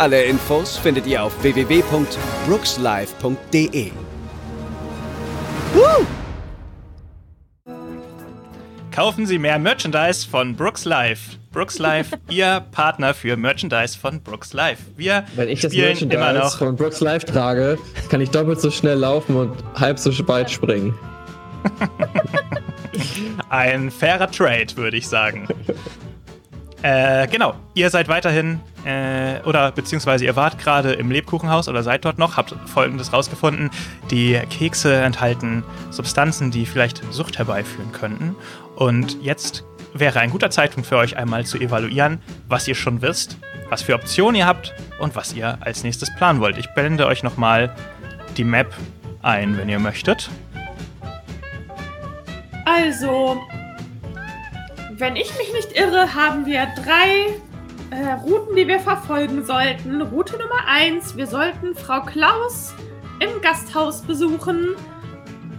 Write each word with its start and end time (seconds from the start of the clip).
Alle 0.00 0.24
Infos 0.24 0.76
findet 0.78 1.06
ihr 1.06 1.22
auf 1.22 1.42
www.brookslive.de. 1.42 3.90
Kaufen 8.90 9.26
Sie 9.26 9.38
mehr 9.38 9.58
Merchandise 9.58 10.26
von 10.26 10.56
Brooks 10.56 10.86
Live. 10.86 11.36
Brooks 11.52 11.78
Live, 11.78 12.12
Ihr 12.30 12.64
Partner 12.72 13.12
für 13.12 13.36
Merchandise 13.36 13.98
von 13.98 14.22
Brooks 14.22 14.54
Live. 14.54 14.78
Wir 14.96 15.26
Wenn 15.36 15.50
ich 15.50 15.60
das 15.60 15.74
Merchandise 15.74 16.32
noch. 16.32 16.56
von 16.56 16.76
Brooks 16.76 17.00
Live 17.00 17.26
trage, 17.26 17.76
kann 18.08 18.22
ich 18.22 18.30
doppelt 18.30 18.58
so 18.58 18.70
schnell 18.70 18.96
laufen 18.96 19.36
und 19.36 19.52
halb 19.74 19.98
so 19.98 20.10
weit 20.28 20.50
springen. 20.50 20.98
Ein 23.50 23.90
fairer 23.90 24.30
Trade, 24.30 24.74
würde 24.76 24.96
ich 24.96 25.06
sagen. 25.06 25.46
äh, 26.82 27.26
genau, 27.26 27.54
ihr 27.74 27.90
seid 27.90 28.08
weiterhin, 28.08 28.60
äh, 28.84 29.40
oder 29.44 29.70
beziehungsweise 29.72 30.24
ihr 30.24 30.36
wart 30.36 30.58
gerade 30.58 30.92
im 30.92 31.10
Lebkuchenhaus 31.10 31.68
oder 31.68 31.82
seid 31.82 32.04
dort 32.04 32.18
noch, 32.18 32.36
habt 32.36 32.54
folgendes 32.66 33.12
rausgefunden. 33.12 33.70
Die 34.10 34.40
Kekse 34.48 34.94
enthalten 34.94 35.62
Substanzen, 35.90 36.50
die 36.50 36.64
vielleicht 36.64 37.02
Sucht 37.12 37.38
herbeiführen 37.38 37.92
könnten. 37.92 38.34
Und 38.76 39.22
jetzt 39.22 39.64
wäre 39.92 40.20
ein 40.20 40.30
guter 40.30 40.50
Zeitpunkt 40.50 40.88
für 40.88 40.96
euch 40.96 41.16
einmal 41.16 41.44
zu 41.44 41.58
evaluieren, 41.58 42.20
was 42.48 42.66
ihr 42.66 42.74
schon 42.74 43.02
wisst, 43.02 43.36
was 43.68 43.82
für 43.82 43.94
Optionen 43.94 44.36
ihr 44.36 44.46
habt 44.46 44.74
und 45.00 45.14
was 45.16 45.34
ihr 45.34 45.58
als 45.60 45.82
nächstes 45.82 46.14
planen 46.14 46.40
wollt. 46.40 46.56
Ich 46.56 46.68
blende 46.74 47.06
euch 47.06 47.22
nochmal 47.22 47.74
die 48.36 48.44
Map 48.44 48.72
ein, 49.22 49.58
wenn 49.58 49.68
ihr 49.68 49.78
möchtet. 49.78 50.30
Also, 52.64 53.40
wenn 55.00 55.16
ich 55.16 55.36
mich 55.38 55.52
nicht 55.52 55.72
irre, 55.76 56.14
haben 56.14 56.46
wir 56.46 56.66
drei 56.76 57.40
äh, 57.90 58.12
Routen, 58.22 58.54
die 58.54 58.68
wir 58.68 58.80
verfolgen 58.80 59.44
sollten. 59.44 60.02
Route 60.02 60.34
Nummer 60.34 60.66
eins: 60.66 61.16
wir 61.16 61.26
sollten 61.26 61.74
Frau 61.74 62.02
Klaus 62.02 62.74
im 63.18 63.40
Gasthaus 63.40 64.02
besuchen. 64.02 64.76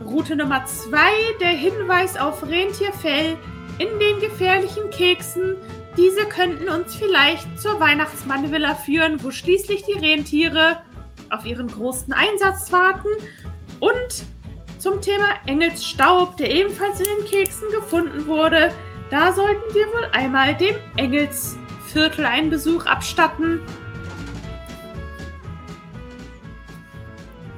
Route 0.05 0.35
Nummer 0.35 0.65
zwei: 0.65 1.11
der 1.39 1.49
Hinweis 1.49 2.17
auf 2.17 2.47
Rentierfell 2.47 3.37
in 3.79 3.99
den 3.99 4.19
gefährlichen 4.19 4.89
Keksen. 4.91 5.55
Diese 5.97 6.25
könnten 6.25 6.69
uns 6.69 6.95
vielleicht 6.95 7.59
zur 7.59 7.79
Weihnachtsmannvilla 7.79 8.75
führen, 8.75 9.21
wo 9.23 9.31
schließlich 9.31 9.83
die 9.83 9.99
Rentiere 9.99 10.83
auf 11.29 11.45
ihren 11.45 11.67
großen 11.67 12.13
Einsatz 12.13 12.71
warten. 12.71 13.09
Und 13.79 14.23
zum 14.77 15.01
Thema 15.01 15.27
Engelsstaub, 15.47 16.37
der 16.37 16.51
ebenfalls 16.51 16.99
in 16.99 17.07
den 17.17 17.25
Keksen 17.25 17.69
gefunden 17.71 18.27
wurde. 18.27 18.71
Da 19.11 19.31
sollten 19.33 19.73
wir 19.73 19.85
wohl 19.87 20.07
einmal 20.13 20.55
dem 20.55 20.75
Engelsviertel 20.95 22.25
einen 22.25 22.49
Besuch 22.49 22.85
abstatten. 22.85 23.59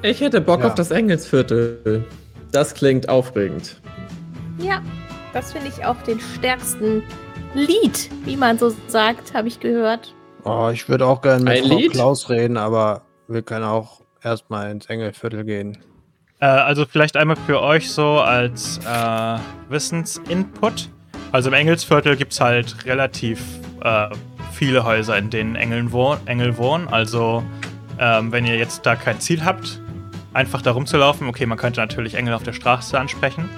Ich 0.01 0.19
hätte 0.19 0.41
Bock 0.41 0.61
Ja. 0.61 0.67
auf 0.67 0.75
das 0.75 0.91
Engelsviertel. 0.91 2.03
Das 2.51 2.73
klingt 2.73 3.07
aufregend. 3.07 3.81
Ja, 4.57 4.81
das 5.31 5.53
finde 5.53 5.67
ich 5.69 5.85
auch 5.85 5.95
den 6.03 6.19
stärksten 6.19 7.03
Lied, 7.53 8.09
wie 8.25 8.35
man 8.35 8.57
so 8.57 8.73
sagt, 8.87 9.33
habe 9.33 9.47
ich 9.47 9.59
gehört. 9.59 10.13
Oh, 10.43 10.69
ich 10.73 10.89
würde 10.89 11.05
auch 11.05 11.21
gerne 11.21 11.43
mit 11.43 11.53
Ein 11.53 11.69
Frau 11.69 11.77
Lied? 11.77 11.91
Klaus 11.93 12.29
reden, 12.29 12.57
aber 12.57 13.03
wir 13.27 13.43
können 13.43 13.63
auch 13.63 14.01
erstmal 14.21 14.71
ins 14.71 14.87
Engelviertel 14.87 15.45
gehen. 15.45 15.77
Äh, 16.39 16.45
also 16.47 16.85
vielleicht 16.85 17.15
einmal 17.15 17.37
für 17.45 17.61
euch 17.61 17.91
so 17.91 18.19
als 18.19 18.79
äh, 18.85 19.37
Wissensinput. 19.69 20.89
Also 21.33 21.49
im 21.49 21.55
Engelsviertel 21.55 22.15
gibt 22.15 22.31
es 22.33 22.39
halt 22.39 22.85
relativ 22.85 23.41
äh, 23.83 24.07
viele 24.51 24.85
Häuser, 24.85 25.17
in 25.17 25.31
denen 25.31 25.55
Engeln 25.55 25.91
wohn 25.91 26.19
Engel 26.27 26.57
wohnen. 26.57 26.87
Also 26.87 27.43
ähm, 27.97 28.31
wenn 28.31 28.45
ihr 28.45 28.55
jetzt 28.55 28.85
da 28.85 28.95
kein 28.95 29.19
Ziel 29.19 29.43
habt, 29.43 29.81
einfach 30.33 30.61
da 30.61 30.73
rumzulaufen. 30.73 31.27
Okay, 31.27 31.47
man 31.47 31.57
könnte 31.57 31.79
natürlich 31.79 32.13
Engel 32.13 32.35
auf 32.35 32.43
der 32.43 32.53
Straße 32.53 32.99
ansprechen. 32.99 33.49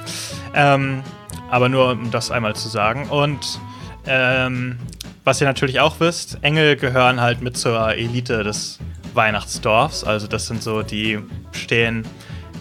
Ähm, 0.54 1.04
aber 1.52 1.68
nur 1.68 1.92
um 1.92 2.12
das 2.12 2.32
einmal 2.32 2.56
zu 2.56 2.70
sagen. 2.70 3.10
Und 3.10 3.60
ähm, 4.08 4.78
was 5.26 5.42
ihr 5.42 5.48
natürlich 5.48 5.82
auch 5.82 6.00
wisst, 6.00 6.38
Engel 6.44 6.78
gehören 6.78 7.20
halt 7.20 7.42
mit 7.42 7.58
zur 7.58 7.90
Elite 7.90 8.46
des 8.46 8.80
Weihnachtsdorfs. 9.14 10.06
Also 10.06 10.28
das 10.28 10.48
sind 10.48 10.64
so, 10.64 10.82
die 10.82 11.20
stehen 11.52 12.08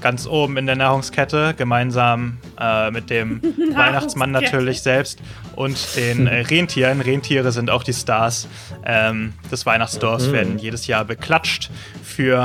ganz 0.05 0.27
oben 0.27 0.59
in 0.59 0.67
der 0.67 0.77
Nahrungskette, 0.77 1.55
gemeinsam 1.57 2.37
äh, 2.61 2.91
mit 2.91 3.09
dem 3.09 3.41
Weihnachtsmann 3.75 4.31
natürlich 4.33 4.83
selbst 4.83 5.19
und 5.57 5.97
den 5.97 6.27
äh, 6.27 6.41
Rentieren. 6.51 7.01
Rentiere 7.01 7.51
sind 7.53 7.71
auch 7.71 7.83
die 7.83 7.95
Stars 7.95 8.47
ähm, 8.85 9.33
des 9.51 9.65
Weihnachtsdorfs, 9.65 10.27
Mhm. 10.29 10.33
werden 10.33 10.59
jedes 10.59 10.87
Jahr 10.87 11.07
beklatscht 11.07 11.71
für 12.03 12.37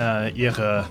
äh, 0.00 0.30
ihre 0.30 0.86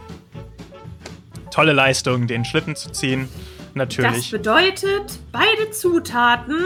tolle 1.52 1.72
Leistung, 1.72 2.28
den 2.28 2.44
Schlitten 2.44 2.76
zu 2.76 2.92
ziehen. 2.92 3.30
Das 3.30 3.76
Natürlich. 3.76 4.30
bedeutet, 4.32 5.20
beide 5.32 5.72
Zutaten 5.72 6.58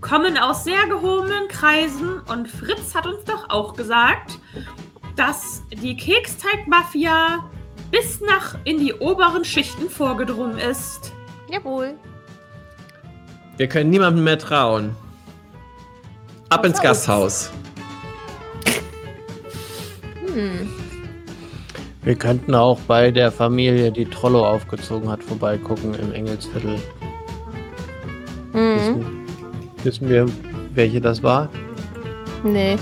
kommen 0.00 0.38
aus 0.38 0.64
sehr 0.64 0.86
gehobenen 0.88 1.46
Kreisen 1.48 2.20
und 2.20 2.48
Fritz 2.48 2.94
hat 2.94 3.06
uns 3.06 3.22
doch 3.24 3.50
auch 3.50 3.74
gesagt, 3.76 4.38
dass 5.14 5.62
die 5.72 5.94
Keksteig-Mafia 5.94 7.44
bis 7.90 8.20
nach 8.20 8.56
in 8.64 8.78
die 8.78 8.94
oberen 8.94 9.44
Schichten 9.44 9.88
vorgedrungen 9.88 10.58
ist. 10.58 11.12
Jawohl. 11.50 11.94
Wir 13.56 13.68
können 13.68 13.90
niemandem 13.90 14.24
mehr 14.24 14.38
trauen. 14.38 14.94
Ab 16.48 16.64
ins 16.64 16.80
Gasthaus. 16.80 17.50
Hm. 20.32 20.70
Wir 22.02 22.14
könnten 22.14 22.54
auch 22.54 22.78
bei 22.80 23.10
der 23.10 23.32
Familie, 23.32 23.90
die 23.90 24.06
Trollo 24.06 24.46
aufgezogen 24.46 25.10
hat, 25.10 25.22
vorbeigucken 25.22 25.94
im 25.94 26.12
Engelsviertel. 26.12 26.80
Mhm. 28.52 28.76
Wissen, 28.76 29.26
wissen 29.82 30.08
wir, 30.08 30.26
welche 30.74 31.00
das 31.00 31.22
war? 31.22 31.48
Nee. 32.44 32.78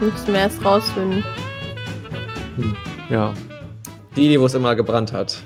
Müssen 0.00 0.28
wir 0.28 0.40
erst 0.40 0.64
rausfinden. 0.64 1.24
Ja. 3.08 3.34
Die, 4.16 4.28
die 4.28 4.40
wo 4.40 4.46
es 4.46 4.54
immer 4.54 4.74
gebrannt 4.74 5.12
hat. 5.12 5.42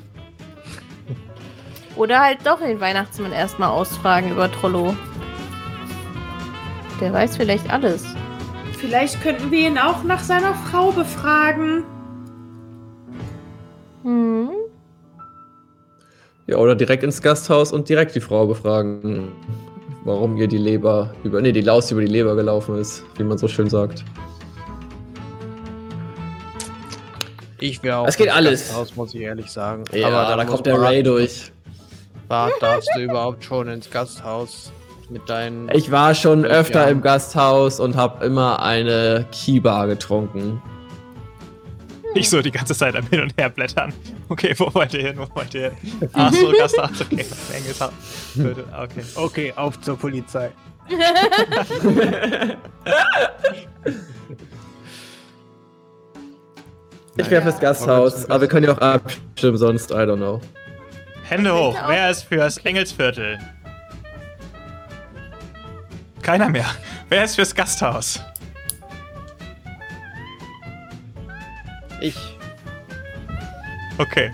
Oder 1.97 2.21
halt 2.21 2.39
doch 2.45 2.61
den 2.61 2.81
Weihnachtsmann 2.81 3.33
erstmal 3.33 3.69
ausfragen 3.69 4.31
über 4.31 4.51
Trollo. 4.51 4.97
Der 7.01 7.13
weiß 7.13 7.37
vielleicht 7.37 7.69
alles. 7.71 8.05
Vielleicht 8.79 9.21
könnten 9.23 9.51
wir 9.51 9.69
ihn 9.69 9.77
auch 9.77 10.05
nach 10.05 10.21
seiner 10.21 10.55
Frau 10.55 10.93
befragen. 10.93 11.85
Hm. 14.05 14.51
Ja, 16.47 16.57
oder 16.57 16.75
direkt 16.75 17.03
ins 17.03 17.21
Gasthaus 17.21 17.73
und 17.73 17.89
direkt 17.89 18.15
die 18.15 18.21
Frau 18.21 18.47
befragen, 18.47 19.33
warum 20.05 20.37
ihr 20.37 20.49
die 20.49 20.59
Leber 20.59 21.15
über. 21.23 21.41
Nee, 21.41 21.53
die 21.53 21.61
Laus 21.61 21.91
über 21.91 22.01
die 22.01 22.07
Leber 22.07 22.35
gelaufen 22.35 22.79
ist, 22.79 23.05
wie 23.17 23.25
man 23.25 23.37
so 23.37 23.49
schön 23.49 23.69
sagt. 23.69 24.05
Ich 27.61 27.83
wäre 27.83 27.99
auch 27.99 28.09
Es 28.09 28.17
geht 28.17 28.29
ins 28.29 28.37
alles. 28.37 28.69
Gasthaus, 28.69 28.97
muss 28.97 29.15
ich 29.15 29.21
ehrlich 29.21 29.51
sagen. 29.51 29.85
Ja, 29.93 30.11
dann 30.11 30.39
da 30.39 30.45
kommt 30.45 30.67
der 30.67 30.75
Ray 30.75 30.83
warten, 30.83 31.05
durch. 31.05 31.53
Bart, 32.29 32.53
darfst 32.61 32.91
du 32.95 33.03
überhaupt 33.03 33.45
schon 33.45 33.69
ins 33.69 33.91
Gasthaus 33.91 34.73
mit 35.11 35.29
deinen. 35.29 35.69
Ich 35.71 35.91
war 35.91 36.15
schon 36.15 36.45
öfter 36.45 36.89
im 36.89 37.03
Gasthaus 37.03 37.81
und 37.81 37.97
habe 37.97 38.25
immer 38.25 38.63
eine 38.63 39.27
Kiba 39.33 39.87
getrunken. 39.87 40.63
Nicht 42.15 42.31
so 42.31 42.43
die 42.43 42.51
ganze 42.51 42.75
Zeit 42.75 42.97
am 42.97 43.07
Hin 43.09 43.21
und 43.21 43.35
Her 43.37 43.51
blättern. 43.51 43.93
Okay, 44.29 44.55
wo 44.57 44.73
wollt 44.75 44.95
ihr 44.95 45.09
hin? 45.09 45.19
Wo 45.19 45.27
wollt 45.35 45.55
ihr 45.55 45.71
hin? 45.71 46.11
Ach 46.13 46.33
so, 46.33 46.53
Gasthaus. 46.53 47.01
Okay, 47.01 47.25
Okay. 48.37 49.05
Okay, 49.15 49.53
auf 49.55 49.81
zur 49.81 49.97
Polizei. 49.97 50.51
Ich 57.17 57.31
wäre 57.31 57.43
fürs 57.43 57.61
Gasthaus, 57.61 58.29
aber 58.31 58.43
wir 58.43 58.49
können 58.49 58.67
ja 58.67 58.73
auch 58.73 58.79
abstimmen, 58.79 59.57
sonst, 59.57 59.91
I 59.91 59.95
don't 59.95 60.17
know. 60.17 60.41
Hände 61.25 61.55
hoch. 61.55 61.77
Wer 61.87 62.11
ist 62.11 62.23
fürs 62.23 62.59
Engelsviertel? 62.59 63.39
Keiner 66.23 66.49
mehr. 66.49 66.67
Wer 67.09 67.25
ist 67.25 67.35
fürs 67.35 67.55
Gasthaus? 67.55 68.21
Ich. 72.01 72.17
Okay. 73.99 74.33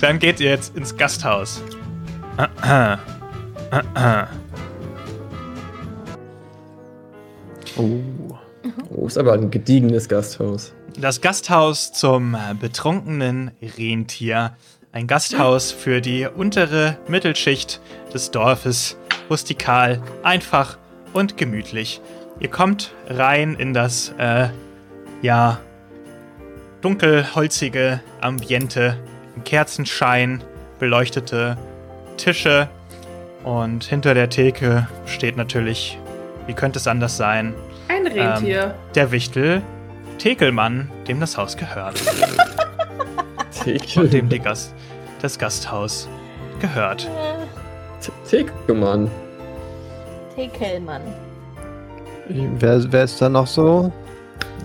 Dann 0.00 0.18
geht 0.18 0.40
ihr 0.40 0.50
jetzt 0.50 0.76
ins 0.76 0.96
Gasthaus. 0.96 1.62
Oh. 7.76 8.08
Oh, 8.90 9.06
ist 9.06 9.16
aber 9.18 9.32
ein 9.32 9.50
gediegenes 9.50 10.08
Gasthaus. 10.08 10.72
Das 10.98 11.20
Gasthaus 11.20 11.92
zum 11.92 12.34
äh, 12.34 12.54
betrunkenen 12.58 13.50
Rentier. 13.76 14.56
Ein 14.92 15.06
Gasthaus 15.06 15.70
für 15.70 16.00
die 16.00 16.26
untere 16.26 16.96
Mittelschicht 17.06 17.80
des 18.14 18.30
Dorfes. 18.30 18.96
Rustikal, 19.28 20.00
einfach 20.22 20.78
und 21.12 21.36
gemütlich. 21.36 22.00
Ihr 22.40 22.48
kommt 22.48 22.94
rein 23.08 23.56
in 23.56 23.74
das, 23.74 24.14
äh, 24.18 24.48
ja, 25.20 25.58
dunkelholzige 26.80 28.00
Ambiente. 28.20 28.96
Im 29.34 29.44
Kerzenschein, 29.44 30.42
beleuchtete 30.78 31.58
Tische. 32.16 32.68
Und 33.44 33.84
hinter 33.84 34.14
der 34.14 34.30
Theke 34.30 34.88
steht 35.04 35.36
natürlich, 35.36 35.98
wie 36.46 36.54
könnte 36.54 36.78
es 36.78 36.86
anders 36.86 37.18
sein, 37.18 37.54
Ein 37.88 38.06
Rentier. 38.06 38.74
der 38.94 39.12
Wichtel 39.12 39.62
Tekelmann, 40.18 40.90
dem 41.08 41.20
das 41.20 41.36
Haus 41.36 41.56
gehört. 41.56 42.00
Theke. 43.64 44.08
dem 44.08 44.28
die 44.28 44.38
Gast, 44.38 44.74
das 45.22 45.38
Gasthaus 45.38 46.08
gehört. 46.60 47.08
Theke, 48.28 48.74
Mann. 48.74 49.10
Tekelmann. 50.34 51.02
Wer, 52.28 52.92
wer 52.92 53.04
ist 53.04 53.20
da 53.22 53.28
noch 53.28 53.46
so 53.46 53.92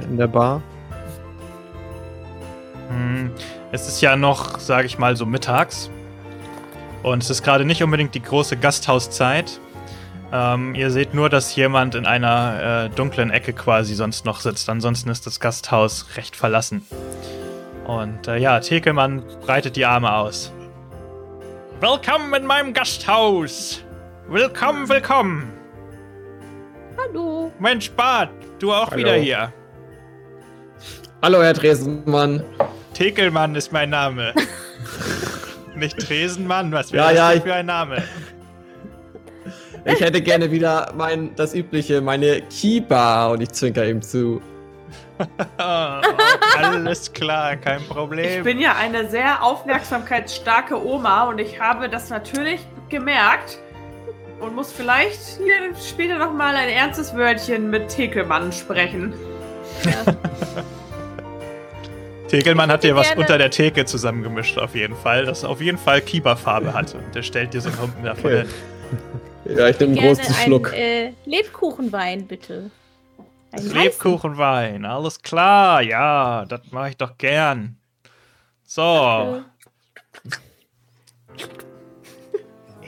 in 0.04 0.18
der 0.18 0.28
Bar? 0.28 0.62
Hm, 2.90 3.32
Es 3.72 3.88
ist 3.88 4.02
ja 4.02 4.16
noch, 4.16 4.60
sage 4.60 4.86
ich 4.88 4.98
mal, 5.00 5.16
so 5.16 5.26
mittags. 5.26 5.90
Und 7.04 7.24
es 7.24 7.30
ist 7.30 7.44
gerade 7.44 7.66
nicht 7.66 7.82
unbedingt 7.84 8.14
die 8.14 8.22
große 8.22 8.58
Gasthauszeit. 8.58 9.60
Ähm, 10.34 10.76
ihr 10.76 10.92
seht 10.92 11.14
nur, 11.14 11.30
dass 11.30 11.56
jemand 11.56 11.94
in 11.96 12.06
einer 12.06 12.86
äh, 12.86 12.90
dunklen 12.96 13.32
Ecke 13.32 13.52
quasi 13.54 13.96
sonst 13.96 14.26
noch 14.26 14.40
sitzt. 14.40 14.70
Ansonsten 14.70 15.10
ist 15.10 15.28
das 15.28 15.40
Gasthaus 15.40 16.06
recht 16.16 16.36
verlassen. 16.36 16.86
Und 17.86 18.28
äh, 18.28 18.38
ja, 18.38 18.60
Tekelmann 18.62 19.24
breitet 19.46 19.76
die 19.76 19.86
Arme 19.86 20.14
aus. 20.14 20.54
Willkommen 21.82 22.34
in 22.34 22.46
meinem 22.46 22.74
Gasthaus! 22.74 23.84
Willkommen, 24.30 24.88
willkommen! 24.88 25.52
Hallo. 26.98 27.52
Mensch, 27.60 27.90
Bart, 27.92 28.30
du 28.60 28.72
auch 28.72 28.92
Hallo. 28.92 28.98
wieder 29.00 29.16
hier. 29.16 29.52
Hallo, 31.22 31.42
Herr 31.42 31.54
Tresenmann. 31.54 32.44
Tekelmann 32.94 33.56
ist 33.56 33.72
mein 33.72 33.90
Name. 33.90 34.34
Nicht 35.76 35.98
Tresenmann, 36.00 36.72
was 36.72 36.92
wäre 36.92 37.14
Ja, 37.14 37.30
das 37.30 37.36
ja, 37.36 37.42
für 37.42 37.54
ein 37.56 37.66
Name? 37.66 38.04
Ich 39.86 40.00
hätte 40.00 40.22
gerne 40.22 40.52
wieder 40.52 40.94
mein, 40.96 41.34
das 41.36 41.54
übliche, 41.56 42.02
meine 42.02 42.42
Kiba 42.44 43.28
und 43.28 43.42
ich 43.42 43.52
zwinker 43.52 43.86
ihm 43.88 44.02
zu. 44.02 44.42
Alles 45.58 47.12
klar, 47.14 47.56
kein 47.56 47.80
Ich 47.82 47.88
Problem. 47.90 48.44
bin 48.44 48.60
ja 48.60 48.76
eine 48.76 49.10
sehr 49.10 49.44
aufmerksamkeitsstarke 49.44 50.84
Oma 50.86 51.26
und 51.26 51.40
ich 51.40 51.60
habe 51.60 51.90
das 51.90 52.10
natürlich 52.10 52.60
gemerkt 52.90 53.60
und 54.40 54.56
muss 54.56 54.72
vielleicht 54.72 55.20
hier 55.38 55.76
später 55.80 56.18
noch 56.18 56.34
mal 56.34 56.56
ein 56.56 56.70
ernstes 56.70 57.16
Wörtchen 57.16 57.70
mit 57.70 57.90
Tekelmann 57.90 58.52
sprechen. 58.52 59.14
Tekelmann 62.28 62.72
hat 62.72 62.84
dir 62.84 62.96
was 62.96 63.08
gerne- 63.08 63.22
unter 63.22 63.38
der 63.38 63.50
Theke 63.52 63.86
zusammengemischt, 63.86 64.58
auf 64.58 64.74
jeden 64.76 64.96
Fall, 64.96 65.26
das 65.26 65.44
auf 65.44 65.62
jeden 65.62 65.78
Fall 65.78 66.02
Kieberfarbe 66.02 66.74
hat. 66.74 66.96
Und 66.96 67.14
der 67.14 67.24
stellt 67.24 67.54
dir 67.54 67.62
so 67.62 67.70
einen 67.70 67.82
Humpen 67.82 68.04
davon. 68.04 68.26
Okay. 68.32 68.46
Ja, 69.56 69.68
ich 69.68 69.80
nehme 69.80 70.00
einen 70.00 70.08
großen 70.08 70.26
einen 70.26 70.44
Schluck. 70.44 70.74
äh, 70.74 71.14
Lebkuchenwein, 71.26 72.28
bitte. 72.28 72.72
Ein 73.52 73.66
Lebkuchenwein, 73.68 74.86
alles 74.86 75.22
klar, 75.22 75.82
ja, 75.82 76.46
das 76.46 76.62
mache 76.72 76.90
ich 76.90 76.98
doch 76.98 77.18
gern. 77.18 77.78
So, 78.64 79.44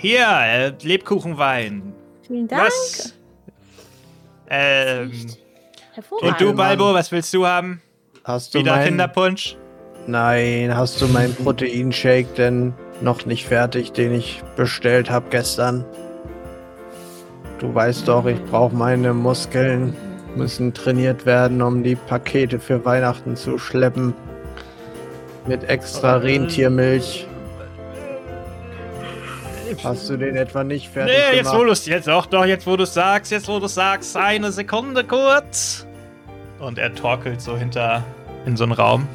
hier, 0.03 0.27
äh, 0.27 0.73
Lebkuchenwein. 0.81 1.93
Vielen 2.27 2.45
Dank. 2.45 2.63
Was? 2.63 3.13
Ähm, 4.49 5.11
und 6.21 6.41
du. 6.41 6.53
Balbo, 6.53 6.93
was 6.93 7.09
willst 7.09 7.33
du 7.33 7.47
haben? 7.47 7.81
Hast 8.25 8.53
du 8.53 8.59
Wieder 8.59 8.75
mein, 8.75 8.87
Kinderpunsch? 8.87 9.55
Nein, 10.05 10.75
hast 10.75 11.01
du 11.01 11.07
meinen 11.07 11.33
Proteinshake 11.33 12.27
denn 12.35 12.73
noch 12.99 13.25
nicht 13.25 13.45
fertig, 13.45 13.93
den 13.93 14.13
ich 14.13 14.43
bestellt 14.57 15.09
habe 15.09 15.29
gestern? 15.29 15.85
Du 17.63 17.73
weißt 17.73 18.09
doch, 18.09 18.25
ich 18.25 18.43
brauche 18.43 18.75
meine 18.75 19.13
Muskeln, 19.13 19.95
müssen 20.35 20.73
trainiert 20.73 21.25
werden, 21.25 21.61
um 21.61 21.81
die 21.81 21.95
Pakete 21.95 22.59
für 22.59 22.83
Weihnachten 22.83 23.37
zu 23.37 23.57
schleppen. 23.57 24.13
Mit 25.47 25.63
extra 25.63 26.17
Rentiermilch. 26.17 27.25
Hast 29.81 30.09
du 30.09 30.17
den 30.17 30.35
etwa 30.35 30.65
nicht 30.65 30.89
fertig 30.89 31.15
Nee, 31.15 31.37
jetzt 31.37 31.47
wo 31.47 31.51
gemacht? 31.51 31.67
du 31.67 31.71
es 31.71 31.85
jetzt 31.85 32.09
auch 32.09 32.25
doch, 32.25 32.43
jetzt 32.43 32.67
wo 32.67 32.75
du 32.75 32.83
es 32.83 32.93
sagst, 32.93 33.31
jetzt 33.31 33.47
wo 33.47 33.59
du 33.59 33.67
es 33.67 33.75
sagst, 33.75 34.17
eine 34.17 34.51
Sekunde 34.51 35.05
kurz. 35.05 35.87
Und 36.59 36.77
er 36.77 36.93
torkelt 36.93 37.39
so 37.39 37.55
hinter 37.55 38.03
in 38.45 38.57
so 38.57 38.65
einen 38.65 38.73
Raum. 38.73 39.07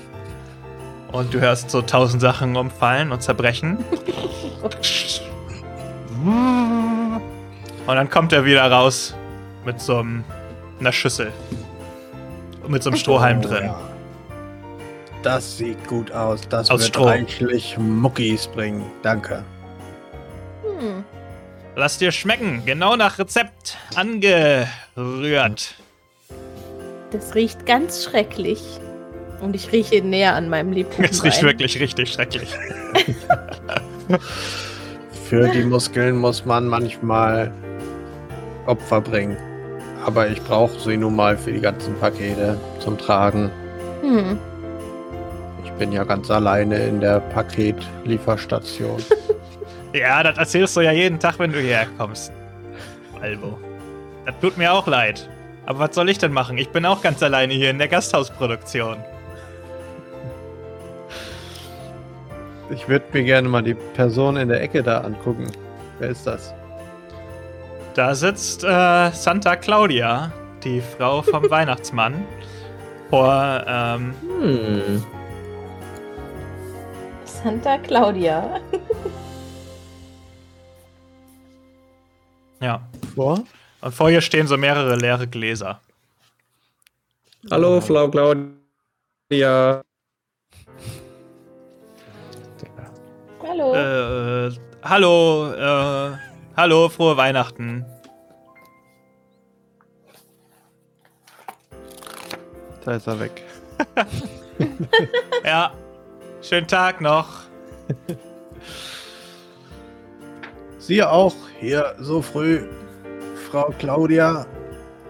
Und 1.12 1.34
du 1.34 1.40
hörst 1.40 1.68
so 1.68 1.82
tausend 1.82 2.22
Sachen 2.22 2.56
umfallen 2.56 3.12
und 3.12 3.22
zerbrechen. 3.22 3.76
Und 7.88 7.96
dann 7.96 8.10
kommt 8.10 8.34
er 8.34 8.44
wieder 8.44 8.70
raus 8.70 9.14
mit 9.64 9.80
so 9.80 9.96
einem, 9.96 10.22
einer 10.78 10.92
Schüssel. 10.92 11.32
Und 12.62 12.70
mit 12.70 12.82
so 12.82 12.90
einem 12.90 12.98
Strohhalm 12.98 13.38
Oh, 13.38 13.48
drin. 13.48 13.64
ja. 13.64 13.80
Das 15.22 15.56
sieht 15.56 15.88
gut 15.88 16.12
aus. 16.12 16.42
Das 16.50 16.70
Aus 16.70 16.80
wird 16.82 16.88
Stroh. 16.90 17.04
reichlich 17.06 17.78
Muckis 17.78 18.46
bringen. 18.46 18.84
Danke. 19.02 19.42
Hm. 20.62 21.02
Lass 21.76 21.96
dir 21.96 22.12
schmecken. 22.12 22.62
Genau 22.66 22.94
nach 22.94 23.18
Rezept 23.18 23.78
angerührt. 23.94 25.74
Das 27.10 27.34
riecht 27.34 27.64
ganz 27.64 28.04
schrecklich. 28.04 28.62
Und 29.40 29.56
ich 29.56 29.72
rieche 29.72 30.02
näher 30.02 30.34
an 30.34 30.50
meinem 30.50 30.72
Lebkuchenwein. 30.72 31.10
Es 31.10 31.24
riecht 31.24 31.42
wirklich 31.42 31.80
richtig 31.80 32.12
schrecklich. 32.12 32.50
Für 35.30 35.48
die 35.48 35.62
Muskeln 35.62 36.18
muss 36.18 36.44
man 36.44 36.66
manchmal 36.66 37.50
Opfer 38.68 39.00
bringen. 39.00 39.36
Aber 40.04 40.28
ich 40.28 40.40
brauche 40.42 40.78
sie 40.78 40.96
nun 40.96 41.16
mal 41.16 41.36
für 41.36 41.52
die 41.52 41.60
ganzen 41.60 41.94
Pakete 41.98 42.58
zum 42.78 42.96
Tragen. 42.98 43.50
Hm. 44.02 44.38
Ich 45.64 45.70
bin 45.72 45.92
ja 45.92 46.04
ganz 46.04 46.30
alleine 46.30 46.78
in 46.86 47.00
der 47.00 47.20
Paketlieferstation. 47.20 49.02
Ja, 49.94 50.22
das 50.22 50.36
erzählst 50.36 50.76
du 50.76 50.82
ja 50.82 50.92
jeden 50.92 51.18
Tag, 51.18 51.38
wenn 51.38 51.50
du 51.50 51.60
hierher 51.60 51.86
kommst. 51.96 52.30
Albo. 53.22 53.58
Das 54.26 54.34
tut 54.40 54.58
mir 54.58 54.70
auch 54.70 54.86
leid. 54.86 55.28
Aber 55.64 55.78
was 55.78 55.94
soll 55.94 56.10
ich 56.10 56.18
denn 56.18 56.32
machen? 56.32 56.58
Ich 56.58 56.68
bin 56.68 56.84
auch 56.84 57.00
ganz 57.00 57.22
alleine 57.22 57.54
hier 57.54 57.70
in 57.70 57.78
der 57.78 57.88
Gasthausproduktion. 57.88 58.98
Ich 62.70 62.86
würde 62.86 63.06
mir 63.12 63.24
gerne 63.24 63.48
mal 63.48 63.62
die 63.62 63.74
Person 63.74 64.36
in 64.36 64.48
der 64.48 64.60
Ecke 64.60 64.82
da 64.82 65.00
angucken. 65.00 65.50
Wer 65.98 66.10
ist 66.10 66.26
das? 66.26 66.52
Da 67.98 68.14
sitzt 68.14 68.62
äh, 68.62 69.10
Santa 69.10 69.56
Claudia, 69.56 70.32
die 70.62 70.80
Frau 70.80 71.20
vom 71.20 71.42
Weihnachtsmann, 71.50 72.24
vor, 73.10 73.64
ähm, 73.66 74.14
Hm. 74.22 75.04
Santa 77.24 77.76
Claudia. 77.78 78.60
ja. 82.60 82.80
Vor? 83.16 83.42
Und 83.80 83.92
vor 83.92 84.10
ihr 84.10 84.20
stehen 84.20 84.46
so 84.46 84.56
mehrere 84.56 84.94
leere 84.94 85.26
Gläser. 85.26 85.80
Hallo, 87.50 87.80
Frau 87.80 88.08
Claudia. 88.08 89.82
Hallo. 93.42 93.74
Äh, 93.74 94.52
hallo, 94.84 95.52
äh, 95.52 96.27
hallo, 96.58 96.88
frohe 96.88 97.16
Weihnachten. 97.16 97.86
Da 102.84 102.92
ist 102.92 103.06
er 103.06 103.20
weg. 103.20 103.44
Ja, 105.44 105.72
schönen 106.42 106.66
Tag 106.66 107.00
noch. 107.00 107.28
Sie 110.78 111.00
auch 111.00 111.34
hier 111.60 111.94
so 112.00 112.20
früh, 112.20 112.64
Frau 113.48 113.72
Claudia. 113.78 114.44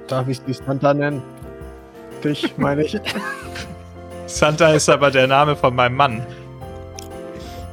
Darf 0.06 0.28
ich 0.28 0.42
Sie 0.46 0.52
Santa 0.52 0.92
nennen? 0.92 1.22
Dich, 2.22 2.58
meine 2.58 2.84
ich. 2.84 3.00
Santa 4.26 4.74
ist 4.74 4.90
aber 4.90 5.10
der 5.10 5.26
Name 5.26 5.56
von 5.56 5.74
meinem 5.74 5.96
Mann. 5.96 6.26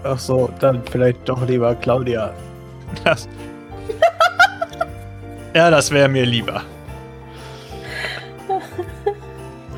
Ach 0.06 0.18
so, 0.18 0.50
dann 0.62 0.82
vielleicht 0.86 1.28
doch 1.28 1.46
lieber 1.46 1.76
Claudia. 1.76 2.34
Das, 3.04 3.28
ja, 5.54 5.70
das 5.70 5.92
wäre 5.92 6.10
mir 6.10 6.26
lieber. 6.26 6.64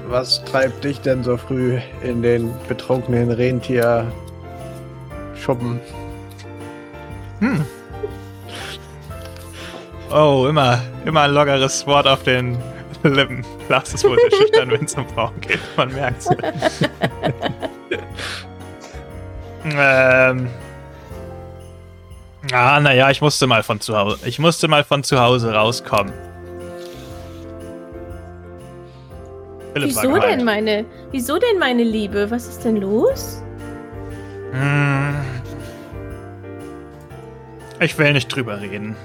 Was 0.08 0.44
treibt 0.46 0.84
dich 0.84 1.02
denn 1.02 1.24
so 1.24 1.36
früh 1.36 1.80
in 2.02 2.22
den 2.22 2.54
betrunkenen 2.68 3.32
Rentier 3.32 4.10
Schuppen? 5.36 5.82
Hm. 7.40 7.66
Oh, 10.10 10.48
immer, 10.50 10.80
immer 11.06 11.24
ein 11.24 11.32
lockeres 11.32 11.86
Wort 11.86 12.08
auf 12.08 12.24
den 12.24 12.58
Lippen. 13.04 13.46
Lars 13.68 13.94
ist 13.94 14.06
wohl 14.06 14.18
sehr 14.18 14.32
schüchtern, 14.32 14.72
wenn 14.72 14.86
es 14.86 14.96
um 14.96 15.08
Frauen 15.10 15.40
geht. 15.42 15.60
Man 15.76 15.94
merkt's. 15.94 16.30
ähm. 19.66 20.50
Ah, 22.54 22.80
naja, 22.80 23.10
ich 23.10 23.22
musste 23.22 23.46
mal 23.48 23.64
von 23.64 23.80
zu 23.80 23.98
Hause. 23.98 24.20
Ich 24.26 24.40
musste 24.40 24.68
mal 24.68 24.84
von 24.84 25.04
zu 25.04 25.20
Hause 25.20 25.54
rauskommen. 25.54 26.14
Philipp 29.74 29.90
Wieso 29.90 30.18
denn 30.18 30.44
meine, 30.44 30.86
wieso 31.12 31.38
denn 31.38 31.60
meine 31.60 31.84
Liebe? 31.84 32.32
Was 32.32 32.48
ist 32.48 32.64
denn 32.64 32.78
los? 32.78 33.44
Hm. 34.52 35.16
Ich 37.80 37.98
will 37.98 38.14
nicht 38.14 38.28
drüber 38.34 38.60
reden. 38.60 38.96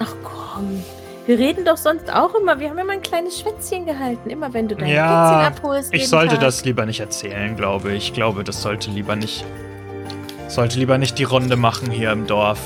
Ach 0.00 0.12
komm. 0.24 0.82
Wir 1.26 1.38
reden 1.38 1.64
doch 1.64 1.76
sonst 1.76 2.12
auch 2.12 2.34
immer. 2.34 2.58
Wir 2.58 2.70
haben 2.70 2.78
immer 2.78 2.94
ein 2.94 3.02
kleines 3.02 3.38
Schwätzchen 3.38 3.86
gehalten. 3.86 4.28
Immer 4.28 4.52
wenn 4.52 4.66
du 4.66 4.74
dein 4.74 4.88
Ja, 4.88 5.46
Kätzchen 5.46 5.64
abholst. 5.64 5.94
Ich 5.94 6.08
sollte 6.08 6.34
Tag. 6.34 6.40
das 6.40 6.64
lieber 6.64 6.84
nicht 6.84 6.98
erzählen, 6.98 7.54
glaube 7.54 7.92
ich. 7.92 8.08
Ich 8.08 8.12
glaube, 8.14 8.42
das 8.42 8.60
sollte 8.62 8.90
lieber 8.90 9.14
nicht. 9.14 9.44
Sollte 10.52 10.78
lieber 10.78 10.98
nicht 10.98 11.18
die 11.18 11.24
Runde 11.24 11.56
machen 11.56 11.90
hier 11.90 12.12
im 12.12 12.26
Dorf. 12.26 12.60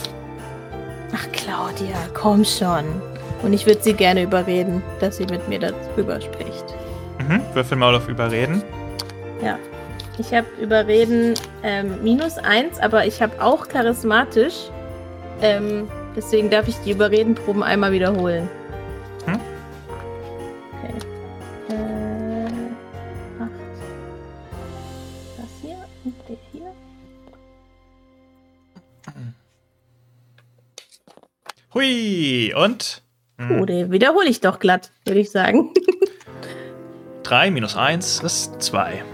Ach, 1.15 1.25
Claudia, 1.31 1.97
komm 2.15 2.45
schon. 2.45 2.85
Und 3.45 3.53
ich 3.53 3.65
würde 3.65 3.81
sie 3.81 3.93
gerne 3.93 4.25
überreden, 4.25 4.83
dass 4.99 5.19
sie 5.19 5.27
mit 5.27 5.49
mir 5.49 5.61
darüber 5.61 6.21
spricht. 6.21 6.65
Mhm. 7.21 7.41
Würfel 7.55 7.79
mal 7.79 7.95
auf 7.95 8.09
Überreden. 8.09 8.61
Ja. 9.41 9.57
Ich 10.19 10.35
habe 10.35 10.49
überreden 10.61 11.35
ähm, 11.63 12.03
minus 12.03 12.39
eins, 12.39 12.81
aber 12.81 13.07
ich 13.07 13.23
habe 13.23 13.41
auch 13.41 13.69
charismatisch. 13.69 14.69
Ähm, 15.41 15.87
deswegen 16.17 16.51
darf 16.51 16.67
ich 16.67 16.75
die 16.85 16.91
Überredenproben 16.91 17.63
einmal 17.63 17.93
wiederholen. 17.93 18.49
Hui, 31.77 32.55
und? 32.57 33.03
Oh, 33.39 33.67
den 33.67 33.93
wiederhole 33.93 34.31
ich 34.31 34.41
doch 34.41 34.59
glatt, 34.61 34.93
würde 35.05 35.21
ich 35.21 35.31
sagen. 35.31 35.75
3 37.25 37.51
minus 37.51 37.77
1 37.77 38.21
ist 38.23 38.63
2. 38.63 39.05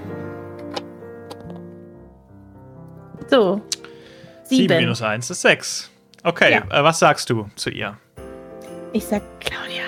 So. 3.29 3.61
7 4.45 4.59
Sieben. 4.69 4.77
minus 4.79 5.03
1 5.03 5.29
ist 5.31 5.41
6. 5.43 5.91
Okay, 6.23 6.53
Ja. 6.53 6.79
äh, 6.81 6.85
was 6.85 7.01
sagst 7.01 7.29
du 7.31 7.49
zu 7.57 7.69
ihr? 7.71 7.99
Ich 8.93 9.07
sag, 9.07 9.23
Claudia, 9.41 9.83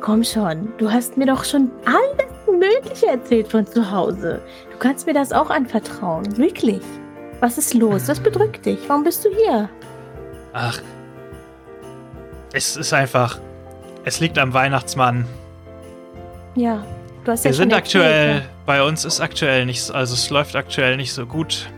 komm 0.00 0.24
schon. 0.24 0.72
Du 0.78 0.90
hast 0.90 1.16
mir 1.16 1.26
doch 1.26 1.44
schon 1.44 1.70
alles 1.84 2.32
Mögliche 2.58 3.06
erzählt 3.06 3.46
von 3.46 3.64
zu 3.64 3.88
Hause. 3.88 4.42
Du 4.72 4.78
kannst 4.78 5.06
mir 5.06 5.14
das 5.14 5.30
auch 5.32 5.50
anvertrauen. 5.50 6.36
Wirklich. 6.38 6.82
Was 7.38 7.56
ist 7.56 7.74
los? 7.74 8.08
Was 8.08 8.18
bedrückt 8.18 8.66
dich? 8.66 8.80
Warum 8.88 9.04
bist 9.04 9.24
du 9.24 9.28
hier? 9.30 9.70
Ach. 10.54 10.80
Es 12.52 12.76
ist 12.76 12.92
einfach. 12.92 13.38
Es 14.04 14.20
liegt 14.20 14.38
am 14.38 14.54
Weihnachtsmann. 14.54 15.26
Ja, 16.54 16.84
du 17.24 17.32
hast 17.32 17.44
Wir 17.44 17.50
ja 17.50 17.54
schon 17.54 17.62
sind 17.64 17.72
erzählt, 17.72 18.04
aktuell. 18.04 18.42
Bei 18.64 18.82
uns 18.82 19.04
ist 19.04 19.20
aktuell 19.20 19.66
nicht. 19.66 19.90
Also 19.90 20.14
es 20.14 20.30
läuft 20.30 20.56
aktuell 20.56 20.96
nicht 20.96 21.12
so 21.12 21.26
gut. 21.26 21.68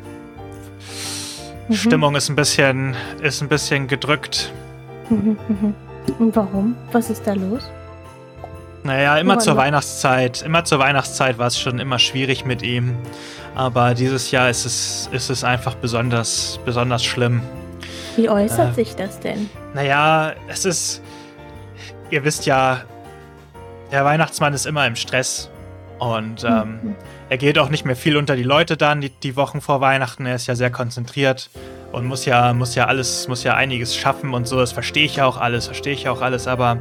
Mhm. 1.68 1.74
Stimmung 1.74 2.14
ist 2.14 2.28
ein 2.28 2.36
bisschen. 2.36 2.94
ist 3.20 3.42
ein 3.42 3.48
bisschen 3.48 3.88
gedrückt. 3.88 4.52
Mhm, 5.08 5.36
mhm. 5.48 5.74
Und 6.18 6.36
warum? 6.36 6.76
Was 6.92 7.10
ist 7.10 7.26
da 7.26 7.32
los? 7.34 7.68
Naja, 8.82 9.18
immer 9.18 9.34
Woran 9.34 9.40
zur 9.40 9.54
noch? 9.54 9.62
Weihnachtszeit. 9.62 10.42
Immer 10.42 10.64
zur 10.64 10.78
Weihnachtszeit 10.78 11.36
war 11.38 11.48
es 11.48 11.58
schon 11.58 11.78
immer 11.78 11.98
schwierig 11.98 12.44
mit 12.44 12.62
ihm. 12.62 12.96
Aber 13.54 13.94
dieses 13.94 14.30
Jahr 14.30 14.48
ist 14.48 14.64
es, 14.64 15.10
ist 15.12 15.28
es 15.30 15.44
einfach 15.44 15.74
besonders, 15.74 16.58
besonders 16.64 17.04
schlimm. 17.04 17.42
Wie 18.20 18.28
äußert 18.28 18.72
Äh. 18.72 18.74
sich 18.74 18.96
das 18.96 19.18
denn? 19.20 19.48
Naja, 19.74 20.32
es 20.48 20.64
ist. 20.64 21.02
Ihr 22.10 22.24
wisst 22.24 22.44
ja, 22.44 22.82
der 23.92 24.04
Weihnachtsmann 24.04 24.52
ist 24.52 24.66
immer 24.66 24.86
im 24.86 24.96
Stress. 24.96 25.50
Und 25.98 26.44
ähm, 26.44 26.80
Mhm. 26.82 26.94
er 27.28 27.36
geht 27.38 27.58
auch 27.58 27.68
nicht 27.68 27.84
mehr 27.84 27.96
viel 27.96 28.16
unter 28.16 28.34
die 28.36 28.42
Leute 28.42 28.76
dann, 28.76 29.00
die, 29.00 29.10
die 29.10 29.36
Wochen 29.36 29.60
vor 29.60 29.80
Weihnachten. 29.80 30.26
Er 30.26 30.34
ist 30.34 30.46
ja 30.46 30.54
sehr 30.54 30.70
konzentriert 30.70 31.50
und 31.92 32.06
muss 32.06 32.24
ja, 32.24 32.52
muss 32.54 32.74
ja 32.74 32.86
alles, 32.86 33.28
muss 33.28 33.42
ja 33.44 33.54
einiges 33.54 33.94
schaffen 33.96 34.32
und 34.34 34.46
so. 34.48 34.58
Das 34.58 34.72
verstehe 34.72 35.04
ich 35.04 35.16
ja 35.16 35.26
auch 35.26 35.36
alles, 35.36 35.66
verstehe 35.66 35.92
ich 35.92 36.04
ja 36.04 36.12
auch 36.12 36.22
alles, 36.22 36.46
aber 36.46 36.78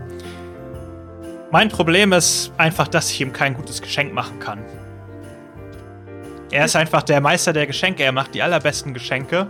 mein 1.52 1.68
Problem 1.70 2.14
ist 2.14 2.52
einfach, 2.58 2.88
dass 2.88 3.10
ich 3.12 3.20
ihm 3.22 3.34
kein 3.34 3.56
gutes 3.56 3.82
Geschenk 3.82 4.14
machen 4.14 4.40
kann. 4.40 4.60
Er 6.52 6.66
ist 6.66 6.76
einfach 6.76 7.04
der 7.04 7.20
Meister 7.22 7.52
der 7.54 7.68
Geschenke, 7.68 8.04
er 8.04 8.12
macht 8.12 8.34
die 8.36 8.42
allerbesten 8.42 8.94
Geschenke. 8.94 9.48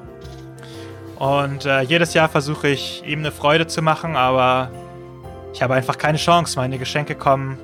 Und 1.20 1.66
äh, 1.66 1.82
jedes 1.82 2.14
Jahr 2.14 2.30
versuche 2.30 2.70
ich, 2.70 3.04
ihm 3.06 3.20
eine 3.20 3.32
Freude 3.32 3.68
zu 3.68 3.82
machen, 3.82 4.16
aber 4.16 4.72
ich 5.54 5.62
habe 5.62 5.74
einfach 5.74 5.98
keine 5.98 6.18
Chance. 6.18 6.58
Meine 6.58 6.78
Geschenke 6.78 7.16
kommen, 7.16 7.58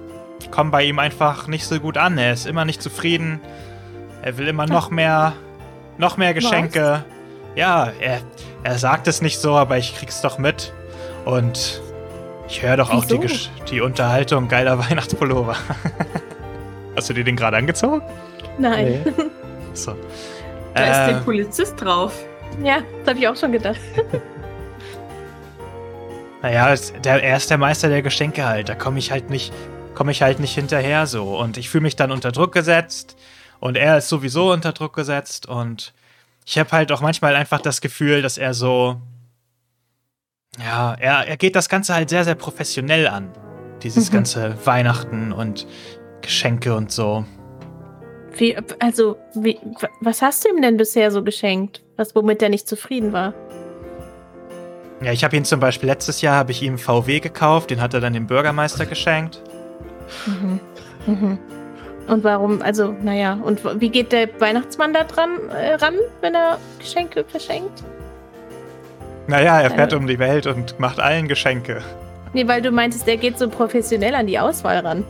kommen 0.52 0.72
bei 0.72 0.84
ihm 0.84 1.00
einfach 1.00 1.48
nicht 1.48 1.66
so 1.66 1.80
gut 1.80 1.98
an. 1.98 2.18
Er 2.18 2.34
ist 2.34 2.46
immer 2.48 2.66
nicht 2.66 2.82
zufrieden. 2.82 3.40
Er 4.22 4.38
will 4.38 4.48
immer 4.48 4.66
noch 4.66 4.90
mehr, 4.90 5.34
noch 5.98 6.18
mehr 6.18 6.34
Geschenke. 6.34 7.06
Ja, 7.56 7.92
er, 8.02 8.20
er 8.64 8.78
sagt 8.78 9.08
es 9.08 9.22
nicht 9.22 9.40
so, 9.40 9.56
aber 9.56 9.78
ich 9.78 9.96
krieg's 9.96 10.22
doch 10.22 10.38
mit. 10.38 10.74
Und 11.24 11.82
ich 12.50 12.62
höre 12.62 12.76
doch 12.78 12.92
auch 12.92 13.06
die, 13.06 13.20
die 13.70 13.80
Unterhaltung 13.82 14.50
geiler 14.50 14.78
Weihnachtspullover. 14.90 15.56
Hast 16.98 17.10
du 17.10 17.14
dir 17.14 17.24
den 17.24 17.36
gerade 17.38 17.56
angezogen? 17.58 18.02
Nein. 18.58 19.02
So. 19.74 19.96
Da 20.74 20.84
ist 20.84 20.98
Äh, 20.98 21.14
der 21.14 21.20
Polizist 21.22 21.82
drauf. 21.82 22.14
Ja, 22.64 22.82
das 23.00 23.10
habe 23.10 23.20
ich 23.20 23.28
auch 23.28 23.36
schon 23.36 23.52
gedacht. 23.52 23.80
Naja, 26.42 26.76
der, 27.04 27.24
er 27.24 27.38
ist 27.38 27.50
der 27.50 27.58
Meister 27.58 27.90
der 27.90 28.02
Geschenke 28.04 28.46
halt. 28.46 28.70
Da 28.70 28.76
komme 28.76 29.00
ich 29.00 29.12
halt 29.12 29.30
nicht, 29.32 29.52
komme 29.96 30.12
ich 30.12 30.22
halt 30.22 30.40
nicht 30.40 30.54
hinterher 30.54 31.08
so. 31.08 31.38
Und 31.40 31.58
ich 31.58 31.70
fühle 31.70 31.82
mich 31.84 31.96
dann 31.96 32.12
unter 32.12 32.32
Druck 32.32 32.52
gesetzt. 32.54 33.18
Und 33.60 33.78
er 33.78 33.98
ist 33.98 34.10
sowieso 34.10 34.52
unter 34.52 34.72
Druck 34.72 34.94
gesetzt. 34.96 35.48
Und 35.48 35.94
ich 36.46 36.60
habe 36.60 36.70
halt 36.72 36.92
auch 36.92 37.02
manchmal 37.02 37.36
einfach 37.36 37.62
das 37.62 37.82
Gefühl, 37.82 38.22
dass 38.22 38.38
er 38.38 38.54
so. 38.54 38.98
Ja, 40.64 40.94
er, 41.00 41.28
er 41.28 41.38
geht 41.38 41.56
das 41.56 41.68
Ganze 41.68 41.96
halt 41.96 42.10
sehr, 42.10 42.24
sehr 42.24 42.36
professionell 42.36 43.08
an. 43.08 43.32
Dieses 43.82 44.10
Mhm. 44.12 44.14
ganze 44.16 44.56
Weihnachten 44.68 45.32
und 45.32 45.66
Geschenke 46.22 46.76
und 46.76 46.92
so. 46.92 47.26
Wie, 48.38 48.56
also, 48.80 49.18
wie, 49.34 49.58
wa- 49.82 49.90
was 50.02 50.22
hast 50.22 50.46
du 50.46 50.50
ihm 50.50 50.62
denn 50.62 50.78
bisher 50.78 51.10
so 51.10 51.24
geschenkt? 51.24 51.82
Was, 51.98 52.16
womit 52.16 52.42
er 52.42 52.50
nicht 52.50 52.68
zufrieden 52.68 53.14
war? 53.14 53.34
Ja, 55.02 55.12
ich 55.12 55.24
habe 55.24 55.36
ihn 55.36 55.46
zum 55.46 55.60
Beispiel 55.60 55.90
letztes 55.90 56.22
Jahr 56.22 56.36
habe 56.38 56.52
ich 56.52 56.62
ihm 56.64 56.78
VW 56.78 57.20
gekauft, 57.20 57.70
den 57.70 57.82
hat 57.82 57.94
er 57.94 58.00
dann 58.02 58.14
dem 58.14 58.28
Bürgermeister 58.28 58.86
geschenkt. 58.86 59.42
Mhm. 60.26 60.60
Mhm. 61.06 61.38
Und 62.08 62.24
warum, 62.24 62.62
also, 62.62 62.92
naja, 63.02 63.38
und 63.44 63.62
wie 63.82 63.90
geht 63.90 64.12
der 64.12 64.30
Weihnachtsmann 64.40 64.94
da 64.94 65.04
dran 65.04 65.30
äh, 65.50 65.74
ran, 65.76 65.96
wenn 66.22 66.36
er 66.36 66.60
Geschenke 66.80 67.24
verschenkt? 67.28 67.84
Naja, 69.28 69.60
er 69.62 69.72
fährt 69.72 69.92
Äh. 69.94 69.96
um 69.96 70.06
die 70.06 70.20
Welt 70.20 70.46
und 70.46 70.80
macht 70.80 71.00
allen 71.00 71.28
Geschenke. 71.28 71.82
Nee, 72.34 72.48
weil 72.48 72.62
du 72.62 72.70
meintest, 72.72 73.08
der 73.08 73.18
geht 73.18 73.40
so 73.40 73.50
professionell 73.50 74.14
an 74.14 74.28
die 74.28 74.38
Auswahl 74.40 74.80
ran. 74.80 75.04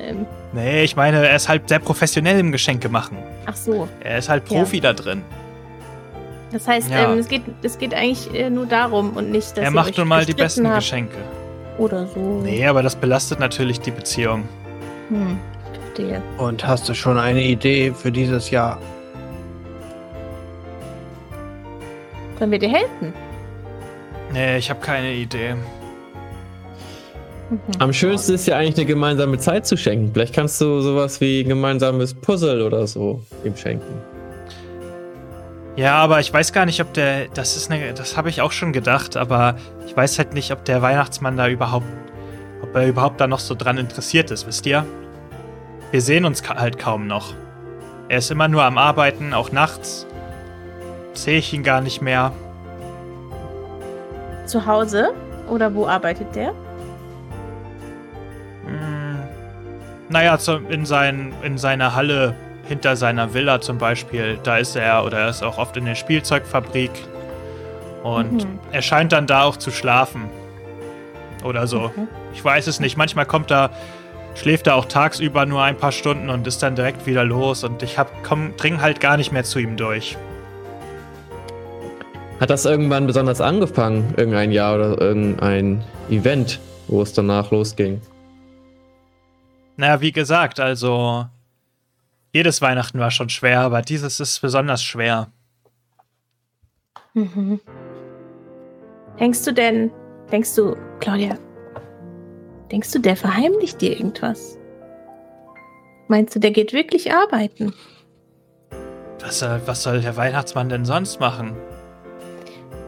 Ähm, 0.00 0.26
Nee, 0.52 0.84
ich 0.84 0.94
meine, 0.96 1.26
er 1.26 1.36
ist 1.36 1.48
halt 1.48 1.68
sehr 1.68 1.78
professionell 1.80 2.38
im 2.38 2.52
Geschenke 2.52 2.88
machen. 2.88 3.18
ach 3.46 3.56
so. 3.56 3.88
Er 4.00 4.18
ist 4.18 4.28
halt 4.28 4.48
Ja. 4.50 4.58
Profi 4.58 4.80
da 4.80 4.92
drin. 4.92 5.22
Das 6.52 6.66
heißt, 6.68 6.90
Ja. 6.90 7.12
ähm, 7.12 7.18
es, 7.18 7.28
geht, 7.28 7.42
es 7.62 7.78
geht 7.78 7.92
eigentlich 7.94 8.32
äh, 8.34 8.48
nur 8.50 8.66
darum 8.66 9.10
und 9.16 9.30
nicht, 9.30 9.50
dass 9.56 9.64
er 9.64 9.70
macht 9.70 9.90
euch 9.90 9.98
nun 9.98 10.08
mal 10.08 10.24
die 10.24 10.32
besten 10.34 10.66
habt 10.68 10.78
Geschenke. 10.78 11.16
Oder 11.78 12.06
so. 12.06 12.40
Nee, 12.42 12.66
aber 12.66 12.82
das 12.82 12.96
belastet 12.96 13.40
natürlich 13.40 13.80
die 13.80 13.90
Beziehung. 13.90 14.44
Hm, 15.08 15.38
verstehe. 15.82 16.22
Und 16.38 16.66
hast 16.66 16.88
du 16.88 16.94
schon 16.94 17.18
eine 17.18 17.42
Idee 17.42 17.92
für 17.92 18.10
dieses 18.12 18.50
Jahr? 18.50 18.78
Können 22.38 22.52
wir 22.52 22.58
dir 22.58 22.68
helfen? 22.70 23.12
Nee, 24.32 24.58
ich 24.58 24.70
habe 24.70 24.80
keine 24.80 25.12
Idee. 25.12 25.54
Mhm. 27.50 27.58
Am 27.78 27.92
schönsten 27.92 28.34
ist 28.34 28.46
ja 28.46 28.56
eigentlich 28.56 28.76
eine 28.76 28.86
gemeinsame 28.86 29.38
Zeit 29.38 29.66
zu 29.66 29.76
schenken. 29.76 30.10
Vielleicht 30.12 30.34
kannst 30.34 30.60
du 30.60 30.80
sowas 30.80 31.20
wie 31.20 31.42
ein 31.42 31.48
gemeinsames 31.48 32.12
Puzzle 32.14 32.62
oder 32.62 32.86
so 32.86 33.22
ihm 33.44 33.56
schenken. 33.56 34.02
Ja, 35.76 35.96
aber 35.96 36.20
ich 36.20 36.32
weiß 36.32 36.54
gar 36.54 36.64
nicht, 36.64 36.80
ob 36.80 36.94
der. 36.94 37.28
Das 37.28 37.56
ist 37.56 37.70
eine. 37.70 37.92
Das 37.92 38.16
habe 38.16 38.30
ich 38.30 38.40
auch 38.40 38.52
schon 38.52 38.72
gedacht, 38.72 39.16
aber 39.16 39.56
ich 39.86 39.94
weiß 39.94 40.18
halt 40.18 40.32
nicht, 40.32 40.50
ob 40.50 40.64
der 40.64 40.80
Weihnachtsmann 40.80 41.36
da 41.36 41.48
überhaupt. 41.48 41.86
Ob 42.62 42.74
er 42.74 42.86
überhaupt 42.86 43.20
da 43.20 43.26
noch 43.26 43.38
so 43.38 43.54
dran 43.54 43.76
interessiert 43.76 44.30
ist, 44.30 44.46
wisst 44.46 44.64
ihr? 44.64 44.86
Wir 45.90 46.00
sehen 46.00 46.24
uns 46.24 46.42
ka 46.42 46.56
halt 46.56 46.78
kaum 46.78 47.06
noch. 47.06 47.34
Er 48.08 48.18
ist 48.18 48.30
immer 48.30 48.48
nur 48.48 48.64
am 48.64 48.78
Arbeiten, 48.78 49.34
auch 49.34 49.52
nachts. 49.52 50.06
Sehe 51.12 51.38
ich 51.38 51.52
ihn 51.52 51.62
gar 51.62 51.82
nicht 51.82 52.00
mehr. 52.00 52.32
Zu 54.46 54.64
Hause? 54.64 55.12
Oder 55.48 55.74
wo 55.74 55.86
arbeitet 55.86 56.34
der? 56.34 56.54
Hm, 58.64 59.18
naja, 60.08 60.38
in, 60.68 60.86
sein, 60.86 61.34
in 61.42 61.58
seiner 61.58 61.94
Halle 61.94 62.34
hinter 62.68 62.96
seiner 62.96 63.32
Villa 63.34 63.60
zum 63.60 63.78
Beispiel, 63.78 64.38
da 64.42 64.58
ist 64.58 64.76
er 64.76 65.04
oder 65.04 65.18
er 65.20 65.28
ist 65.30 65.42
auch 65.42 65.58
oft 65.58 65.76
in 65.76 65.84
der 65.84 65.94
Spielzeugfabrik. 65.94 66.90
Und 68.02 68.44
Mhm. 68.44 68.58
er 68.72 68.82
scheint 68.82 69.12
dann 69.12 69.26
da 69.26 69.42
auch 69.42 69.56
zu 69.56 69.70
schlafen. 69.70 70.28
Oder 71.44 71.66
so. 71.66 71.90
Mhm. 71.94 72.08
Ich 72.34 72.44
weiß 72.44 72.66
es 72.66 72.80
nicht. 72.80 72.96
Manchmal 72.96 73.26
kommt 73.26 73.50
er, 73.50 73.70
schläft 74.34 74.66
er 74.66 74.76
auch 74.76 74.84
tagsüber 74.86 75.46
nur 75.46 75.62
ein 75.62 75.76
paar 75.76 75.92
Stunden 75.92 76.28
und 76.30 76.46
ist 76.46 76.62
dann 76.62 76.74
direkt 76.76 77.06
wieder 77.06 77.24
los. 77.24 77.64
Und 77.64 77.82
ich 77.82 77.98
hab, 77.98 78.22
komm, 78.24 78.56
dring 78.56 78.80
halt 78.80 79.00
gar 79.00 79.16
nicht 79.16 79.32
mehr 79.32 79.44
zu 79.44 79.58
ihm 79.58 79.76
durch. 79.76 80.16
Hat 82.40 82.50
das 82.50 82.64
irgendwann 82.66 83.06
besonders 83.06 83.40
angefangen? 83.40 84.12
Irgendein 84.16 84.52
Jahr 84.52 84.74
oder 84.74 85.00
irgendein 85.00 85.82
Event, 86.10 86.60
wo 86.88 87.00
es 87.02 87.12
danach 87.14 87.50
losging? 87.50 88.00
Naja, 89.78 90.00
wie 90.00 90.12
gesagt, 90.12 90.60
also 90.60 91.26
jedes 92.36 92.60
Weihnachten 92.60 92.98
war 92.98 93.10
schon 93.10 93.30
schwer, 93.30 93.60
aber 93.60 93.80
dieses 93.80 94.20
ist 94.20 94.40
besonders 94.42 94.82
schwer. 94.82 95.28
Mhm. 97.14 97.60
Denkst 99.18 99.42
du 99.44 99.54
denn, 99.54 99.90
denkst 100.30 100.54
du, 100.54 100.76
Claudia, 101.00 101.38
denkst 102.70 102.92
du, 102.92 102.98
der 102.98 103.16
verheimlicht 103.16 103.80
dir 103.80 103.92
irgendwas? 103.98 104.58
Meinst 106.08 106.36
du, 106.36 106.38
der 106.38 106.50
geht 106.50 106.74
wirklich 106.74 107.10
arbeiten? 107.10 107.72
Was 109.20 109.38
soll, 109.38 109.62
was 109.64 109.82
soll 109.82 110.02
der 110.02 110.16
Weihnachtsmann 110.18 110.68
denn 110.68 110.84
sonst 110.84 111.18
machen? 111.18 111.56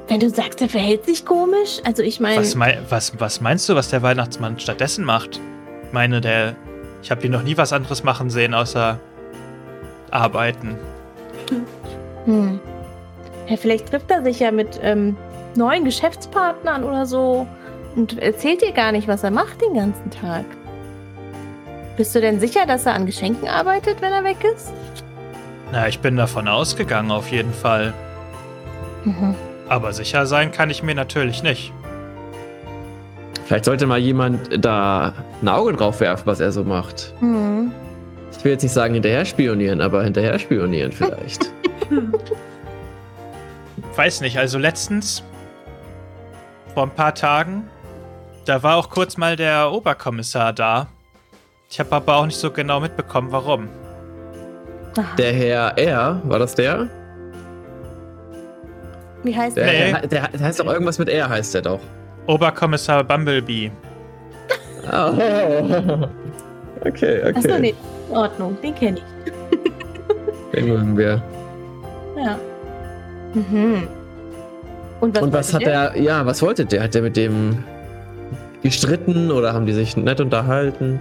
Wenn 0.08 0.20
du 0.20 0.28
sagst, 0.28 0.60
er 0.60 0.68
verhält 0.68 1.06
sich 1.06 1.24
komisch, 1.24 1.80
also 1.84 2.02
ich 2.02 2.20
meine, 2.20 2.42
Was, 2.42 2.54
mei 2.54 2.78
was, 2.90 3.18
was 3.18 3.40
meinst 3.40 3.66
du, 3.68 3.74
was 3.74 3.88
der 3.88 4.02
Weihnachtsmann 4.02 4.58
stattdessen 4.60 5.04
macht? 5.04 5.40
Ich 5.84 5.92
meine, 5.92 6.20
der. 6.20 6.54
Ich 7.02 7.10
habe 7.10 7.24
ihn 7.24 7.32
noch 7.32 7.44
nie 7.44 7.56
was 7.56 7.72
anderes 7.72 8.02
machen 8.02 8.28
sehen, 8.28 8.54
außer 8.54 8.98
arbeiten. 10.12 10.76
hm. 12.24 12.60
ja, 13.48 13.56
vielleicht 13.56 13.88
trifft 13.90 14.10
er 14.10 14.22
sich 14.22 14.40
ja 14.40 14.50
mit 14.50 14.78
ähm, 14.82 15.16
neuen 15.54 15.84
Geschäftspartnern 15.84 16.84
oder 16.84 17.06
so 17.06 17.46
und 17.96 18.18
erzählt 18.18 18.62
dir 18.62 18.72
gar 18.72 18.92
nicht, 18.92 19.08
was 19.08 19.22
er 19.22 19.30
macht 19.30 19.60
den 19.60 19.74
ganzen 19.74 20.10
Tag. 20.10 20.44
Bist 21.96 22.14
du 22.14 22.20
denn 22.20 22.38
sicher, 22.38 22.64
dass 22.66 22.86
er 22.86 22.94
an 22.94 23.06
Geschenken 23.06 23.48
arbeitet, 23.48 24.00
wenn 24.00 24.12
er 24.12 24.22
weg 24.22 24.36
ist? 24.54 24.72
Na, 25.72 25.88
ich 25.88 25.98
bin 25.98 26.16
davon 26.16 26.46
ausgegangen, 26.48 27.10
auf 27.10 27.30
jeden 27.30 27.52
Fall. 27.52 27.92
Mhm. 29.04 29.34
Aber 29.68 29.92
sicher 29.92 30.24
sein 30.24 30.52
kann 30.52 30.70
ich 30.70 30.82
mir 30.82 30.94
natürlich 30.94 31.42
nicht. 31.42 31.72
Vielleicht 33.46 33.64
sollte 33.64 33.86
mal 33.86 33.98
jemand 33.98 34.64
da 34.64 35.12
ein 35.42 35.48
Auge 35.48 35.72
drauf 35.72 36.00
werfen, 36.00 36.26
was 36.26 36.38
er 36.38 36.52
so 36.52 36.64
macht. 36.64 37.14
Hm. 37.20 37.72
Ich 38.36 38.44
will 38.44 38.52
jetzt 38.52 38.62
nicht 38.62 38.72
sagen 38.72 38.94
hinterher 38.94 39.24
spionieren, 39.24 39.80
aber 39.80 40.04
hinterher 40.04 40.38
spionieren 40.38 40.92
vielleicht. 40.92 41.50
Weiß 43.96 44.20
nicht, 44.20 44.38
also 44.38 44.58
letztens, 44.58 45.24
vor 46.74 46.84
ein 46.84 46.90
paar 46.90 47.14
Tagen, 47.14 47.68
da 48.44 48.62
war 48.62 48.76
auch 48.76 48.90
kurz 48.90 49.16
mal 49.16 49.34
der 49.36 49.72
Oberkommissar 49.72 50.52
da. 50.52 50.86
Ich 51.70 51.80
habe 51.80 51.92
aber 51.96 52.16
auch 52.16 52.26
nicht 52.26 52.38
so 52.38 52.50
genau 52.50 52.80
mitbekommen, 52.80 53.32
warum. 53.32 53.68
Der 55.16 55.32
Herr 55.32 55.76
R, 55.76 56.22
war 56.24 56.38
das 56.38 56.54
der? 56.54 56.88
Wie 59.22 59.36
heißt 59.36 59.56
Der, 59.56 59.64
er? 59.64 60.00
Nee. 60.00 60.06
der, 60.08 60.28
der 60.28 60.40
heißt 60.40 60.60
doch 60.60 60.66
irgendwas 60.66 60.98
mit 60.98 61.08
R, 61.08 61.28
heißt 61.28 61.54
der 61.54 61.62
doch. 61.62 61.80
Oberkommissar 62.26 63.02
Bumblebee. 63.04 63.70
Oh. 64.92 66.08
Okay, 66.80 67.18
okay. 67.24 67.34
Achso, 67.34 67.58
nee, 67.58 67.74
in 68.08 68.16
Ordnung, 68.16 68.56
den 68.62 68.74
kenne 68.74 68.98
ich. 68.98 70.52
Den 70.52 70.68
mögen 70.68 70.96
wir. 70.96 71.22
Ja. 72.16 72.38
Mhm. 73.34 73.88
Und 75.00 75.14
was, 75.14 75.22
Und 75.22 75.32
was 75.32 75.54
hat 75.54 75.62
er, 75.62 75.96
ja, 75.96 76.26
was 76.26 76.42
wollte 76.42 76.66
der? 76.66 76.82
Hat 76.82 76.94
der 76.94 77.02
mit 77.02 77.16
dem 77.16 77.64
gestritten 78.62 79.30
oder 79.30 79.52
haben 79.52 79.66
die 79.66 79.72
sich 79.72 79.96
nett 79.96 80.20
unterhalten? 80.20 80.98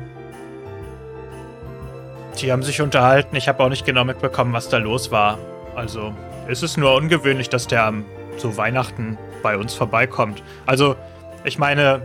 Die 2.39 2.51
haben 2.51 2.61
sich 2.61 2.81
unterhalten. 2.81 3.35
Ich 3.35 3.47
habe 3.47 3.63
auch 3.63 3.69
nicht 3.69 3.85
genau 3.85 4.03
mitbekommen, 4.03 4.53
was 4.53 4.69
da 4.69 4.77
los 4.77 5.11
war. 5.11 5.39
Also, 5.75 6.13
es 6.47 6.61
ist 6.61 6.77
nur 6.77 6.93
ungewöhnlich, 6.95 7.49
dass 7.49 7.67
der 7.67 7.85
am 7.85 8.05
zu 8.37 8.57
Weihnachten 8.57 9.17
bei 9.41 9.57
uns 9.57 9.73
vorbeikommt. 9.73 10.43
Also, 10.67 10.95
ich 11.43 11.57
meine, 11.57 12.01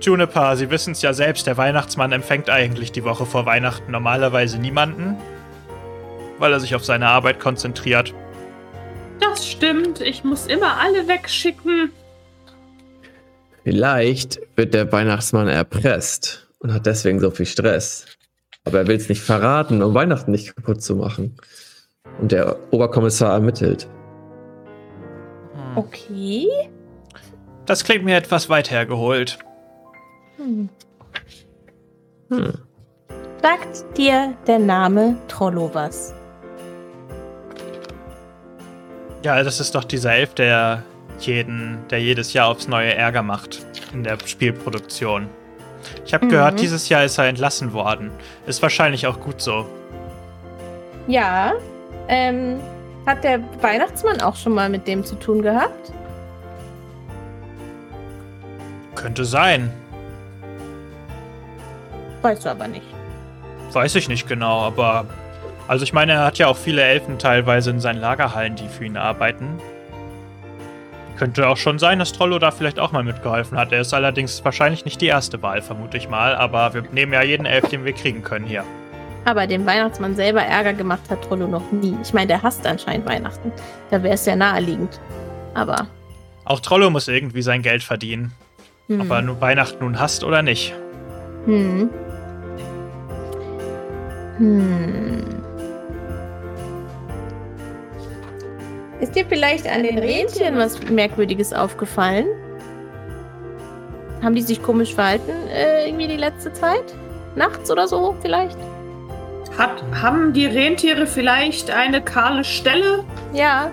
Juniper, 0.00 0.56
Sie 0.56 0.70
wissen 0.70 0.92
es 0.92 1.02
ja 1.02 1.12
selbst, 1.12 1.46
der 1.46 1.56
Weihnachtsmann 1.56 2.12
empfängt 2.12 2.50
eigentlich 2.50 2.92
die 2.92 3.04
Woche 3.04 3.26
vor 3.26 3.46
Weihnachten 3.46 3.90
normalerweise 3.90 4.58
niemanden, 4.58 5.16
weil 6.38 6.52
er 6.52 6.60
sich 6.60 6.74
auf 6.74 6.84
seine 6.84 7.08
Arbeit 7.08 7.40
konzentriert. 7.40 8.14
Das 9.20 9.46
stimmt. 9.46 10.00
Ich 10.00 10.24
muss 10.24 10.46
immer 10.46 10.78
alle 10.78 11.08
wegschicken. 11.08 11.90
Vielleicht 13.62 14.40
wird 14.56 14.74
der 14.74 14.92
Weihnachtsmann 14.92 15.48
erpresst 15.48 16.48
und 16.58 16.72
hat 16.72 16.86
deswegen 16.86 17.20
so 17.20 17.30
viel 17.30 17.46
Stress. 17.46 18.06
Aber 18.64 18.78
er 18.78 18.86
will 18.86 18.96
es 18.96 19.08
nicht 19.08 19.22
verraten, 19.22 19.82
um 19.82 19.94
Weihnachten 19.94 20.30
nicht 20.30 20.54
kaputt 20.54 20.82
zu 20.82 20.96
machen. 20.96 21.36
Und 22.20 22.32
der 22.32 22.56
Oberkommissar 22.72 23.32
ermittelt. 23.32 23.88
Okay. 25.74 26.46
Das 27.66 27.84
klingt 27.84 28.04
mir 28.04 28.16
etwas 28.16 28.48
weit 28.48 28.70
hergeholt. 28.70 29.38
Hm. 30.44 30.68
Hm. 32.30 32.52
Sagt 33.42 33.96
dir 33.96 34.34
der 34.46 34.58
Name 34.58 35.16
Trollo 35.28 35.70
was? 35.72 36.12
Ja, 39.22 39.42
das 39.42 39.58
ist 39.60 39.74
doch 39.74 39.84
dieser 39.84 40.12
Elf, 40.14 40.34
der 40.34 40.82
jeden, 41.18 41.78
der 41.90 42.00
jedes 42.00 42.32
Jahr 42.34 42.48
aufs 42.48 42.68
neue 42.68 42.94
Ärger 42.94 43.22
macht 43.22 43.64
in 43.94 44.04
der 44.04 44.18
Spielproduktion. 44.24 45.28
Ich 46.04 46.12
habe 46.12 46.26
Mhm. 46.26 46.30
gehört, 46.30 46.60
dieses 46.60 46.88
Jahr 46.88 47.04
ist 47.04 47.16
er 47.18 47.26
entlassen 47.26 47.72
worden. 47.72 48.10
Ist 48.46 48.60
wahrscheinlich 48.62 49.06
auch 49.06 49.20
gut 49.20 49.40
so. 49.40 49.66
Ja. 51.06 51.52
Ähm, 52.08 52.60
hat 53.06 53.24
der 53.24 53.40
Weihnachtsmann 53.62 54.20
auch 54.20 54.36
schon 54.36 54.52
mal 54.54 54.68
mit 54.68 54.86
dem 54.88 55.04
zu 55.04 55.14
tun 55.16 55.40
gehabt? 55.42 55.92
Könnte 58.94 59.24
sein. 59.24 59.70
Weißt 62.24 62.46
du 62.46 62.48
aber 62.48 62.68
nicht. 62.68 62.86
Weiß 63.72 63.94
ich 63.96 64.08
nicht 64.08 64.26
genau, 64.26 64.62
aber. 64.62 65.04
Also 65.68 65.84
ich 65.84 65.92
meine, 65.92 66.12
er 66.12 66.24
hat 66.24 66.38
ja 66.38 66.46
auch 66.46 66.56
viele 66.56 66.82
Elfen 66.82 67.18
teilweise 67.18 67.70
in 67.70 67.80
seinen 67.80 68.00
Lagerhallen, 68.00 68.56
die 68.56 68.66
für 68.66 68.86
ihn 68.86 68.96
arbeiten. 68.96 69.58
Könnte 71.18 71.46
auch 71.48 71.58
schon 71.58 71.78
sein, 71.78 71.98
dass 71.98 72.12
Trollo 72.12 72.38
da 72.38 72.50
vielleicht 72.50 72.78
auch 72.78 72.92
mal 72.92 73.04
mitgeholfen 73.04 73.58
hat. 73.58 73.72
Er 73.72 73.82
ist 73.82 73.92
allerdings 73.92 74.42
wahrscheinlich 74.42 74.86
nicht 74.86 75.02
die 75.02 75.06
erste 75.06 75.42
Wahl, 75.42 75.60
vermute 75.60 75.98
ich 75.98 76.08
mal. 76.08 76.34
Aber 76.34 76.72
wir 76.72 76.82
nehmen 76.92 77.12
ja 77.12 77.22
jeden 77.22 77.44
Elf, 77.44 77.68
den 77.68 77.84
wir 77.84 77.92
kriegen 77.92 78.22
können 78.22 78.46
hier. 78.46 78.64
Aber 79.26 79.46
dem 79.46 79.66
Weihnachtsmann 79.66 80.16
selber 80.16 80.42
Ärger 80.42 80.72
gemacht 80.72 81.02
hat 81.10 81.22
Trollo 81.22 81.46
noch 81.46 81.72
nie. 81.72 81.96
Ich 82.02 82.14
meine, 82.14 82.28
der 82.28 82.42
hasst 82.42 82.66
anscheinend 82.66 83.06
Weihnachten. 83.06 83.52
Da 83.90 84.02
wäre 84.02 84.14
es 84.14 84.24
ja 84.24 84.34
naheliegend. 84.34 84.98
Aber. 85.52 85.88
Auch 86.46 86.60
Trollo 86.60 86.88
muss 86.88 87.06
irgendwie 87.06 87.42
sein 87.42 87.60
Geld 87.60 87.82
verdienen. 87.82 88.32
Hm. 88.88 89.02
Ob 89.02 89.10
er 89.10 89.22
nun 89.22 89.40
Weihnachten 89.42 89.84
nun 89.84 90.00
hasst 90.00 90.24
oder 90.24 90.40
nicht. 90.40 90.74
Hm. 91.44 91.90
Hm. 94.38 95.24
Ist 99.00 99.14
dir 99.14 99.26
vielleicht 99.26 99.66
an 99.68 99.82
den 99.82 99.98
Rentieren 99.98 100.56
was 100.56 100.80
Merkwürdiges 100.88 101.52
aufgefallen? 101.52 102.26
Haben 104.22 104.34
die 104.34 104.42
sich 104.42 104.62
komisch 104.62 104.94
verhalten, 104.94 105.32
äh, 105.52 105.86
irgendwie 105.86 106.08
die 106.08 106.16
letzte 106.16 106.52
Zeit? 106.52 106.94
Nachts 107.34 107.70
oder 107.70 107.86
so 107.86 108.14
vielleicht? 108.22 108.56
Hat, 109.58 109.84
haben 110.00 110.32
die 110.32 110.46
Rentiere 110.46 111.06
vielleicht 111.06 111.70
eine 111.70 112.00
kahle 112.02 112.44
Stelle? 112.44 113.04
Ja. 113.32 113.70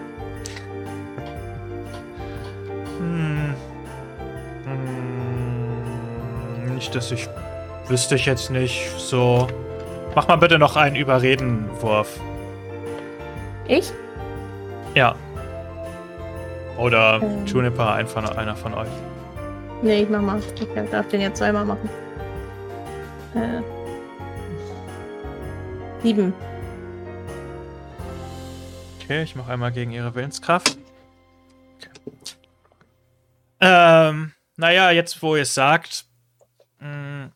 Hm. 3.00 3.56
Hm. 4.66 5.02
möchtest. 6.74 7.12
Ich 7.12 7.30
wüsste 7.88 8.16
ich 8.16 8.26
jetzt 8.26 8.52
nicht 8.52 8.92
so. 8.98 9.48
Mach 10.16 10.28
mal 10.28 10.36
bitte 10.36 10.60
noch 10.60 10.76
einen 10.76 10.96
Überredenwurf. 10.96 12.20
Ich? 13.68 13.92
Ja. 14.94 15.16
Oder 16.78 17.22
Ähm. 17.22 17.46
Juniper, 17.46 17.94
ein 17.94 18.08
von, 18.08 18.26
einer 18.26 18.56
von 18.56 18.74
euch. 18.74 18.90
Nee, 19.82 20.04
ich 20.04 20.10
mach 20.10 20.22
mal. 20.22 20.40
Ich 20.40 20.90
darf 20.92 21.08
den 21.08 21.22
jetzt 21.22 21.38
zweimal 21.38 21.66
machen. 21.66 21.90
Äh. 23.36 23.62
Sieben. 26.02 26.34
Okay, 29.02 29.24
ich 29.24 29.36
mache 29.36 29.52
einmal 29.52 29.72
gegen 29.72 29.92
ihre 29.92 30.14
Willenskraft. 30.14 30.78
Okay. 31.78 31.90
Ähm, 33.62 34.34
naja, 34.58 34.92
jetzt 34.92 35.22
wo 35.22 35.36
ihr 35.36 35.44
es 35.44 35.54
sagt. 35.54 36.06
Mh, 36.80 37.30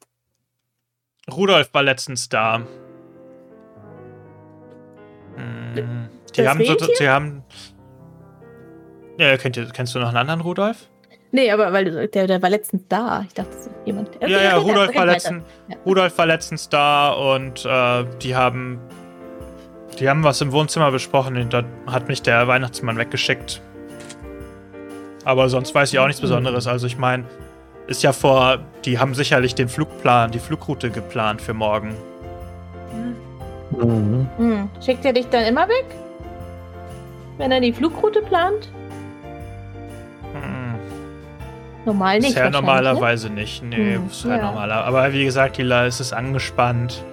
Rudolf 1.31 1.69
war 1.73 1.83
letztens 1.83 2.29
da. 2.29 2.59
Mh, 5.37 5.75
die 5.75 6.41
Das 6.41 6.47
haben 6.47 6.63
so, 6.65 6.75
die 6.99 7.09
haben. 7.09 7.43
Ja, 9.17 9.37
kennt 9.37 9.73
kennst 9.73 9.95
du 9.95 9.99
noch 9.99 10.09
einen 10.09 10.17
anderen 10.17 10.41
Rudolf? 10.41 10.89
Nee, 11.31 11.51
aber 11.51 11.73
weil 11.73 12.07
der, 12.07 12.27
der 12.27 12.41
war 12.41 12.49
letztens 12.49 12.83
da. 12.87 13.23
Ich 13.27 13.33
dachte, 13.33 13.49
das 13.51 13.65
ist 13.67 13.71
jemand. 13.85 14.09
Ja, 14.21 14.27
ja, 14.27 14.57
red- 14.57 14.63
Rudolf 14.65 14.95
war, 14.95 15.05
letzten, 15.05 15.43
Ja. 15.67 15.75
Rudolf 15.85 16.17
war 16.17 16.25
letztens 16.25 16.69
da 16.69 17.09
und 17.11 17.65
äh, 17.65 18.05
die 18.21 18.35
haben 18.35 18.79
die 19.99 20.09
haben 20.09 20.23
was 20.25 20.41
im 20.41 20.51
Wohnzimmer 20.51 20.91
besprochen 20.91 21.37
und 21.37 21.53
da 21.53 21.63
hat 21.87 22.09
mich 22.09 22.21
der 22.21 22.47
Weihnachtsmann 22.49 22.97
weggeschickt. 22.97 23.61
Aber 25.23 25.47
sonst 25.49 25.73
weiß 25.73 25.91
ich 25.93 25.99
auch 25.99 26.07
nichts 26.07 26.21
Besonderes. 26.21 26.67
Also 26.67 26.85
ich 26.85 26.97
meine, 26.97 27.23
ist 27.87 28.03
ja 28.03 28.13
vor, 28.13 28.59
die 28.85 28.99
haben 28.99 29.13
sicherlich 29.13 29.55
den 29.55 29.69
Flugplan, 29.69 30.31
die 30.31 30.39
Flugroute 30.39 30.89
geplant 30.89 31.41
für 31.41 31.53
morgen. 31.53 31.95
Mhm. 33.71 34.27
Hm. 34.37 34.69
Schickt 34.83 35.05
er 35.05 35.13
dich 35.13 35.27
dann 35.29 35.43
immer 35.45 35.67
weg? 35.67 35.85
Wenn 37.37 37.51
er 37.51 37.59
die 37.59 37.73
Flugroute 37.73 38.21
plant? 38.21 38.69
Hm, 40.33 40.75
Normal 41.85 42.19
nicht. 42.19 42.29
bisher 42.29 42.45
Ne? 42.45 42.51
normalerweise 42.51 43.29
nicht. 43.29 43.63
Nee, 43.63 43.95
Hm, 43.95 44.07
bisher 44.07 44.37
ja. 44.37 44.45
normaler. 44.45 44.85
Aber 44.85 45.11
wie 45.13 45.25
gesagt, 45.25 45.57
die 45.57 45.63
La- 45.63 45.85
es 45.85 45.99
ist 45.99 46.13
angespannt. 46.13 47.03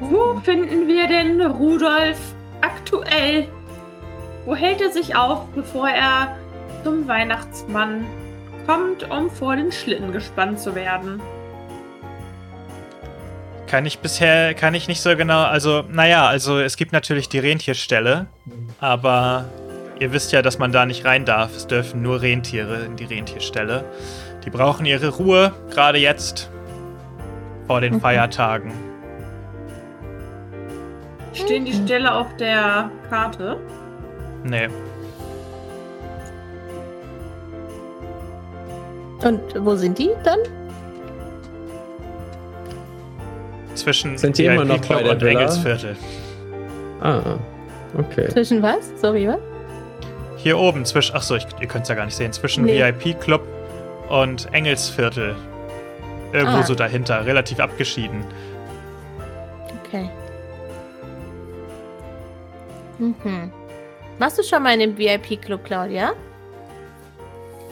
Wo 0.00 0.38
finden 0.42 0.86
wir 0.88 1.06
denn 1.06 1.40
Rudolf 1.40 2.18
aktuell? 2.60 3.46
Wo 4.44 4.54
hält 4.54 4.80
er 4.82 4.90
sich 4.90 5.16
auf, 5.16 5.46
bevor 5.54 5.88
er 5.88 6.36
zum 6.84 7.08
Weihnachtsmann 7.08 8.04
kommt, 8.66 9.10
um 9.10 9.30
vor 9.30 9.56
den 9.56 9.72
Schlitten 9.72 10.12
gespannt 10.12 10.60
zu 10.60 10.74
werden? 10.74 11.20
Kann 13.66 13.86
ich 13.86 13.98
bisher, 13.98 14.54
kann 14.54 14.74
ich 14.74 14.86
nicht 14.86 15.00
so 15.00 15.16
genau, 15.16 15.42
also, 15.44 15.82
naja, 15.90 16.26
also 16.28 16.60
es 16.60 16.76
gibt 16.76 16.92
natürlich 16.92 17.28
die 17.28 17.38
Rentierstelle, 17.38 18.26
aber 18.80 19.46
ihr 19.98 20.12
wisst 20.12 20.32
ja, 20.32 20.42
dass 20.42 20.58
man 20.58 20.70
da 20.70 20.86
nicht 20.86 21.04
rein 21.04 21.24
darf. 21.24 21.56
Es 21.56 21.66
dürfen 21.66 22.02
nur 22.02 22.20
Rentiere 22.20 22.84
in 22.84 22.96
die 22.96 23.04
Rentierstelle. 23.04 23.84
Die 24.44 24.50
brauchen 24.50 24.84
ihre 24.86 25.08
Ruhe, 25.08 25.52
gerade 25.70 25.98
jetzt, 25.98 26.50
vor 27.66 27.80
den 27.80 27.94
Mhm. 27.94 28.00
Feiertagen. 28.00 28.72
Stehen 31.32 31.64
die 31.64 31.72
Stelle 31.72 32.14
auf 32.14 32.36
der 32.36 32.90
Karte? 33.10 33.58
Nee, 34.44 34.68
Und 39.24 39.40
wo 39.64 39.74
sind 39.74 39.98
die 39.98 40.10
dann? 40.24 40.38
zwischen 43.74 44.16
Sind 44.16 44.38
die 44.38 44.44
immer 44.44 44.64
noch 44.64 44.76
VIP-Club 44.76 44.98
bei 44.98 45.02
der 45.02 45.12
und 45.14 45.20
Villa? 45.22 45.40
Engelsviertel. 45.40 45.96
Ah, 47.00 47.36
okay. 47.98 48.28
Zwischen 48.28 48.62
was? 48.62 48.92
Sorry, 49.00 49.26
was? 49.26 49.38
Hier 50.36 50.56
oben, 50.58 50.84
zwischen, 50.84 51.16
achso, 51.16 51.34
ich, 51.34 51.44
ihr 51.60 51.66
könnt 51.66 51.82
es 51.82 51.88
ja 51.88 51.94
gar 51.96 52.04
nicht 52.04 52.14
sehen, 52.14 52.32
zwischen 52.32 52.64
Nee. 52.64 52.78
VIP-Club 52.78 53.42
und 54.10 54.46
Engelsviertel. 54.52 55.34
Irgendwo 56.32 56.58
Ah. 56.58 56.62
so 56.62 56.74
dahinter, 56.76 57.26
relativ 57.26 57.58
abgeschieden. 57.58 58.24
Okay. 59.84 60.08
Mhm. 62.98 63.50
Warst 64.18 64.38
du 64.38 64.42
schon 64.44 64.62
mal 64.62 64.74
in 64.74 64.80
dem 64.80 64.96
VIP-Club, 64.98 65.64
Claudia? 65.64 66.12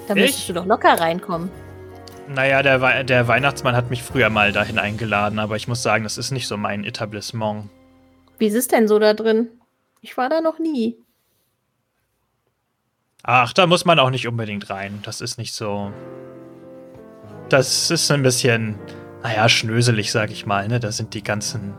Da 0.08 0.14
Ich? 0.14 0.22
müsstest 0.22 0.48
du 0.48 0.52
doch 0.54 0.66
locker 0.66 0.98
reinkommen. 1.00 1.50
Naja, 2.28 2.62
der, 2.62 2.80
Wei- 2.80 3.02
der 3.02 3.28
Weihnachtsmann 3.28 3.74
hat 3.76 3.90
mich 3.90 4.02
früher 4.02 4.30
mal 4.30 4.52
dahin 4.52 4.78
eingeladen, 4.78 5.38
aber 5.38 5.56
ich 5.56 5.68
muss 5.68 5.82
sagen, 5.82 6.04
das 6.04 6.18
ist 6.18 6.30
nicht 6.30 6.46
so 6.46 6.56
mein 6.56 6.84
Etablissement. 6.84 7.68
Wie 8.38 8.46
ist 8.46 8.54
es 8.54 8.68
denn 8.68 8.88
so 8.88 8.98
da 8.98 9.12
drin? 9.14 9.48
Ich 10.00 10.16
war 10.16 10.28
da 10.28 10.40
noch 10.40 10.58
nie. 10.58 10.96
Ach, 13.24 13.52
da 13.52 13.66
muss 13.66 13.84
man 13.84 13.98
auch 13.98 14.10
nicht 14.10 14.26
unbedingt 14.26 14.68
rein. 14.70 15.00
Das 15.04 15.20
ist 15.20 15.38
nicht 15.38 15.54
so. 15.54 15.92
Das 17.48 17.90
ist 17.90 18.10
ein 18.10 18.22
bisschen, 18.22 18.78
naja, 19.22 19.48
schnöselig, 19.48 20.10
sag 20.10 20.30
ich 20.30 20.46
mal. 20.46 20.66
Ne? 20.68 20.80
Da 20.80 20.90
sind 20.90 21.14
die 21.14 21.22
ganzen 21.22 21.74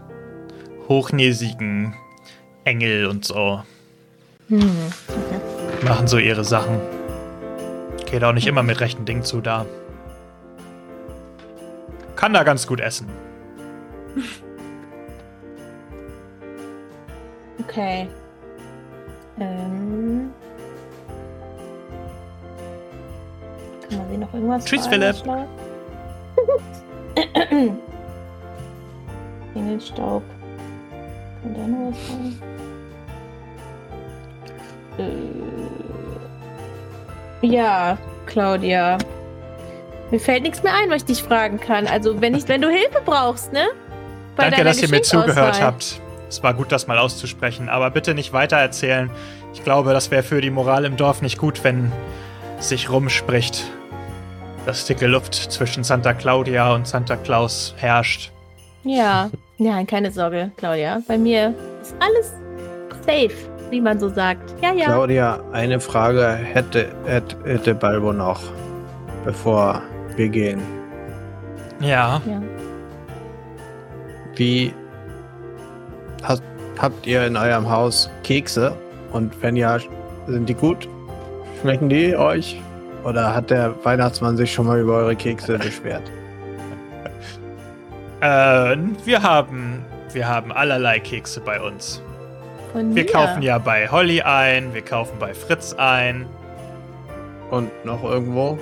hochnäsigen 0.88 1.96
Engel 2.64 3.08
und 3.08 3.26
so. 3.26 3.64
Hm. 4.50 4.62
Okay. 5.08 5.86
Machen 5.86 6.08
so 6.08 6.18
ihre 6.18 6.44
Sachen. 6.46 6.80
Geht 8.14 8.24
auch 8.24 8.32
nicht 8.32 8.46
immer 8.46 8.62
mit 8.62 8.80
rechten 8.80 9.06
Dingen 9.06 9.24
zu 9.24 9.42
da. 9.42 9.66
Kann 12.16 12.32
da 12.32 12.44
ganz 12.44 12.68
gut 12.68 12.80
essen. 12.80 13.08
Okay. 17.60 18.08
Ähm. 19.40 20.32
Kann 23.90 23.98
man 23.98 24.10
sie 24.12 24.18
noch 24.18 24.34
irgendwas 24.34 24.66
Tschüss, 24.66 24.86
Philipp. 24.86 25.16
Engelstaub. 29.56 30.24
Kann 31.42 31.54
der 31.56 31.68
noch 31.68 31.92
was 31.92 32.08
sagen? 32.08 32.42
Äh, 35.00 35.53
ja, 37.44 37.98
Claudia. 38.26 38.98
Mir 40.12 40.20
fällt 40.20 40.44
nichts 40.44 40.64
mehr 40.64 40.74
ein, 40.74 40.90
was 40.90 40.98
ich 40.98 41.06
dich 41.06 41.24
fragen 41.24 41.60
kann. 41.60 41.88
Also, 41.88 42.22
wenn, 42.22 42.36
ich, 42.36 42.48
wenn 42.48 42.62
du 42.62 42.70
Hilfe 42.70 43.02
brauchst, 43.04 43.54
ne? 43.54 43.68
Bei 44.36 44.50
Danke, 44.50 44.64
dass 44.64 44.82
ihr 44.82 44.90
mir 44.90 45.02
zugehört 45.02 45.62
habt. 45.62 46.00
Es 46.30 46.42
war 46.42 46.54
gut, 46.56 46.72
das 46.72 46.88
mal 46.88 46.98
auszusprechen, 46.98 47.70
aber 47.70 47.92
bitte 47.92 48.16
nicht 48.16 48.34
weiter 48.34 48.58
erzählen. 48.58 49.12
Ich 49.54 49.64
glaube, 49.64 49.94
das 49.94 50.10
wäre 50.10 50.24
für 50.24 50.42
die 50.42 50.50
Moral 50.50 50.86
im 50.86 50.98
Dorf 50.98 51.22
nicht 51.22 51.38
gut, 51.38 51.64
wenn 51.64 51.92
sich 52.60 52.90
rumspricht, 52.90 53.66
dass 54.66 54.86
dicke 54.86 55.06
Luft 55.06 55.36
zwischen 55.36 55.84
Santa 55.84 56.14
Claudia 56.14 56.74
und 56.74 56.88
Santa 56.88 57.18
Claus 57.18 57.76
herrscht. 57.78 58.32
Ja, 58.84 59.30
ja, 59.58 59.84
keine 59.86 60.12
Sorge, 60.12 60.52
Claudia. 60.58 61.02
Bei 61.08 61.18
mir 61.18 61.54
ist 61.82 61.96
alles 62.00 62.34
safe, 63.06 63.53
wie 63.74 63.82
man 63.82 64.00
so 64.00 64.08
sagt. 64.08 64.54
Ja, 64.62 64.72
ja. 64.72 64.86
Claudia, 64.86 65.40
eine 65.52 65.80
Frage 65.80 66.28
hätte, 66.28 66.90
hätte, 67.06 67.36
hätte 67.44 67.74
Balbo 67.74 68.14
noch, 68.14 68.40
bevor 69.26 69.82
wir 70.16 70.30
gehen. 70.30 70.62
Ja, 71.80 72.22
ja. 72.28 72.42
Wie 74.36 74.72
hast, 76.22 76.44
habt 76.78 77.08
ihr 77.08 77.26
in 77.26 77.36
eurem 77.36 77.68
Haus 77.68 78.12
Kekse? 78.22 78.78
Und 79.12 79.42
wenn 79.42 79.56
ja, 79.56 79.80
sind 80.28 80.48
die 80.48 80.54
gut? 80.54 80.88
Schmecken 81.62 81.90
die 81.90 82.16
euch? 82.16 82.62
Oder 83.04 83.34
hat 83.34 83.50
der 83.50 83.74
Weihnachtsmann 83.84 84.38
sich 84.38 84.54
schon 84.54 84.68
mal 84.68 84.80
über 84.80 84.98
eure 84.98 85.16
Kekse 85.16 85.58
beschwert? 85.58 86.04
äh, 88.22 88.78
wir 89.04 89.24
haben, 89.24 89.84
wir 90.14 90.28
haben 90.28 90.52
allerlei 90.52 91.00
Kekse 91.00 91.42
bei 91.42 91.60
uns. 91.60 92.04
Von 92.74 92.96
Wir 92.96 93.04
mir. 93.04 93.12
kaufen 93.12 93.42
ja 93.44 93.60
bei 93.60 93.88
Holly 93.88 94.22
ein, 94.22 94.74
wir 94.74 94.82
kaufen 94.82 95.18
bei 95.20 95.34
Fritz 95.34 95.74
ein. 95.74 96.28
Und 97.52 97.70
noch 97.86 98.04
irgendwo? 98.04 98.58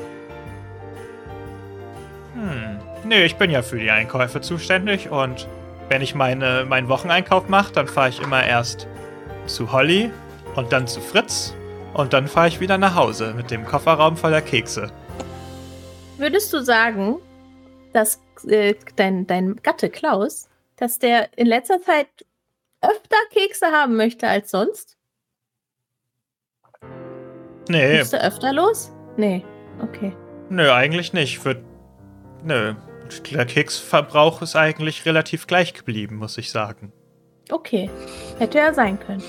Hm. 2.33 2.77
Nee, 3.05 3.23
ich 3.23 3.37
bin 3.37 3.49
ja 3.49 3.61
für 3.61 3.79
die 3.79 3.89
Einkäufe 3.89 4.41
zuständig 4.41 5.09
und 5.09 5.47
wenn 5.89 6.01
ich 6.01 6.13
meine, 6.13 6.65
meinen 6.67 6.89
Wocheneinkauf 6.89 7.47
mache, 7.47 7.73
dann 7.73 7.87
fahre 7.87 8.09
ich 8.09 8.21
immer 8.21 8.45
erst 8.45 8.87
zu 9.47 9.71
Holly 9.71 10.11
und 10.55 10.71
dann 10.71 10.87
zu 10.87 10.99
Fritz 10.99 11.53
und 11.93 12.13
dann 12.13 12.27
fahre 12.27 12.49
ich 12.49 12.59
wieder 12.59 12.77
nach 12.77 12.95
Hause 12.95 13.33
mit 13.35 13.49
dem 13.49 13.65
Kofferraum 13.65 14.17
voller 14.17 14.41
Kekse. 14.41 14.91
Würdest 16.17 16.53
du 16.53 16.59
sagen, 16.59 17.17
dass 17.93 18.21
äh, 18.47 18.75
dein, 18.95 19.25
dein 19.25 19.55
Gatte 19.63 19.89
Klaus, 19.89 20.49
dass 20.77 20.99
der 20.99 21.29
in 21.37 21.47
letzter 21.47 21.81
Zeit 21.81 22.07
öfter 22.81 23.17
Kekse 23.31 23.67
haben 23.67 23.95
möchte 23.95 24.27
als 24.27 24.51
sonst? 24.51 24.97
Nee, 27.69 27.97
Bist 27.99 28.13
du 28.13 28.21
öfter 28.21 28.53
los? 28.53 28.91
Nee. 29.17 29.43
Okay. 29.81 30.13
Nö, 30.49 30.71
eigentlich 30.71 31.13
nicht. 31.13 31.39
Für, 31.39 31.55
nö. 32.43 32.73
Der 33.31 33.45
Keksverbrauch 33.45 34.41
ist 34.41 34.55
eigentlich 34.55 35.05
relativ 35.05 35.47
gleich 35.47 35.73
geblieben, 35.73 36.15
muss 36.15 36.37
ich 36.37 36.49
sagen. 36.51 36.91
Okay, 37.51 37.89
hätte 38.39 38.57
ja 38.57 38.73
sein 38.73 38.99
können. 38.99 39.23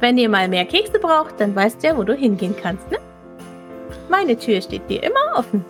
Wenn 0.00 0.18
ihr 0.18 0.28
mal 0.28 0.48
mehr 0.48 0.64
Kekse 0.66 0.98
braucht, 0.98 1.40
dann 1.40 1.54
weißt 1.54 1.82
du 1.82 1.86
ja, 1.88 1.96
wo 1.96 2.02
du 2.02 2.14
hingehen 2.14 2.54
kannst, 2.60 2.90
ne? 2.90 2.98
Meine 4.08 4.36
Tür 4.36 4.60
steht 4.60 4.88
dir 4.90 5.02
immer 5.02 5.38
offen. 5.38 5.64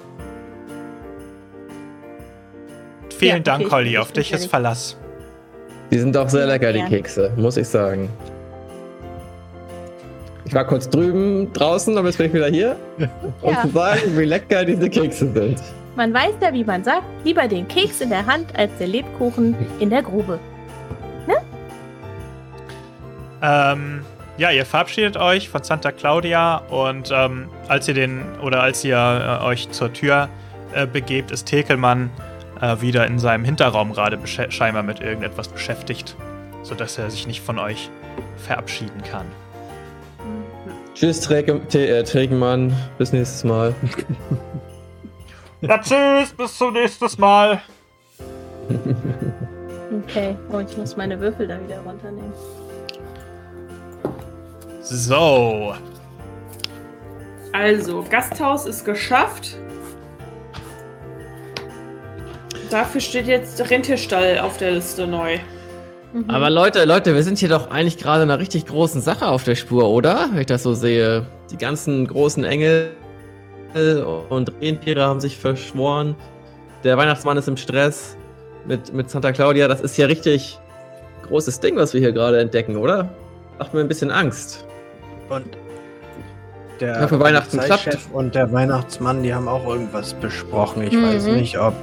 Vielen 3.16 3.37
Ja, 3.37 3.42
Dank, 3.42 3.70
Holly. 3.70 3.96
Auf 3.98 4.12
dich 4.12 4.33
ist. 4.33 4.46
Verlass. 4.46 4.96
Die 5.90 5.99
sind 5.99 6.16
auch 6.16 6.29
sehr 6.29 6.47
lecker, 6.47 6.73
die. 6.73 6.83
Kekse, 6.85 7.33
muss 7.37 7.57
ich 7.57 7.68
sagen. 7.68 8.09
Ich 10.47 10.55
war 10.55 10.64
kurz 10.66 10.88
drüben 10.88 11.53
draußen, 11.53 11.97
aber 11.97 12.09
jetzt 12.09 12.18
bin 12.18 12.27
ich 12.27 12.35
wieder 12.35 12.49
hier, 12.49 12.77
um 13.40 13.53
Ja. 13.53 13.62
zu 13.62 13.68
sagen, 13.68 14.01
wie 14.16 14.25
lecker 14.25 14.64
diese 14.64 14.88
Kekse 14.90 15.31
sind. 15.33 15.62
Man 15.97 16.12
weiß 16.12 16.33
ja, 16.40 16.53
wie 16.53 16.64
man 16.64 16.83
sagt, 16.85 17.05
lieber 17.25 17.47
den 17.49 17.66
Keks 17.68 18.01
in 18.01 18.11
der 18.11 18.27
Hand 18.27 18.47
als 18.57 18.70
der 18.79 18.88
Lebkuchen 18.88 19.55
in 19.79 19.90
der 19.90 20.03
Grube. 20.03 20.38
Ähm, 23.42 24.01
ja, 24.38 24.51
ihr 24.51 24.64
verabschiedet 24.64 25.16
euch 25.18 25.49
von 25.51 25.62
Santa 25.62 25.92
Claudia 25.92 26.59
und 26.70 27.11
ähm, 27.14 27.49
als 27.68 27.87
ihr 27.88 27.94
den 27.94 28.23
oder 28.42 28.62
als 28.62 28.83
ihr 28.85 28.97
äh, 28.97 29.44
euch 29.44 29.70
zur 29.70 29.92
Tür 29.92 30.29
äh, 30.75 30.87
begebt, 30.87 31.31
ist 31.31 31.44
Tekelmann 31.44 32.11
äh, 32.64 32.81
wieder 32.81 33.07
in 33.07 33.18
seinem 33.18 33.44
Hinterraum 33.44 33.92
gerade 33.92 34.18
scheinbar 34.27 34.83
mit 34.83 35.00
irgendetwas 35.00 35.48
beschäftigt, 35.48 36.16
sodass 36.62 36.98
er 36.98 37.11
sich 37.11 37.27
nicht 37.27 37.42
von 37.42 37.59
euch 37.59 37.90
verabschieden 38.37 39.03
kann. 39.03 39.27
Tschüss, 40.94 41.29
äh, 41.29 42.05
Trägenmann. 42.05 42.72
Bis 42.98 43.12
nächstes 43.12 43.44
Mal. 43.44 43.74
Ja, 45.61 45.79
tschüss, 45.79 46.33
bis 46.37 46.57
zum 46.59 46.74
nächsten 46.74 47.20
Mal. 47.20 47.61
Okay, 50.07 50.37
oh, 50.53 50.59
ich 50.59 50.77
muss 50.77 50.96
meine 50.96 51.18
Würfel 51.18 51.48
da 51.48 51.59
wieder 51.62 51.79
runternehmen. 51.81 52.33
So, 54.83 55.74
Also, 57.53 58.05
Gasthaus 58.11 58.66
ist 58.66 58.85
geschafft. 58.85 59.57
Dafür 62.74 63.00
steht 63.00 63.28
jetzt 63.28 63.70
Rentierstall 63.70 64.40
auf 64.40 64.56
der 64.56 64.72
Liste 64.72 65.06
neu. 65.06 65.38
Mhm. 66.12 66.28
Aber 66.28 66.50
Leute, 66.50 66.84
Leute, 66.84 67.14
wir 67.14 67.22
sind 67.22 67.38
hier 67.38 67.48
doch 67.48 67.70
eigentlich 67.70 67.98
gerade 67.98 68.24
einer 68.24 68.40
richtig 68.40 68.66
großen 68.66 69.00
Sache 69.00 69.28
auf 69.28 69.44
der 69.44 69.54
Spur, 69.54 69.88
oder? 69.88 70.28
Wenn 70.32 70.40
ich 70.40 70.46
das 70.46 70.64
so 70.64 70.74
sehe. 70.74 71.24
Die 71.52 71.56
ganzen 71.56 72.04
großen 72.04 72.42
Engel 72.42 72.90
und 74.28 74.50
Rentiere 74.60 75.02
haben 75.06 75.20
sich 75.20 75.37
verschworen. 75.38 76.16
Der 76.82 76.96
Weihnachtsmann 76.96 77.37
ist 77.37 77.46
im 77.46 77.56
Stress 77.56 78.16
mit, 78.66 78.92
mit 78.92 79.08
Santa 79.08 79.30
Claudia. 79.30 79.68
Das 79.68 79.80
ist 79.80 79.96
ja 79.96 80.06
richtig 80.06 80.58
großes 81.28 81.60
Ding, 81.60 81.76
was 81.76 81.94
wir 81.94 82.00
hier 82.00 82.10
gerade 82.10 82.40
entdecken, 82.40 82.76
oder? 82.76 83.08
Macht 83.60 83.72
mir 83.72 83.82
ein 83.82 83.88
bisschen 83.88 84.10
Angst. 84.10 84.66
Und 85.28 85.46
der 86.80 87.02
Ja, 87.02 87.06
für 87.06 87.20
Weihnachten 87.20 87.56
Polizeichef 87.56 88.08
und 88.12 88.34
der 88.34 88.52
Weihnachtsmann, 88.52 89.22
die 89.22 89.32
haben 89.32 89.46
auch 89.46 89.64
irgendwas 89.64 90.12
besprochen. 90.14 90.82
Ich 90.82 90.92
Mhm. 90.92 91.04
weiß 91.04 91.26
nicht, 91.26 91.56
ob, 91.56 91.74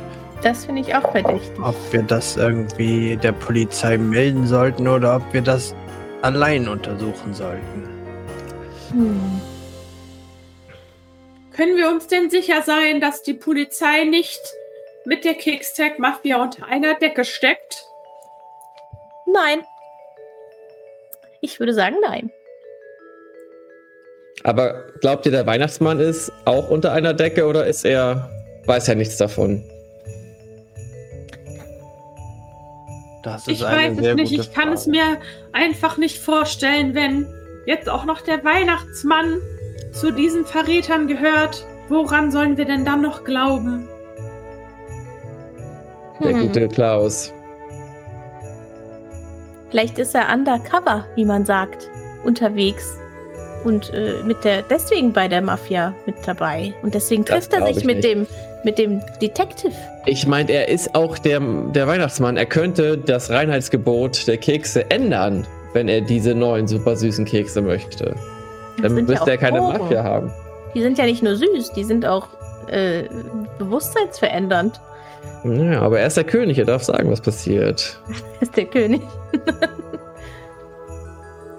das 0.43 0.65
finde 0.65 0.81
ich 0.81 0.95
auch 0.95 1.11
verdächtig. 1.11 1.51
ob 1.61 1.75
wir 1.91 2.03
das 2.03 2.37
irgendwie 2.37 3.17
der 3.17 3.31
Polizei 3.31 3.97
melden 3.97 4.47
sollten 4.47 4.87
oder 4.87 5.17
ob 5.17 5.33
wir 5.33 5.41
das 5.41 5.75
allein 6.21 6.67
untersuchen 6.67 7.33
sollten. 7.33 7.89
Hm. 8.91 9.41
Können 11.55 11.77
wir 11.77 11.89
uns 11.89 12.07
denn 12.07 12.29
sicher 12.29 12.61
sein, 12.61 13.01
dass 13.01 13.23
die 13.23 13.33
Polizei 13.33 14.03
nicht 14.05 14.39
mit 15.05 15.25
der 15.25 15.33
Kekstag-Mafia 15.33 16.41
unter 16.41 16.65
einer 16.67 16.95
Decke 16.95 17.25
steckt? 17.25 17.85
Nein. 19.25 19.61
Ich 21.41 21.59
würde 21.59 21.73
sagen, 21.73 21.97
nein. 22.01 22.31
Aber 24.43 24.87
glaubt 25.01 25.25
ihr, 25.25 25.31
der 25.31 25.45
Weihnachtsmann 25.45 25.99
ist 25.99 26.31
auch 26.45 26.69
unter 26.69 26.93
einer 26.93 27.13
Decke 27.13 27.45
oder 27.45 27.67
ist 27.67 27.85
er, 27.85 28.29
weiß 28.65 28.87
ja 28.87 28.95
nichts 28.95 29.17
davon? 29.17 29.63
Das 33.23 33.47
ist 33.47 33.59
Ich 33.59 33.65
eine 33.65 33.95
weiß 33.95 33.97
sehr 34.03 34.11
es 34.11 34.15
nicht. 34.15 34.31
Ich 34.31 34.53
kann 34.53 34.63
Frage. 34.63 34.75
es 34.75 34.87
mir 34.87 35.03
einfach 35.51 35.97
nicht 35.97 36.17
vorstellen, 36.19 36.95
wenn 36.95 37.27
jetzt 37.65 37.89
auch 37.89 38.05
noch 38.05 38.21
der 38.21 38.43
Weihnachtsmann 38.43 39.39
zu 39.91 40.11
diesen 40.11 40.45
Verrätern 40.45 41.07
gehört. 41.07 41.65
Woran 41.89 42.31
sollen 42.31 42.57
wir 42.57 42.65
denn 42.65 42.85
dann 42.85 43.01
noch 43.01 43.23
glauben? 43.23 43.87
Der 46.23 46.31
Hm. 46.33 46.41
gute 46.47 46.67
Klaus. 46.67 47.33
Vielleicht 49.69 49.99
ist 49.99 50.15
er 50.15 50.33
undercover, 50.33 51.05
wie 51.15 51.25
man 51.25 51.45
sagt, 51.45 51.89
unterwegs. 52.23 52.97
Und 53.63 53.93
äh, 53.93 54.21
mit 54.23 54.43
der, 54.43 54.63
deswegen 54.63 55.13
bei 55.13 55.27
der 55.27 55.41
Mafia 55.41 55.93
mit 56.05 56.15
dabei. 56.25 56.73
Und 56.81 56.93
deswegen 56.95 57.23
Das 57.25 57.47
trifft 57.47 57.53
er 57.53 57.59
glaub 57.59 57.69
sich 57.69 57.77
ich 57.77 57.85
mit 57.85 57.97
nicht. 57.97 58.07
dem, 58.09 58.27
mit 58.63 58.77
dem 58.77 59.01
Detective. 59.21 59.73
Ich 60.05 60.27
meine, 60.27 60.51
er 60.51 60.69
ist 60.69 60.95
auch 60.95 61.17
der, 61.17 61.39
der 61.39 61.87
Weihnachtsmann. 61.87 62.37
Er 62.37 62.45
könnte 62.45 62.97
das 62.97 63.29
Reinheitsgebot 63.29 64.27
der 64.27 64.37
Kekse 64.37 64.89
ändern, 64.89 65.45
wenn 65.73 65.87
er 65.87 66.01
diese 66.01 66.35
neuen 66.35 66.67
super 66.67 66.95
süßen 66.95 67.25
Kekse 67.25 67.61
möchte. 67.61 68.15
Dann 68.81 68.95
sind 68.95 69.09
ja 69.09 69.15
müsste 69.15 69.31
er 69.31 69.37
keine 69.37 69.59
Drogen. 69.59 69.77
Mafia 69.77 70.03
haben. 70.03 70.31
Die 70.73 70.81
sind 70.81 70.97
ja 70.97 71.05
nicht 71.05 71.21
nur 71.21 71.35
süß, 71.35 71.73
die 71.73 71.83
sind 71.83 72.05
auch 72.05 72.27
äh, 72.67 73.03
bewusstseinsverändernd. 73.59 74.79
Ja, 75.43 75.81
aber 75.81 75.99
er 75.99 76.07
ist 76.07 76.17
der 76.17 76.23
König, 76.23 76.57
er 76.57 76.65
darf 76.65 76.83
sagen, 76.83 77.11
was 77.11 77.21
passiert. 77.21 77.99
ist 78.39 78.55
der 78.55 78.65
König. 78.65 79.01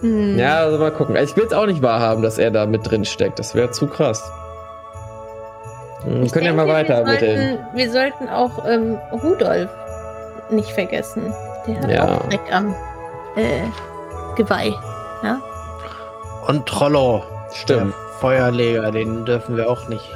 hm. 0.01 0.39
Ja, 0.39 0.61
also 0.61 0.79
mal 0.79 0.91
gucken. 0.91 1.17
Ich 1.17 1.37
will 1.37 1.45
es 1.45 1.53
auch 1.53 1.67
nicht 1.67 1.83
wahrhaben, 1.83 2.23
dass 2.23 2.39
er 2.39 2.51
da 2.51 2.67
mit 2.67 2.89
drin 2.89 3.05
steckt. 3.05 3.39
Das 3.39 3.55
wäre 3.55 3.71
zu 3.71 3.87
krass. 3.87 4.23
Wir 6.05 6.23
Ich 6.23 6.33
können 6.33 6.47
ja 6.47 6.53
mal 6.53 6.67
weiter 6.69 7.05
wir 7.07 7.19
sollten, 7.19 7.59
wir 7.75 7.91
sollten 7.91 8.29
auch 8.29 8.65
ähm, 8.67 8.99
Rudolf 9.13 9.71
nicht 10.51 10.71
vergessen. 10.71 11.33
Der 11.67 11.81
hat 11.81 11.91
Ja. 11.91 12.17
auch 12.17 12.29
Dreck 12.29 12.41
am 12.53 12.75
äh, 13.37 13.63
Geweih. 14.37 14.73
Und 16.49 16.67
Trollo, 16.67 17.23
der 17.51 17.55
Stimmt. 17.57 17.95
Feuerleger, 18.19 18.91
den 18.91 19.25
dürfen 19.25 19.57
wir 19.57 19.71
auch 19.71 19.87
nicht 19.89 20.11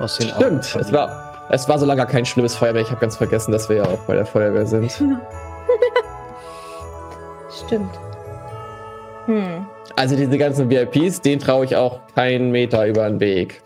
aus 0.00 0.18
den 0.18 0.32
Augen 0.32 0.60
Stimmt. 0.62 0.76
Es 0.86 0.92
war, 0.92 1.46
es 1.50 1.68
war 1.68 1.78
so 1.78 1.86
lange 1.86 2.04
kein 2.06 2.26
schlimmes 2.26 2.56
Feuer 2.56 2.72
mehr. 2.72 2.82
Ich 2.82 2.90
habe 2.90 3.00
ganz 3.00 3.16
vergessen, 3.16 3.52
dass 3.52 3.68
wir 3.68 3.76
ja 3.76 3.84
auch 3.84 3.98
bei 4.08 4.16
der 4.16 4.26
Feuerwehr 4.26 4.66
sind. 4.66 4.90
Stimmt. 7.66 7.90
Hm. 9.26 9.66
Also 9.94 10.16
diese 10.16 10.36
ganzen 10.38 10.68
VIPs, 10.68 11.20
denen 11.20 11.40
traue 11.40 11.64
ich 11.64 11.76
auch 11.76 12.00
keinen 12.16 12.50
Meter 12.50 12.86
über 12.86 13.08
den 13.08 13.20
Weg. 13.20 13.62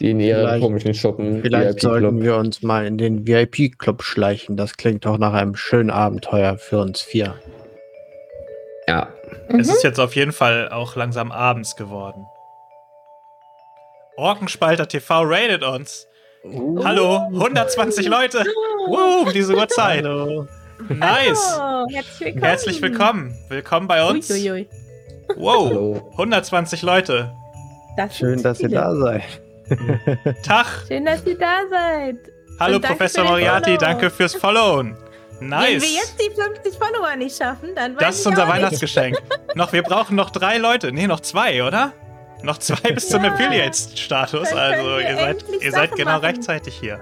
Die 0.00 0.10
in 0.10 0.20
ihren 0.20 0.40
Vielleicht- 0.40 0.62
komischen 0.62 0.94
Schuppen. 0.94 1.40
Vielleicht 1.42 1.80
sollten 1.80 2.20
wir 2.22 2.36
uns 2.36 2.62
mal 2.62 2.84
in 2.86 2.98
den 2.98 3.26
VIP-Club 3.26 4.02
schleichen. 4.02 4.56
Das 4.56 4.76
klingt 4.76 5.04
doch 5.06 5.18
nach 5.18 5.32
einem 5.32 5.54
schönen 5.56 5.90
Abenteuer 5.90 6.58
für 6.58 6.80
uns 6.80 7.00
vier. 7.00 7.34
Ja. 8.88 9.08
Es 9.48 9.54
Mhm. 9.68 9.74
ist 9.74 9.82
jetzt 9.84 10.00
auf 10.00 10.14
jeden 10.16 10.32
Fall 10.32 10.68
auch 10.70 10.96
langsam 10.96 11.30
abends 11.32 11.76
geworden. 11.76 12.26
Orkenspalter 14.16 14.86
TV 14.88 15.22
rated 15.24 15.62
uns. 15.62 16.06
Hallo, 16.84 17.20
120 17.32 18.06
Leute. 18.06 18.44
Wow, 18.86 19.32
diese 19.32 19.54
Uhrzeit. 19.56 20.04
Hallo. 20.04 20.46
Nice. 20.88 21.58
Oh, 21.58 21.86
herzlich 21.90 22.20
willkommen. 22.20 22.42
Herzlich 22.44 22.82
willkommen. 22.82 23.34
Willkommen 23.48 23.88
bei 23.88 24.04
uns. 24.08 24.30
Uiuiui. 24.30 24.68
Wow, 25.36 25.68
Hallo. 25.70 26.10
120 26.18 26.82
Leute. 26.82 27.32
Das 27.96 28.16
Schön, 28.16 28.42
dass 28.42 28.60
ihr 28.60 28.68
da 28.68 28.94
seid. 28.94 29.22
Tag. 30.42 30.66
Schön, 30.88 31.04
dass 31.04 31.24
ihr 31.26 31.38
da 31.38 31.60
seid. 31.70 32.16
Hallo, 32.60 32.78
danke 32.78 32.88
Professor 32.96 33.24
Moriarty. 33.24 33.76
Danke 33.78 34.10
fürs 34.10 34.34
Followen. 34.34 34.96
Wenn 35.40 35.50
wir 35.50 35.58
Nice. 35.58 35.94
jetzt 35.94 36.16
die 36.20 36.30
50 36.30 36.74
Follower 36.78 37.16
nicht 37.16 37.36
schaffen, 37.36 37.70
dann 37.74 37.94
weiß 37.96 38.00
Das 38.00 38.14
ist 38.16 38.20
ich 38.22 38.26
unser. 38.28 38.48
Weihnachtsgeschenk. 38.48 39.18
noch, 39.54 39.72
wir 39.72 39.82
brauchen 39.82 40.14
noch 40.16 40.30
drei 40.30 40.58
Leute. 40.58 40.92
Nee, 40.92 41.06
noch 41.06 41.20
zwei, 41.20 41.62
oder? 41.64 41.92
Noch 42.42 42.58
zwei 42.58 42.92
bis 42.92 43.08
zum 43.08 43.24
Ja. 43.24 43.32
Affiliate-Status. 43.32 44.50
Dann 44.50 44.58
Also, 44.58 44.98
ihr 44.98 45.16
seid, 45.16 45.44
ihr 45.60 45.72
seid 45.72 45.92
genau 45.96 46.12
machen. 46.12 46.24
rechtzeitig 46.26 46.74
hier. 46.74 47.00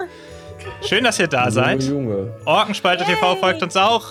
Schön, 0.82 1.04
dass 1.04 1.18
ihr 1.18 1.26
da 1.28 1.50
seid. 1.50 1.82
Junge, 1.82 2.14
Junge. 2.14 2.34
Orkenspalter 2.46 3.04
TV 3.04 3.36
folgt 3.36 3.62
uns 3.62 3.76
auch. 3.76 4.06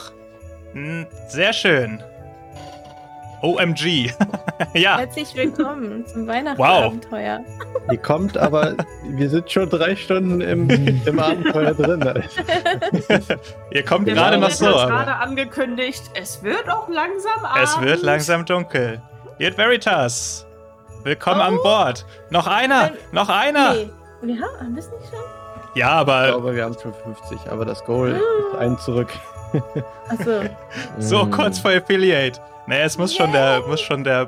Hm, 0.73 1.07
Sehr 1.29 1.53
schön. 1.53 2.03
OMG. 3.41 4.11
ja, 4.73 4.99
Herzlich 4.99 5.35
willkommen 5.35 6.05
zum 6.05 6.27
Weihnachtsabenteuer. 6.27 7.39
Die 7.91 7.97
kommt, 7.97 8.37
aber 8.37 8.75
wir 9.09 9.29
sind 9.29 9.51
schon 9.51 9.69
drei 9.69 9.95
Stunden 9.95 10.41
im, 10.41 10.69
im 11.05 11.19
Abenteuer 11.19 11.73
drin. 11.73 12.01
ihr 13.71 13.83
kommt 13.85 14.07
Der 14.07 14.13
gerade 14.15 14.37
noch 14.37 14.51
so. 14.51 14.67
Aber 14.67 14.87
gerade 14.87 15.15
angekündigt, 15.15 16.03
es 16.13 16.43
wird 16.43 16.69
auch 16.69 16.87
langsam 16.89 17.43
Abend. 17.43 17.63
es 17.63 17.81
wird 17.81 18.03
langsam 18.03 18.45
dunkel. 18.45 19.01
Yet 19.39 19.57
Veritas. 19.57 20.45
Willkommen 21.03 21.39
Oh. 21.41 21.43
an 21.43 21.55
Bord. 21.63 22.05
Noch 22.29 22.45
einer, 22.45 22.91
Wenn- 22.91 23.15
noch 23.15 23.29
einer. 23.29 23.73
Nee, 23.73 23.89
Wir 24.21 24.35
haben, 24.35 24.59
haben 24.59 24.75
wir 24.75 24.79
es 24.83 24.91
nicht 24.91 25.09
schon? 25.09 25.19
Ja, 25.73 25.87
Ich 25.87 26.01
aber 26.01 26.27
glaube, 26.27 26.55
wir 26.55 26.63
haben 26.65 26.75
schon 26.79 26.93
50, 26.93 27.39
aber 27.51 27.65
das 27.65 27.83
Goal 27.85 28.11
ist 28.11 28.59
ein 28.59 28.77
zurück. 28.77 29.09
Achso. 30.09 30.41
so 30.99 31.25
kurz 31.25 31.57
vor 31.59 31.71
Affiliate. 31.71 32.39
Naja, 32.67 32.85
es 32.85 32.97
muss 32.97 33.15
schon 33.15 33.31
der, 33.31 33.61
muss 33.67 33.81
schon 33.81 34.03
der. 34.03 34.27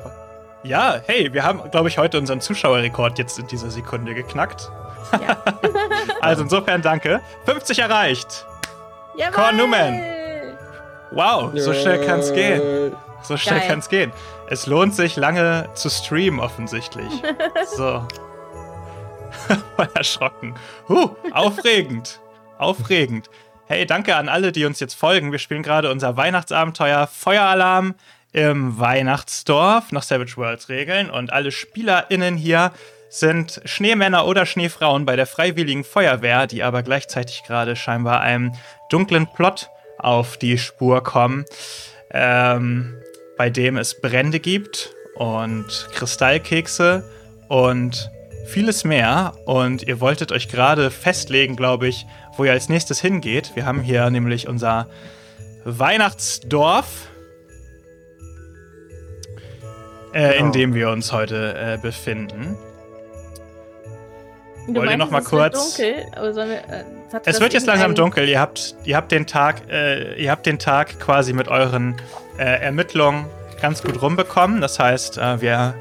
Ja, 0.64 1.02
hey, 1.06 1.34
wir 1.34 1.44
haben, 1.44 1.70
glaube 1.72 1.90
ich, 1.90 1.98
heute 1.98 2.18
unseren 2.18 2.42
Zuschauerrekord 2.42 3.20
jetzt 3.20 3.38
in 3.38 3.48
dieser 3.48 3.70
Sekunde 3.70 4.14
geknackt. 4.14 4.70
Ja. 5.12 5.38
Also 6.22 6.44
insofern 6.44 6.82
danke. 6.82 7.20
50 7.46 7.80
erreicht. 7.80 8.46
Jawohl! 9.18 9.34
Cornumen. 9.34 10.02
Wow, 11.12 11.52
so 11.54 11.74
schnell 11.74 12.06
kann's 12.06 12.32
gehen. 12.32 12.96
So 13.22 13.36
schnell 13.36 13.60
Geil. 13.60 13.68
kann's 13.68 13.90
gehen. 13.90 14.12
Es 14.50 14.68
lohnt 14.68 14.96
sich 14.96 15.16
lange 15.16 15.70
zu 15.74 15.90
streamen, 15.90 16.40
offensichtlich. 16.40 17.12
So. 17.76 18.06
Voll 19.76 19.90
erschrocken. 19.96 20.56
Huh, 20.88 21.10
aufregend. 21.32 22.22
Aufregend. 22.58 23.30
Hey, 23.66 23.86
danke 23.86 24.16
an 24.16 24.30
alle, 24.30 24.52
die 24.52 24.66
uns 24.66 24.80
jetzt 24.80 24.94
folgen. 24.94 25.32
Wir 25.32 25.40
spielen 25.40 25.64
gerade 25.64 25.90
unser 25.90 26.16
Weihnachtsabenteuer 26.18 27.08
Feueralarm 27.08 27.96
im 28.34 28.80
Weihnachtsdorf 28.80 29.92
nach 29.92 30.04
Savage 30.04 30.36
Worlds 30.38 30.68
Regeln. 30.68 31.10
Und 31.10 31.32
alle 31.32 31.52
SpielerInnen 31.52 32.36
hier 32.36 32.72
sind 33.10 33.62
Schneemänner 33.64 34.26
oder 34.26 34.48
Schneefrauen 34.48 35.06
bei 35.06 35.16
der 35.16 35.28
Freiwilligen 35.28 35.84
Feuerwehr, 35.84 36.48
die 36.48 36.64
aber 36.64 36.82
gleichzeitig 36.82 37.44
gerade 37.46 37.76
scheinbar 37.76 38.22
einem 38.22 38.54
dunklen 38.90 39.28
Plot 39.28 39.70
auf 40.00 40.38
die 40.38 40.58
Spur 40.58 41.04
kommen, 41.04 41.46
ähm, 42.10 42.98
bei 43.38 43.52
dem 43.52 43.78
es 43.78 44.02
Brände 44.02 44.40
gibt 44.40 44.94
und 45.16 45.88
Kristallkekse 45.94 47.08
und 47.50 48.10
vieles 48.48 48.84
mehr. 48.84 49.34
Und 49.46 49.84
ihr 49.84 50.00
wolltet 50.00 50.32
euch 50.32 50.50
gerade 50.50 50.90
festlegen, 50.90 51.56
glaube 51.56 51.88
ich, 51.88 52.08
wo 52.36 52.46
ihr 52.46 52.52
als 52.52 52.68
nächstes 52.68 53.00
hingeht. 53.00 53.52
Wir 53.54 53.66
haben 53.66 53.82
hier 53.82 54.10
nämlich 54.10 54.48
unser 54.48 54.88
Weihnachtsdorf, 55.66 57.10
äh, 60.14 60.32
in 60.34 60.38
Genau. 60.38 60.52
dem 60.52 60.74
wir 60.74 60.90
uns 60.90 61.12
heute 61.12 61.56
äh, 61.56 61.78
befinden. 61.82 62.56
Du 64.68 64.76
Wollt 64.76 64.92
ihr 64.92 64.98
noch 64.98 65.12
mal 65.12 65.20
es 65.22 65.30
wird 65.32 65.54
kurz- 65.54 65.76
dunkel, 65.78 66.06
wir, 66.16 66.54
äh, 66.54 66.84
Es 67.26 67.42
wird 67.42 67.52
jetzt 67.54 67.68
langsam 67.68 67.96
dunkel. 67.96 68.30
Ihr 68.30 68.40
habt, 68.40 68.76
ihr 68.86 68.96
habt 68.96 69.12
den 69.12 69.28
Tag, 69.28 69.70
äh, 69.70 70.14
ihr 70.16 70.32
habt 70.32 70.46
den 70.46 70.58
Tag 70.58 71.00
quasi 71.00 71.34
mit 71.34 71.50
euren 71.50 71.96
äh, 72.38 72.44
Ermittlungen 72.62 73.26
ganz 73.62 73.84
gut 73.84 74.02
rumbekommen. 74.02 74.62
Das 74.62 74.80
heißt, 74.80 75.18
äh, 75.18 75.42
wir 75.42 75.74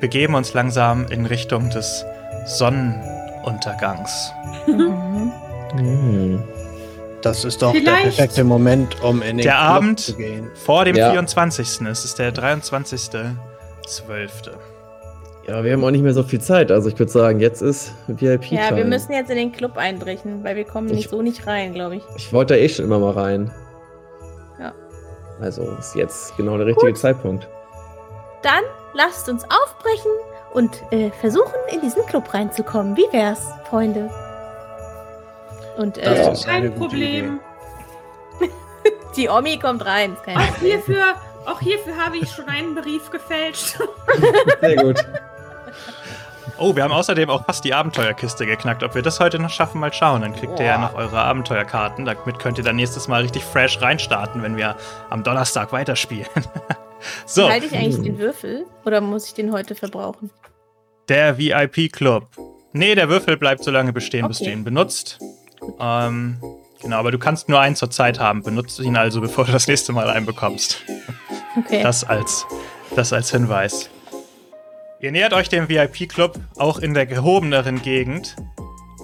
begeben 0.00 0.34
uns 0.34 0.52
langsam 0.52 1.06
in 1.08 1.24
Richtung 1.24 1.70
des 1.70 2.04
Sonnenuntergangs. 2.46 4.32
Mhm. 4.66 5.32
Hm. 5.72 6.42
Das 7.20 7.44
ist 7.44 7.60
doch 7.60 7.72
Vielleicht- 7.72 7.86
der 7.96 8.02
perfekte 8.02 8.42
Moment, 8.44 9.02
um 9.02 9.20
in 9.20 9.36
den 9.36 9.44
Der 9.44 9.52
Club 9.52 9.62
Abend- 9.64 10.00
zu 10.00 10.14
gehen. 10.16 10.48
Vor 10.64 10.86
dem 10.86 10.96
Ja. 10.96 11.10
24. 11.10 11.82
Es 11.86 12.06
ist 12.06 12.18
der 12.18 12.32
23.12. 13.88 14.50
Ja, 15.46 15.64
wir 15.64 15.72
haben 15.72 15.82
auch 15.84 15.90
nicht 15.90 16.02
mehr 16.02 16.12
so 16.12 16.22
viel 16.22 16.40
Zeit. 16.40 16.70
Also 16.70 16.88
ich 16.90 16.98
würde 16.98 17.10
sagen, 17.10 17.40
jetzt 17.40 17.62
ist 17.62 17.92
VIP. 18.06 18.52
Ja, 18.52 18.76
wir 18.76 18.84
müssen 18.84 19.12
jetzt 19.12 19.30
in 19.30 19.36
den 19.36 19.52
Club 19.52 19.78
einbrechen, 19.78 20.44
weil 20.44 20.56
wir 20.56 20.64
kommen 20.64 20.88
Ich- 20.88 20.94
nicht 20.96 21.10
so 21.10 21.22
nicht 21.22 21.46
rein, 21.46 21.72
glaube 21.72 21.96
ich. 21.96 22.02
Ich 22.16 22.32
wollte 22.32 22.54
da 22.54 22.60
eh 22.60 22.68
schon 22.68 22.84
immer 22.84 22.98
mal 22.98 23.12
rein. 23.12 23.50
Ja. 24.60 24.72
Also 25.40 25.62
ist 25.78 25.94
jetzt 25.94 26.36
genau 26.36 26.58
der 26.58 26.66
richtige 26.66 26.92
Gut. 26.92 26.98
Zeitpunkt. 26.98 27.48
Dann 28.42 28.62
lasst 28.92 29.28
uns 29.30 29.44
aufbrechen 29.44 30.10
und 30.52 30.70
äh, 30.92 31.10
versuchen, 31.20 31.54
in 31.72 31.80
diesen 31.80 32.04
Club 32.06 32.32
reinzukommen. 32.34 32.94
Wie 32.96 33.06
wär's, 33.10 33.40
Freunde? 33.70 34.10
Und 35.78 35.96
Das 35.96 36.44
äh, 36.44 36.46
Kein 36.46 36.74
Problem. 36.74 37.40
die 39.16 39.28
Omi 39.30 39.58
kommt 39.58 39.84
rein. 39.86 40.12
ist 40.12 40.22
kein 40.24 40.34
Problem. 40.36 40.70
hierfür, 40.72 41.04
auch 41.48 41.60
hierfür 41.60 41.96
habe 41.96 42.16
ich 42.18 42.30
schon 42.30 42.48
einen 42.48 42.74
Brief 42.74 43.10
gefälscht. 43.10 43.78
Sehr 44.60 44.76
gut. 44.76 45.04
Oh, 46.60 46.74
wir 46.74 46.82
haben 46.82 46.92
außerdem 46.92 47.30
auch 47.30 47.44
fast 47.44 47.64
die 47.64 47.72
Abenteuerkiste 47.72 48.44
geknackt. 48.44 48.82
Ob 48.82 48.94
wir 48.96 49.02
das 49.02 49.20
heute 49.20 49.38
noch 49.38 49.50
schaffen, 49.50 49.80
mal 49.80 49.92
schauen. 49.92 50.22
Dann 50.22 50.34
kriegt 50.34 50.58
ihr 50.58 50.66
ja 50.66 50.78
noch 50.78 50.94
eure 50.94 51.18
Abenteuerkarten. 51.18 52.04
Damit 52.04 52.38
könnt 52.40 52.58
ihr 52.58 52.64
dann 52.64 52.76
nächstes 52.76 53.06
Mal 53.06 53.22
richtig 53.22 53.44
fresh 53.44 53.80
reinstarten, 53.80 54.42
wenn 54.42 54.56
wir 54.56 54.74
am 55.08 55.22
Donnerstag 55.22 55.70
weiterspielen. 55.72 56.26
so, 57.26 57.48
Halte 57.48 57.66
ich 57.66 57.74
eigentlich 57.76 58.02
den 58.02 58.18
Würfel 58.18 58.66
oder 58.84 59.00
muss 59.00 59.26
ich 59.26 59.34
den 59.34 59.52
heute 59.52 59.74
verbrauchen? 59.74 60.30
der 61.08 61.38
VIP-Club. 61.38 62.26
Nee, 62.74 62.94
der 62.94 63.08
Würfel 63.08 63.38
bleibt 63.38 63.64
so 63.64 63.70
lange 63.70 63.92
bestehen, 63.94 64.28
bis 64.28 64.38
du 64.38 64.44
Okay. 64.44 64.52
ihn 64.52 64.62
benutzt. 64.64 65.18
Ähm, 65.80 66.38
genau, 66.80 66.96
aber 66.98 67.10
du 67.10 67.18
kannst 67.18 67.48
nur 67.48 67.60
einen 67.60 67.76
zur 67.76 67.90
Zeit 67.90 68.18
haben. 68.18 68.42
Benutzt 68.42 68.78
ihn 68.80 68.96
also, 68.96 69.20
bevor 69.20 69.44
du 69.44 69.52
das 69.52 69.66
nächste 69.66 69.92
Mal 69.92 70.10
einen 70.10 70.26
bekommst. 70.26 70.82
Okay. 71.56 71.82
Das 71.82 72.04
als, 72.04 72.46
das 72.94 73.12
als 73.12 73.30
Hinweis. 73.30 73.90
Ihr 75.00 75.12
nähert 75.12 75.32
euch 75.32 75.48
dem 75.48 75.68
VIP-Club, 75.68 76.38
auch 76.56 76.78
in 76.78 76.94
der 76.94 77.06
gehobeneren 77.06 77.82
Gegend. 77.82 78.36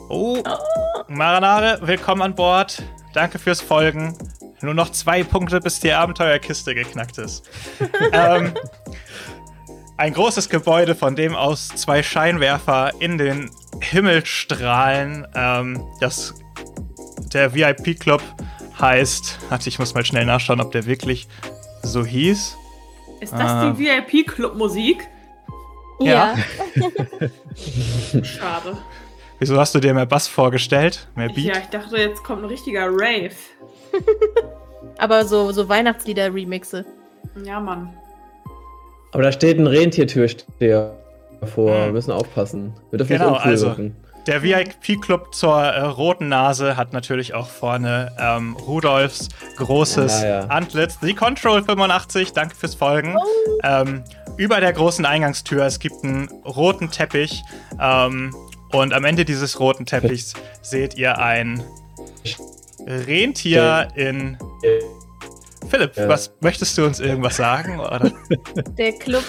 Oh, 0.09 0.43
Maranare, 1.09 1.79
willkommen 1.83 2.23
an 2.23 2.35
Bord. 2.35 2.83
Danke 3.13 3.39
fürs 3.39 3.61
Folgen. 3.61 4.17
Nur 4.61 4.75
noch 4.75 4.91
zwei 4.91 5.23
Punkte, 5.23 5.61
bis 5.61 5.81
die 5.81 5.93
Abenteuerkiste 5.93 6.75
geknackt 6.75 7.19
ist. 7.19 7.49
ähm, 8.13 8.55
ein 9.97 10.13
großes 10.13 10.49
Gebäude, 10.49 10.95
von 10.95 11.15
dem 11.15 11.35
aus 11.35 11.69
zwei 11.69 12.03
Scheinwerfer 12.03 12.93
in 12.99 13.19
den 13.19 13.51
Himmel 13.81 14.27
strahlen. 14.27 15.27
Ähm, 15.35 15.85
das, 16.01 16.35
der 17.35 17.55
VIP-Club 17.55 18.23
heißt. 18.81 19.39
Warte, 19.51 19.69
ich 19.69 19.79
muss 19.79 19.95
mal 19.95 20.05
schnell 20.05 20.25
nachschauen, 20.27 20.61
ob 20.61 20.73
der 20.73 20.87
wirklich 20.87 21.29
so 21.83 22.05
hieß. 22.05 22.57
Ist 23.21 23.33
das 23.33 23.41
Ah. 23.41 23.71
die 23.71 23.79
VIP-Club-Musik? 23.85 25.07
ja. 26.01 26.35
Schade. 28.23 28.77
Wieso 29.39 29.59
hast 29.59 29.75
du 29.75 29.81
dir 29.81 29.95
mehr 29.95 30.07
Bass 30.07 30.29
vorgestellt? 30.29 31.07
Mehr 31.17 31.29
Beat? 31.29 31.39
Ja, 31.45 31.59
ich 31.59 31.67
dachte, 31.69 31.97
jetzt 31.97 32.23
kommt 32.25 32.43
ein 32.43 32.49
richtiger 32.49 32.87
Rave. 32.89 33.31
Aber 34.99 35.25
so, 35.25 35.53
so 35.53 35.69
Weihnachtslieder-Remixe. 35.69 36.85
Ja, 37.45 37.61
Mann. 37.61 37.93
Aber 39.13 39.23
da 39.23 39.33
steht 39.33 39.59
ein 39.59 39.67
Rentiertürsteher 39.67 40.95
davor. 41.41 41.75
Hm. 41.75 41.85
Wir 41.87 41.93
müssen 41.93 42.11
aufpassen. 42.13 42.73
Wir 42.91 42.99
dürfen 42.99 43.13
Genau, 43.17 43.31
nicht 43.31 43.37
uncool 43.39 43.51
also- 43.51 43.67
wirken. 43.69 43.97
Der 44.27 44.43
VIP-Club 44.43 45.35
zur 45.35 45.61
äh, 45.63 45.81
roten 45.83 46.29
Nase 46.29 46.77
hat 46.77 46.93
natürlich 46.95 47.35
auch 47.35 47.47
vorne 47.49 48.11
ähm, 48.19 48.57
Rudolfs 48.57 49.29
großes 49.57 50.23
Ja, 50.23 50.29
ja. 50.29 50.41
Antlitz. 50.47 50.99
The 51.03 51.13
Control 51.15 51.63
85, 51.63 52.33
danke 52.33 52.55
fürs 52.57 52.75
Folgen. 52.75 53.17
Ähm, 53.63 54.03
über 54.39 54.61
der 54.61 54.73
großen 54.73 55.05
Eingangstür, 55.05 55.65
es 55.65 55.79
gibt 55.79 56.03
einen 56.05 56.29
roten 56.47 56.91
Teppich. 56.91 57.43
Ähm, 57.79 58.35
und 58.73 58.93
am 58.95 59.05
Ende 59.05 59.25
dieses 59.27 59.61
roten 59.61 59.85
Teppichs 59.87 60.33
seht 60.63 60.95
ihr 60.97 61.19
ein 61.19 61.63
Rentier 62.87 63.89
in. 63.95 64.39
Philipp, 65.69 65.97
Ja. 65.97 66.09
was 66.09 66.33
möchtest 66.41 66.77
du 66.79 66.85
uns 66.85 67.01
irgendwas 67.01 67.37
sagen? 67.37 67.81
Oder? 67.81 68.11
Der 68.79 68.93
Club, 68.93 69.25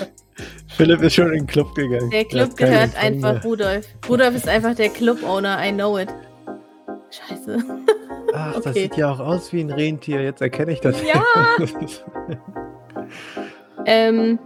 Philipp 0.76 1.02
ist 1.02 1.16
schon 1.16 1.28
in 1.28 1.34
den 1.40 1.48
Club 1.48 1.74
gegangen. 1.76 2.10
der 2.10 2.20
Er 2.20 2.26
Club 2.26 2.58
gehört 2.58 2.96
einfach 3.02 3.44
Rudolf. 3.44 3.86
Rudolf 4.10 4.36
ist 4.36 4.48
einfach 4.48 4.76
der 4.76 4.90
Club-Owner, 4.90 5.66
I 5.66 5.72
know 5.72 5.98
it. 5.98 6.10
Scheiße. 7.10 7.58
Ach, 8.34 8.54
das 8.56 8.66
Okay. 8.68 8.82
sieht 8.84 8.98
ja 8.98 9.12
auch 9.12 9.20
aus 9.20 9.54
wie 9.54 9.62
ein 9.62 9.72
Rentier. 9.72 10.22
Jetzt 10.22 10.42
erkenne 10.42 10.74
ich 10.74 10.82
das. 10.82 10.98
Ja. 11.02 11.24
Ähm. 13.86 14.40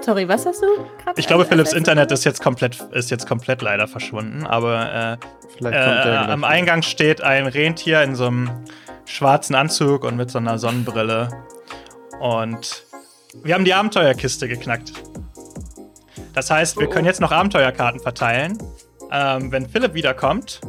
Sorry, 0.00 0.26
was 0.26 0.46
hast 0.46 0.62
du 0.62 0.66
grad 1.04 1.18
Ich 1.18 1.26
glaube, 1.26 1.44
Philipps 1.44 1.74
Internet 1.74 2.10
ist 2.10 2.24
jetzt 2.24 2.42
komplett, 2.42 2.80
ist 2.92 3.10
jetzt 3.10 3.28
komplett 3.28 3.60
leider 3.60 3.86
verschwunden, 3.86 4.46
aber 4.46 5.18
äh, 5.62 5.66
Äh, 5.66 6.16
am. 6.16 6.42
Eingang 6.44 6.80
steht 6.80 7.20
ein 7.22 7.46
Rentier 7.46 8.02
in 8.02 8.14
so 8.14 8.24
einem 8.26 8.50
schwarzen 9.04 9.54
Anzug 9.54 10.04
und 10.04 10.16
mit 10.16 10.30
so 10.30 10.38
einer 10.38 10.56
Sonnenbrille. 10.58 11.28
Und 12.20 12.86
wir 13.42 13.54
haben 13.54 13.64
die 13.64 13.74
Abenteuerkiste 13.74 14.48
geknackt. 14.48 14.92
Das 16.34 16.50
heißt, 16.50 16.78
wir 16.78 16.88
können 16.88 17.06
jetzt 17.06 17.20
noch 17.20 17.32
Abenteuerkarten 17.32 18.00
verteilen. 18.00 18.58
Ähm, 19.10 19.50
wenn 19.50 19.68
Philipp 19.68 19.94
wiederkommt, 19.94 20.60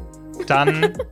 dann. 0.48 0.94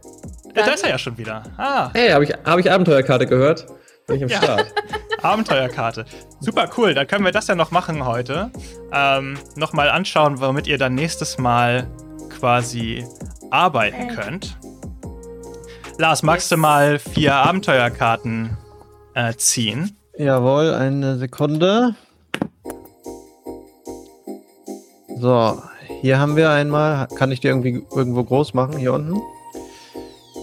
Äh, 0.56 0.64
da 0.66 0.72
ist 0.72 0.84
er 0.84 0.90
ja 0.90 0.98
schon 0.98 1.16
wieder. 1.20 1.44
Ah, 1.58 1.92
Hey, 1.94 2.10
habe 2.10 2.24
ich, 2.24 2.32
hab 2.44 2.58
ich 2.58 2.70
Abenteuerkarte 2.72 3.28
gehört? 3.28 3.68
Bin 4.08 4.16
ich 4.18 4.24
am 4.24 4.30
Ja. 4.30 4.38
Start. 4.42 4.74
Abenteuerkarte. 5.22 6.06
Super 6.40 6.68
cool, 6.76 6.96
dann 6.96 7.06
können 7.06 7.24
wir 7.24 7.32
das 7.32 7.46
ja 7.46 7.54
noch 7.54 7.70
machen 7.70 8.04
heute. 8.04 8.50
Ähm, 8.92 9.38
Nochmal 9.56 9.90
anschauen, 9.92 10.42
womit 10.42 10.66
ihr 10.66 10.80
dann 10.80 10.96
nächstes 10.96 11.38
Mal 11.38 11.88
quasi 12.40 13.06
arbeiten 13.52 14.10
Äh. 14.10 14.16
könnt. 14.16 14.58
Lars, 16.00 16.24
magst 16.24 16.52
du 16.52 16.58
mal 16.58 16.98
vier 16.98 17.36
Abenteuerkarten 17.36 18.58
äh, 19.14 19.36
ziehen? 19.36 19.99
Jawohl, 20.20 20.74
eine 20.74 21.18
Sekunde. 21.18 21.96
So, 25.18 25.64
hier 26.02 26.20
haben 26.20 26.36
wir 26.36 26.50
einmal. 26.50 27.08
Kann 27.16 27.32
ich 27.32 27.40
die 27.40 27.48
irgendwie 27.48 27.82
irgendwo 27.96 28.26
groß 28.26 28.54
machen? 28.54 28.78
Hier 28.78 28.92
unten? 28.92 29.22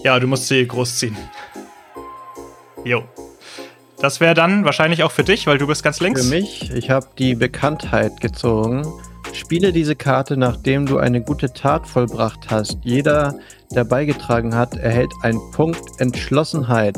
Ja, 0.03 0.19
du 0.19 0.25
musst 0.25 0.47
sie 0.47 0.65
großziehen. 0.65 1.15
Jo. 2.85 3.03
Das 3.99 4.19
wäre 4.19 4.33
dann 4.33 4.65
wahrscheinlich 4.65 5.03
auch 5.03 5.11
für 5.11 5.23
dich, 5.23 5.45
weil 5.45 5.59
du 5.59 5.67
bist 5.67 5.83
ganz 5.83 5.99
links. 5.99 6.23
Für 6.23 6.35
mich, 6.35 6.71
ich 6.71 6.89
habe 6.89 7.09
die 7.19 7.35
Bekanntheit 7.35 8.19
gezogen. 8.19 8.81
Spiele 9.31 9.71
diese 9.71 9.95
Karte, 9.95 10.37
nachdem 10.37 10.87
du 10.87 10.97
eine 10.97 11.21
gute 11.21 11.53
Tat 11.53 11.85
vollbracht 11.85 12.49
hast. 12.49 12.79
Jeder, 12.81 13.37
der 13.75 13.83
beigetragen 13.83 14.55
hat, 14.55 14.75
erhält 14.75 15.11
einen 15.21 15.51
Punkt 15.51 16.01
Entschlossenheit. 16.01 16.97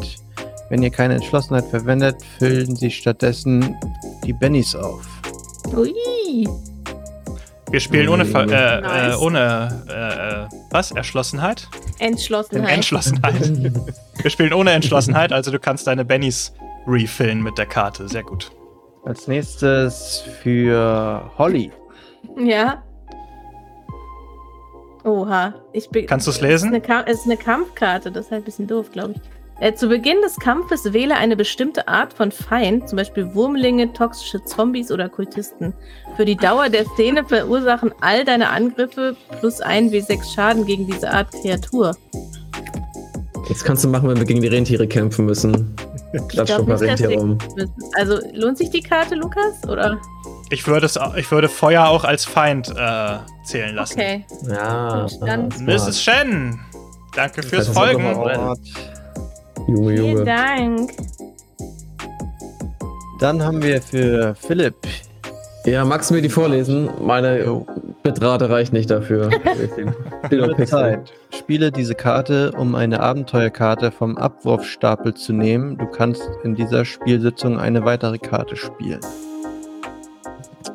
Wenn 0.70 0.84
ihr 0.84 0.89
keine 0.91 1.15
Entschlossenheit 1.15 1.65
verwendet, 1.65 2.17
füllen 2.38 2.76
sie 2.76 2.91
stattdessen 2.91 3.76
die 4.24 4.34
Bennys 4.34 4.76
auf. 4.76 5.07
Ui. 5.76 6.47
Wir 7.72 7.80
spielen 7.80 8.09
ohne, 8.09 8.26
Ver- 8.26 8.47
äh, 8.49 8.78
äh, 8.78 8.82
Nice. 8.82 9.17
ohne 9.20 9.84
äh, 9.89 10.43
äh, 10.43 10.59
was? 10.72 10.91
Erschlossenheit? 10.91 11.67
Entschlossenheit. 11.99 12.72
Entschlossenheit. 12.74 13.51
Wir 14.22 14.30
spielen 14.32 14.53
ohne 14.53 14.72
Entschlossenheit, 14.72 15.32
also 15.32 15.49
du 15.51 15.59
kannst 15.59 15.86
deine 15.88 16.03
Bennys 16.03 16.53
refillen 16.88 17.41
mit 17.43 17.57
der 17.57 17.67
Karte. 17.67 18.07
Sehr 18.09 18.24
gut. 18.24 18.51
Als 19.05 19.28
nächstes 19.28 20.24
für 20.41 21.32
Holly. 21.38 21.72
Ja. 22.38 22.84
Oha. 25.05 25.53
Ich 25.72 25.89
bin, 25.89 26.05
Kannst 26.07 26.28
du's 26.28 26.36
Es 26.38 26.41
lesen? 26.41 26.70
ist 26.70 26.74
eine, 26.74 26.82
Ka- 26.82 27.03
es 27.07 27.20
ist 27.20 27.26
eine 27.26 27.38
Kampfkarte, 27.38 28.11
das 28.11 28.26
ist 28.26 28.32
halt 28.32 28.41
ein 28.41 28.45
bisschen 28.45 28.67
doof, 28.67 28.91
glaube 28.91 29.13
ich. 29.13 29.22
Äh, 29.62 29.74
zu 29.74 29.89
Beginn 29.89 30.22
des 30.22 30.38
Kampfes 30.38 30.93
wähle 30.93 31.16
eine 31.18 31.36
bestimmte 31.36 31.88
Art 31.89 32.14
von 32.14 32.32
Feind, 32.32 32.88
zum 32.88 32.95
Beispiel 32.97 33.34
Wurmlinge, 33.36 33.91
toxische 33.91 34.41
Zombies 34.45 34.89
oder 34.91 35.10
Kultisten. 35.10 35.74
Für 36.16 36.24
die 36.24 36.38
Dauer 36.38 36.70
der 36.70 36.86
Szene 36.86 37.26
verursachen 37.26 37.91
all 37.99 38.24
deine 38.24 38.49
Angriffe 38.49 39.18
plus 39.39 39.60
1 39.60 39.91
W6 39.91 40.34
Schaden 40.34 40.66
gegen 40.66 40.88
diese 40.88 41.12
Art 41.12 41.32
Kreatur. 41.34 41.95
Jetzt 43.49 43.66
kannst 43.66 43.84
du 43.84 43.89
machen, 43.89 44.07
wenn 44.10 44.18
wir 44.18 44.26
gegen 44.26 44.41
die 44.41 44.47
Rentiere 44.47 44.88
kämpfen 44.88 45.26
müssen. 45.26 45.76
Klatsch 46.30 46.51
schon 46.51 46.68
mal 46.68 46.78
Rentiere 46.78 47.10
wir- 47.12 47.20
um. 47.22 47.38
Also 47.95 48.18
lohnt 48.34 48.57
sich 48.57 48.70
die 48.70 48.82
Karte, 48.82 49.16
Lukas? 49.16 49.68
Oder? 49.68 49.97
Ich 50.51 50.66
würde, 50.68 50.86
es, 50.86 50.97
ich 51.18 51.30
würde 51.32 51.49
Feuer 51.49 51.88
auch 51.88 52.03
als 52.05 52.26
Feind 52.26 52.70
äh, 52.76 53.18
zählen 53.43 53.76
lassen. 53.76 53.99
Okay. 53.99 54.26
Ja. 54.47 55.01
Gut, 55.03 55.20
dann- 55.28 55.49
Mrs. 55.66 56.01
Shen, 56.01 56.60
danke 57.16 57.43
fürs 57.43 57.68
Das 57.68 57.76
heißt, 57.78 57.93
das 57.99 58.07
ist 58.07 58.18
Folgen. 58.18 58.55
Und 59.70 59.76
Junge, 59.78 59.93
Vielen 59.97 60.11
Junge. 60.11 60.26
Dank. 60.26 60.91
dann 63.20 63.43
haben 63.43 63.61
wir 63.61 63.82
für 63.82 64.34
Philipp. 64.36 64.76
Ja, 65.65 65.86
magst 65.86 66.09
du 66.09 66.15
mir 66.15 66.22
die 66.22 66.30
vorlesen? 66.30 66.89
Meine 66.99 67.65
Bitrate 68.01 68.49
reicht 68.49 68.74
nicht 68.74 68.89
dafür. 68.89 69.30
Zeit. 70.65 71.13
Spiele 71.38 71.72
diese 71.72 71.93
Karte, 71.93 72.51
um 72.57 72.74
eine 72.74 73.01
Abenteuerkarte 73.01 73.91
vom 73.91 74.17
Abwurfstapel 74.17 75.13
zu 75.13 75.34
nehmen. 75.34 75.78
Du 75.78 75.86
kannst 75.86 76.28
in 76.43 76.55
dieser 76.55 76.86
Spielsitzung 76.86 77.59
eine 77.59 77.86
weitere 77.86 78.17
Karte 78.17 78.55
spielen. 78.55 79.01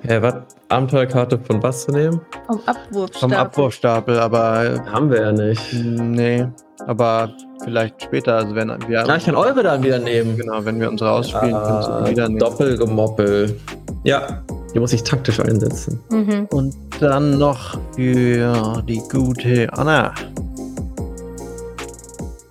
Hä, 0.06 0.20
was? 0.20 0.34
Abenteuerkarte 0.68 1.38
von 1.38 1.62
was 1.62 1.84
zu 1.84 1.92
nehmen? 1.92 2.20
Vom 2.46 2.60
Abwurf. 2.66 3.10
Vom 3.18 3.32
Abwurfstapel, 3.32 4.18
aber 4.18 4.82
Haben 4.92 5.10
wir 5.10 5.22
ja 5.22 5.32
nicht. 5.32 5.72
äh, 5.72 5.76
nee. 5.78 6.46
Aber 6.86 7.30
vielleicht 7.62 8.02
später, 8.02 8.34
also 8.36 8.54
wenn 8.54 8.68
wir 8.88 9.06
Ja, 9.06 9.16
ich 9.16 9.24
kann 9.24 9.34
eure 9.36 9.62
dann 9.62 9.82
wieder 9.82 9.98
nehmen. 9.98 10.36
genau, 10.36 10.62
wenn 10.64 10.78
wir 10.80 10.90
unsere 10.90 11.10
ausspielen, 11.12 11.52
kannst 11.54 11.88
du 11.88 11.92
Ah, 11.92 12.06
wieder 12.08 12.28
nehmen. 12.28 12.38
Doppelgemoppel. 12.40 13.58
Ja, 14.02 14.42
die 14.74 14.80
muss 14.80 14.92
ich 14.92 15.02
taktisch 15.04 15.40
einsetzen. 15.40 15.98
Mhm. 16.10 16.48
Und 16.50 16.74
dann 17.00 17.38
noch 17.38 17.78
für 17.94 18.82
die 18.86 19.00
gute 19.10 19.72
Anna. 19.72 20.12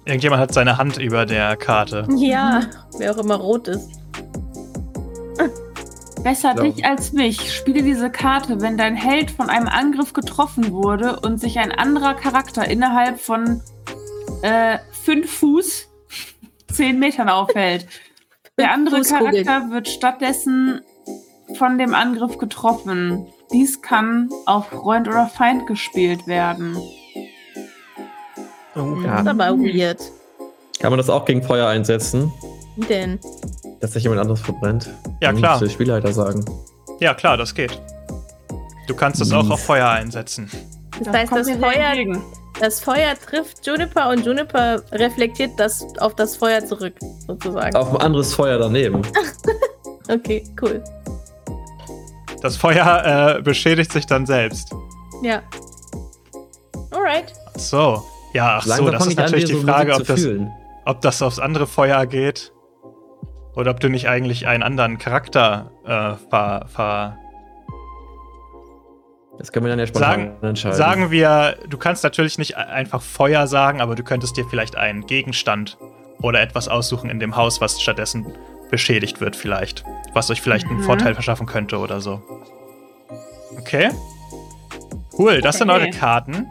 Irgendjemand 0.06 0.42
hat 0.42 0.54
seine 0.54 0.78
Hand 0.78 0.98
über 0.98 1.26
der 1.26 1.56
Karte. 1.56 2.08
Ja, 2.18 2.62
wer 2.98 3.12
auch 3.12 3.18
immer 3.18 3.36
rot 3.36 3.68
ist. 3.68 3.90
Besser 6.24 6.54
Glaub- 6.54 6.76
dich 6.76 6.86
als 6.86 7.12
mich. 7.12 7.54
Spiele 7.54 7.84
diese 7.84 8.10
Karte, 8.10 8.62
wenn 8.62 8.78
dein 8.78 8.96
Held 8.96 9.32
von 9.32 9.50
einem 9.50 9.68
Angriff 9.68 10.14
getroffen 10.14 10.72
wurde 10.72 11.20
und 11.20 11.40
sich 11.40 11.60
ein 11.60 11.72
anderer 11.72 12.14
Charakter 12.14 12.66
innerhalb 12.68 13.20
von 13.20 13.62
äh, 14.42 14.78
fünf 15.04 15.32
Fuß, 15.40 15.90
zehn 16.72 17.00
Metern 17.00 17.30
aufhält. 17.30 17.88
Der 18.58 18.72
andere. 18.72 19.02
Charakter 19.02 19.70
wird 19.72 19.88
stattdessen 19.90 20.82
von 21.56 21.78
dem 21.78 21.94
Angriff 21.96 22.38
getroffen. 22.38 23.28
Dies 23.52 23.82
kann 23.82 24.30
auf 24.46 24.68
Freund 24.68 25.08
oder 25.08 25.28
Feind 25.28 25.66
gespielt 25.68 26.28
werden. 26.28 26.78
Oh, 28.76 28.96
Das 29.04 29.22
ist 29.22 29.28
aber 29.28 29.58
weird. 29.58 30.00
Kann 30.80 30.92
man 30.92 30.98
das 30.98 31.10
auch 31.10 31.26
gegen 31.26 31.44
Feuer 31.44 31.68
einsetzen, 31.68 32.32
Wie 32.76 32.86
denn? 32.86 33.20
Dass 33.84 33.92
sich 33.92 34.04
jemand 34.04 34.22
anderes 34.22 34.40
verbrennt? 34.40 34.90
Ja, 35.22 35.30
Dann 35.30 35.38
klar. 35.38 35.52
muss 35.54 35.60
der 35.60 35.70
Spielleiter 35.70 36.14
sagen. 36.14 36.46
Ja, 37.02 37.14
klar, 37.14 37.36
das 37.36 37.54
geht. 37.54 37.82
Du 38.88 38.96
kannst 38.96 39.20
es 39.22 39.34
auch 39.34 39.50
auf 39.50 39.62
Feuer 39.62 39.90
einsetzen. 39.90 40.50
Das, 41.04 41.14
heißt, 41.14 41.32
das 41.34 41.48
mir 41.48 41.58
sehr 41.58 41.72
Feuer, 41.72 42.22
das 42.62 42.80
Feuer 42.80 43.14
trifft 43.16 43.68
Juniper 43.68 44.10
und 44.10 44.26
Juniper 44.26 44.82
reflektiert 44.94 45.52
das 45.58 45.86
auf 46.00 46.16
das 46.16 46.38
Feuer 46.38 46.66
zurück, 46.66 46.94
sozusagen. 47.28 47.76
Auf 47.76 47.94
ein 47.94 48.02
anderes 48.02 48.34
Feuer 48.34 48.58
daneben. 48.58 49.02
Okay, 50.10 50.44
cool. 50.62 50.84
Das 52.42 52.58
Feuer 52.58 53.38
äh, 53.38 53.42
beschädigt 53.42 53.94
sich 53.94 54.06
dann 54.06 54.26
selbst. 54.26 54.70
Ja. 55.22 55.42
Alright. 56.92 57.32
Ach 57.56 57.58
So. 57.58 58.04
Ja, 58.34 58.58
ach 58.58 58.66
so, 58.66 58.90
das 58.92 59.08
ist 59.08 59.18
an, 59.18 59.24
natürlich 59.24 59.46
die 59.46 59.54
so 59.54 59.62
Frage, 59.62 59.94
ob 59.94 60.06
das, 60.06 60.28
ob 60.84 61.00
das 61.00 61.22
aufs 61.22 61.40
andere 61.40 61.68
Feuer 61.68 62.06
geht. 62.06 62.52
Oder 63.56 63.72
ob 63.72 63.80
du 63.80 63.90
nicht 63.90 64.08
eigentlich 64.08 64.48
einen 64.48 64.64
anderen 64.64 64.98
Charakter 64.98 65.72
äh, 65.86 66.30
ver, 66.30 66.66
ver 66.74 67.18
Das 69.38 69.52
können 69.52 69.66
wir 69.66 69.70
dann 69.70 69.80
ja 69.80 69.88
spontan 69.88 70.10
Sagen, 70.12 70.38
entscheiden. 70.48 70.78
sagen 70.78 71.12
wir, 71.12 71.58
du 71.70 71.78
kannst 71.78 72.04
natürlich 72.04 72.38
nicht 72.38 72.58
einfach 72.58 73.02
Feuer 73.02 73.48
sagen, 73.48 73.82
aber 73.82 73.96
du 73.96 74.04
könntest 74.04 74.38
dir 74.38 74.46
vielleicht 74.46 74.76
einen 74.76 75.06
Gegenstand 75.06 75.78
oder 76.22 76.42
etwas 76.42 76.68
aussuchen 76.68 77.10
in 77.10 77.20
dem 77.20 77.36
Haus, 77.36 77.62
was 77.62 77.82
stattdessen 77.82 78.26
beschädigt 78.72 79.22
wird, 79.22 79.36
vielleicht. 79.36 79.84
Was 80.14 80.32
euch 80.32 80.42
vielleicht 80.42 80.68
einen 80.68 80.78
Mhm. 80.80 80.84
Vorteil 80.84 81.14
verschaffen 81.14 81.46
könnte 81.46 81.78
oder 81.78 82.02
so. 82.02 82.22
Okay. 83.60 83.90
Cool, 85.18 85.42
das 85.42 85.58
sind 85.60 85.70
Okay. 85.70 85.80
eure 85.82 85.90
Karten. 85.92 86.48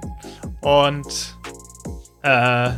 Und 0.61 1.37
äh, 2.23 2.71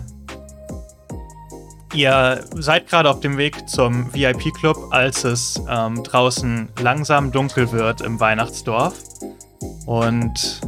ihr 1.94 2.44
seid 2.56 2.88
gerade 2.88 3.08
auf 3.08 3.20
dem 3.20 3.38
Weg 3.38 3.68
zum 3.68 4.12
VIP-Club, 4.12 4.76
als 4.90 5.24
es 5.24 5.60
ähm, 5.68 6.02
draußen 6.02 6.68
langsam 6.80 7.30
dunkel 7.30 7.70
wird 7.72 8.00
im 8.00 8.18
Weihnachtsdorf. 8.20 8.94
Und 9.86 10.60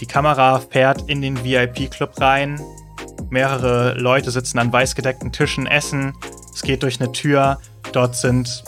die 0.00 0.06
Kamera 0.06 0.60
fährt 0.60 1.08
in 1.08 1.22
den 1.22 1.42
VIP-Club 1.42 2.20
rein. 2.20 2.60
Mehrere 3.30 3.94
Leute 3.94 4.30
sitzen 4.30 4.58
an 4.58 4.72
weiß 4.72 4.94
gedeckten 4.94 5.32
Tischen, 5.32 5.66
essen. 5.66 6.14
Es 6.52 6.62
geht 6.62 6.82
durch 6.82 7.00
eine 7.00 7.10
Tür. 7.12 7.58
Dort 7.92 8.16
sind 8.16 8.62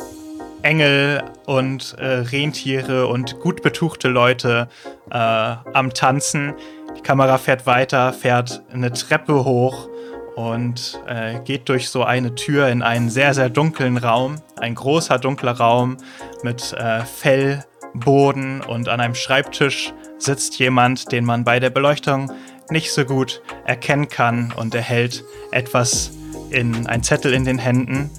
Engel 0.62 1.22
und 1.44 1.94
äh, 1.98 2.06
Rentiere 2.06 3.06
und 3.06 3.38
gut 3.40 3.62
betuchte 3.62 4.08
Leute 4.08 4.68
äh, 5.10 5.16
am 5.16 5.92
Tanzen. 5.92 6.54
Die 6.96 7.02
Kamera 7.02 7.38
fährt 7.38 7.66
weiter, 7.66 8.12
fährt 8.12 8.62
eine 8.72 8.92
Treppe 8.92 9.44
hoch 9.44 9.88
und 10.36 11.00
äh, 11.08 11.40
geht 11.40 11.68
durch 11.68 11.88
so 11.88 12.04
eine 12.04 12.34
Tür 12.34 12.68
in 12.68 12.82
einen 12.82 13.08
sehr, 13.08 13.34
sehr 13.34 13.48
dunklen 13.48 13.96
Raum. 13.96 14.36
Ein 14.60 14.74
großer, 14.74 15.18
dunkler 15.18 15.52
Raum 15.52 15.96
mit 16.42 16.74
äh, 16.74 17.00
Fellboden 17.04 18.60
und 18.60 18.88
an 18.88 19.00
einem 19.00 19.14
Schreibtisch 19.14 19.92
sitzt 20.18 20.58
jemand, 20.58 21.10
den 21.10 21.24
man 21.24 21.42
bei 21.42 21.58
der 21.58 21.70
Beleuchtung 21.70 22.30
nicht 22.70 22.92
so 22.92 23.04
gut 23.06 23.42
erkennen 23.64 24.08
kann 24.08 24.52
und 24.54 24.74
er 24.74 24.82
hält 24.82 25.24
etwas 25.52 26.10
in 26.50 26.86
ein 26.86 27.02
Zettel 27.02 27.32
in 27.32 27.46
den 27.46 27.58
Händen, 27.58 28.10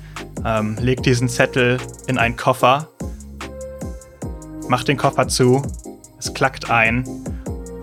ähm, 0.43 0.75
legt 0.79 1.05
diesen 1.05 1.29
Zettel 1.29 1.77
in 2.07 2.17
einen 2.17 2.35
Koffer, 2.35 2.89
macht 4.67 4.87
den 4.87 4.97
Koffer 4.97 5.27
zu, 5.27 5.61
es 6.17 6.33
klackt 6.33 6.71
ein 6.71 7.07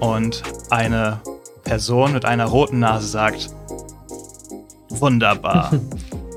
und 0.00 0.42
eine 0.70 1.20
Person 1.62 2.12
mit 2.12 2.24
einer 2.24 2.46
roten 2.46 2.80
Nase 2.80 3.06
sagt, 3.06 3.50
wunderbar, 5.00 5.72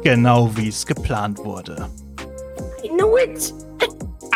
genau 0.03 0.49
wie 0.55 0.68
es 0.70 0.86
geplant 0.86 1.39
wurde. 1.39 1.89
I 2.84 2.89
knew 2.89 3.18
it. 3.18 3.53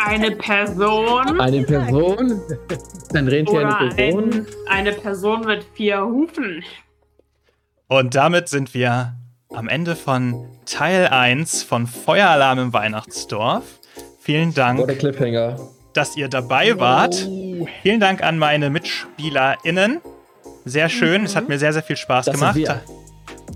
Eine 0.04 0.32
Person 0.32 1.40
Eine 1.40 1.62
Person? 1.62 2.40
Ein 3.14 3.28
Rentier, 3.28 3.60
oder 3.60 3.78
eine 3.78 3.94
Person? 3.94 4.32
ein, 4.32 4.46
eine 4.68 4.92
Person 4.92 5.40
mit 5.46 5.64
vier 5.74 6.04
Hufen. 6.04 6.64
Und 7.88 8.14
damit 8.14 8.48
sind 8.48 8.74
wir 8.74 9.14
am 9.54 9.68
Ende 9.68 9.94
von 9.94 10.46
Teil 10.64 11.06
1 11.08 11.62
von 11.62 11.86
Feueralarm 11.86 12.58
im 12.58 12.72
Weihnachtsdorf. 12.72 13.62
Vielen 14.20 14.50
Wo 14.50 14.54
der 14.54 14.64
Dank. 14.64 14.98
Cliffhanger. 14.98 15.56
dass 15.92 16.16
ihr 16.16 16.28
dabei 16.28 16.78
wart. 16.80 17.26
Oh. 17.28 17.66
Vielen 17.82 18.00
Dank 18.00 18.22
an 18.22 18.38
meine 18.38 18.70
MitspielerInnen. 18.70 20.00
Sehr 20.64 20.88
schön, 20.88 21.24
es 21.24 21.36
hat 21.36 21.48
mir 21.48 21.58
sehr, 21.58 21.72
sehr 21.72 21.82
viel 21.82 21.96
Spaß 21.96 22.26
Das 22.26 22.38
sind 22.40 22.54
gemacht. 22.54 22.82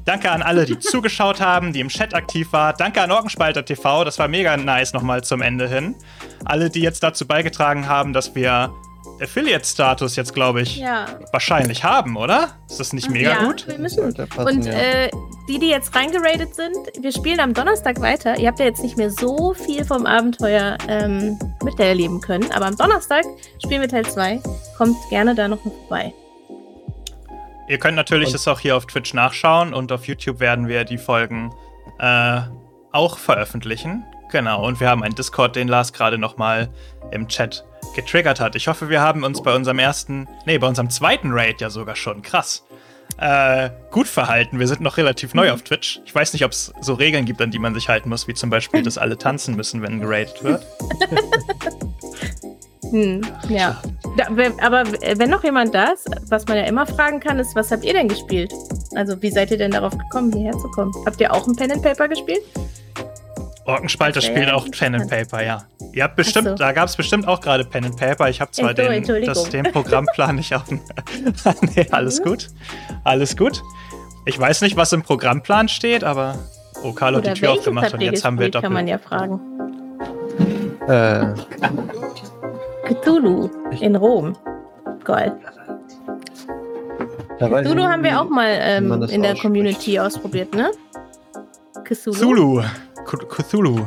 Danke 0.06 0.30
an 0.30 0.40
alle, 0.40 0.64
die 0.64 0.78
zugeschaut 0.78 1.40
haben, 1.40 1.72
die 1.72 1.80
im 1.80 1.88
Chat 1.88 2.14
aktiv 2.14 2.52
waren. 2.52 2.76
Danke 2.78 3.02
an 3.02 3.10
Orgenspalter 3.10 3.64
TV, 3.64 4.04
das 4.04 4.18
war 4.20 4.28
mega 4.28 4.56
nice 4.56 4.92
nochmal 4.92 5.24
zum 5.24 5.42
Ende 5.42 5.68
hin. 5.68 5.96
Alle, 6.44 6.70
die 6.70 6.80
jetzt 6.80 7.02
dazu 7.02 7.26
beigetragen 7.26 7.88
haben, 7.88 8.12
dass 8.12 8.34
wir 8.36 8.72
Affiliate-Status 9.20 10.16
jetzt, 10.16 10.34
glaube 10.34 10.62
ich, 10.62 10.76
Ja. 10.76 11.06
wahrscheinlich 11.32 11.84
haben, 11.84 12.16
oder? 12.16 12.50
Ist 12.68 12.78
das 12.78 12.92
nicht 12.92 13.10
mega 13.10 13.30
ja, 13.30 13.44
gut? 13.44 13.66
Wir 13.66 13.78
müssen. 13.78 14.14
Passen, 14.14 14.58
Und 14.58 14.66
ja. 14.66 14.72
äh, 14.72 15.10
die, 15.48 15.58
die 15.58 15.68
jetzt 15.70 15.94
reingeradet 15.94 16.54
sind, 16.54 16.76
wir 17.00 17.12
spielen 17.12 17.40
am 17.40 17.54
Donnerstag 17.54 18.00
weiter. 18.00 18.38
Ihr 18.38 18.48
habt 18.48 18.58
ja 18.60 18.66
jetzt 18.66 18.82
nicht 18.82 18.96
mehr 18.96 19.10
so 19.10 19.54
viel 19.54 19.84
vom 19.84 20.06
Abenteuer 20.06 20.76
ähm, 20.88 21.38
miterleben 21.64 22.20
können, 22.20 22.50
aber 22.52 22.66
am 22.66 22.76
Donnerstag 22.76 23.24
spielen 23.64 23.80
wir 23.80 23.88
Teil 23.88 24.06
2. 24.06 24.40
Kommt 24.76 24.96
gerne 25.10 25.34
da 25.34 25.48
noch 25.48 25.64
mal 25.64 25.72
vorbei. 25.88 26.12
Ihr 27.68 27.78
könnt 27.78 27.96
natürlich 27.96 28.28
Und- 28.28 28.34
das 28.34 28.48
auch 28.48 28.60
hier 28.60 28.76
auf 28.76 28.86
Twitch 28.86 29.12
nachschauen 29.14 29.74
und 29.74 29.90
auf 29.92 30.06
YouTube 30.06 30.40
werden 30.40 30.68
wir 30.68 30.84
die 30.84 30.98
Folgen 30.98 31.52
äh, 31.98 32.40
auch 32.92 33.18
veröffentlichen. 33.18 34.04
Genau, 34.30 34.64
und 34.66 34.80
wir 34.80 34.88
haben 34.88 35.02
einen 35.02 35.14
Discord, 35.14 35.54
den 35.56 35.68
Lars 35.68 35.92
gerade 35.92 36.18
nochmal 36.18 36.68
im 37.12 37.28
Chat 37.28 37.64
getriggert 37.94 38.40
hat. 38.40 38.56
Ich 38.56 38.66
hoffe, 38.68 38.88
wir 38.88 39.00
haben 39.00 39.22
uns 39.24 39.42
bei 39.42 39.54
unserem 39.54 39.78
ersten, 39.78 40.28
nee, 40.46 40.58
bei 40.58 40.66
unserem 40.66 40.90
zweiten 40.90 41.30
Raid 41.32 41.60
ja 41.60 41.70
sogar 41.70 41.94
schon, 41.94 42.22
krass, 42.22 42.64
äh, 43.18 43.70
gut 43.92 44.08
verhalten. 44.08 44.58
Wir 44.58 44.66
sind 44.66 44.80
noch 44.80 44.96
relativ 44.96 45.32
neu 45.32 45.52
auf 45.52 45.62
Twitch. 45.62 46.00
Ich 46.04 46.14
weiß 46.14 46.32
nicht, 46.32 46.44
ob 46.44 46.50
es 46.50 46.72
so 46.80 46.94
Regeln 46.94 47.24
gibt, 47.24 47.40
an 47.40 47.50
die 47.52 47.58
man 47.60 47.72
sich 47.74 47.88
halten 47.88 48.08
muss, 48.08 48.26
wie 48.26 48.34
zum 48.34 48.50
Beispiel, 48.50 48.82
dass 48.82 48.98
alle 48.98 49.16
tanzen 49.16 49.54
müssen, 49.54 49.80
wenn 49.82 50.00
geradet 50.00 50.42
wird. 50.42 50.66
Hm, 52.90 53.20
ja. 53.48 53.80
Da, 54.16 54.24
aber 54.62 54.84
wenn 55.16 55.30
noch 55.30 55.42
jemand 55.44 55.74
da 55.74 55.92
ist, 55.92 56.08
was 56.30 56.46
man 56.46 56.56
ja 56.56 56.64
immer 56.64 56.86
fragen 56.86 57.20
kann, 57.20 57.38
ist, 57.38 57.54
was 57.56 57.70
habt 57.70 57.84
ihr 57.84 57.92
denn 57.92 58.08
gespielt? 58.08 58.52
Also, 58.94 59.20
wie 59.22 59.30
seid 59.30 59.50
ihr 59.50 59.58
denn 59.58 59.70
darauf 59.72 59.96
gekommen, 59.96 60.32
hierher 60.32 60.52
zu 60.52 60.68
kommen? 60.70 60.92
Habt 61.04 61.20
ihr 61.20 61.32
auch 61.32 61.46
ein 61.46 61.56
Pen 61.56 61.72
and 61.72 61.82
Paper 61.82 62.08
gespielt? 62.08 62.40
Orkenspalter 63.64 64.20
Ja, 64.20 64.26
spielt 64.26 64.46
ja, 64.48 64.54
auch 64.54 64.70
Pen 64.70 64.94
and. 64.94 65.10
Paper, 65.10 65.42
ja. 65.44 65.64
Ihr 65.92 66.04
habt 66.04 66.14
bestimmt, 66.16 66.46
so. 66.48 66.54
da 66.54 66.70
gab 66.72 66.88
es 66.88 66.96
bestimmt 66.96 67.26
auch 67.26 67.40
gerade 67.40 67.64
Pen 67.64 67.84
and 67.84 67.96
Paper. 67.96 68.28
Ich 68.28 68.40
habe 68.40 68.52
zwar 68.52 68.72
den, 68.74 69.02
das, 69.24 69.48
den 69.50 69.64
Programmplan 69.64 70.36
nicht 70.36 70.54
auf 70.54 70.64
dem. 70.64 70.80
nee, 71.74 71.86
alles 71.90 72.20
Mhm. 72.20 72.24
gut. 72.24 72.48
Alles 73.02 73.36
gut. 73.36 73.62
Ich 74.24 74.38
weiß 74.38 74.60
nicht, 74.60 74.76
was 74.76 74.92
im 74.92 75.02
Programmplan 75.02 75.68
steht, 75.68 76.04
aber. 76.04 76.38
Oh, 76.84 76.92
Carlo 76.92 77.18
hat 77.18 77.26
die 77.26 77.32
Tür 77.32 77.52
aufgemacht 77.52 77.92
und 77.92 78.00
jetzt 78.02 78.24
haben 78.24 78.38
wir 78.38 78.50
gespielt, 78.50 78.62
kann 78.62 78.72
man 78.72 78.86
doppelt. 78.86 79.02
ja 79.02 79.08
fragen. 79.08 79.40
Äh, 80.88 81.34
Cthulhu 82.86 83.50
in 83.80 83.96
Rom. 83.96 84.36
Geil. 85.04 85.36
Cthulhu 87.38 87.84
haben 87.84 88.02
wir 88.02 88.20
auch 88.20 88.28
mal 88.28 88.48
ähm, 88.48 88.90
in 88.92 89.22
der 89.22 89.32
ausspricht. 89.32 89.42
Community 89.42 89.98
ausprobiert, 90.00 90.54
ne? 90.54 90.70
Cthulhu. 91.84 92.14
Cthulhu. 92.16 92.62
Cth- 93.04 93.26
Cthulhu. 93.28 93.86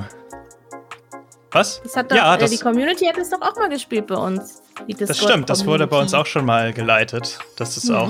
Was? 1.52 1.82
Das 1.82 1.98
hat 1.98 2.12
doch, 2.12 2.16
ja, 2.16 2.36
äh, 2.36 2.38
das, 2.38 2.52
die 2.52 2.58
Community 2.60 3.06
hat 3.06 3.18
es 3.18 3.32
doch 3.32 3.42
auch 3.42 3.56
mal 3.56 3.70
gespielt 3.70 4.06
bei 4.08 4.16
uns. 4.16 4.62
Das 5.00 5.18
stimmt. 5.18 5.50
Das 5.50 5.66
wurde 5.66 5.88
bei 5.88 6.00
uns 6.00 6.14
auch 6.14 6.26
schon 6.28 6.46
mal 6.46 6.72
geleitet. 6.74 7.40
Das 7.58 7.76
ist 7.76 7.90
Mhm. 7.90 7.96
auch 7.96 8.10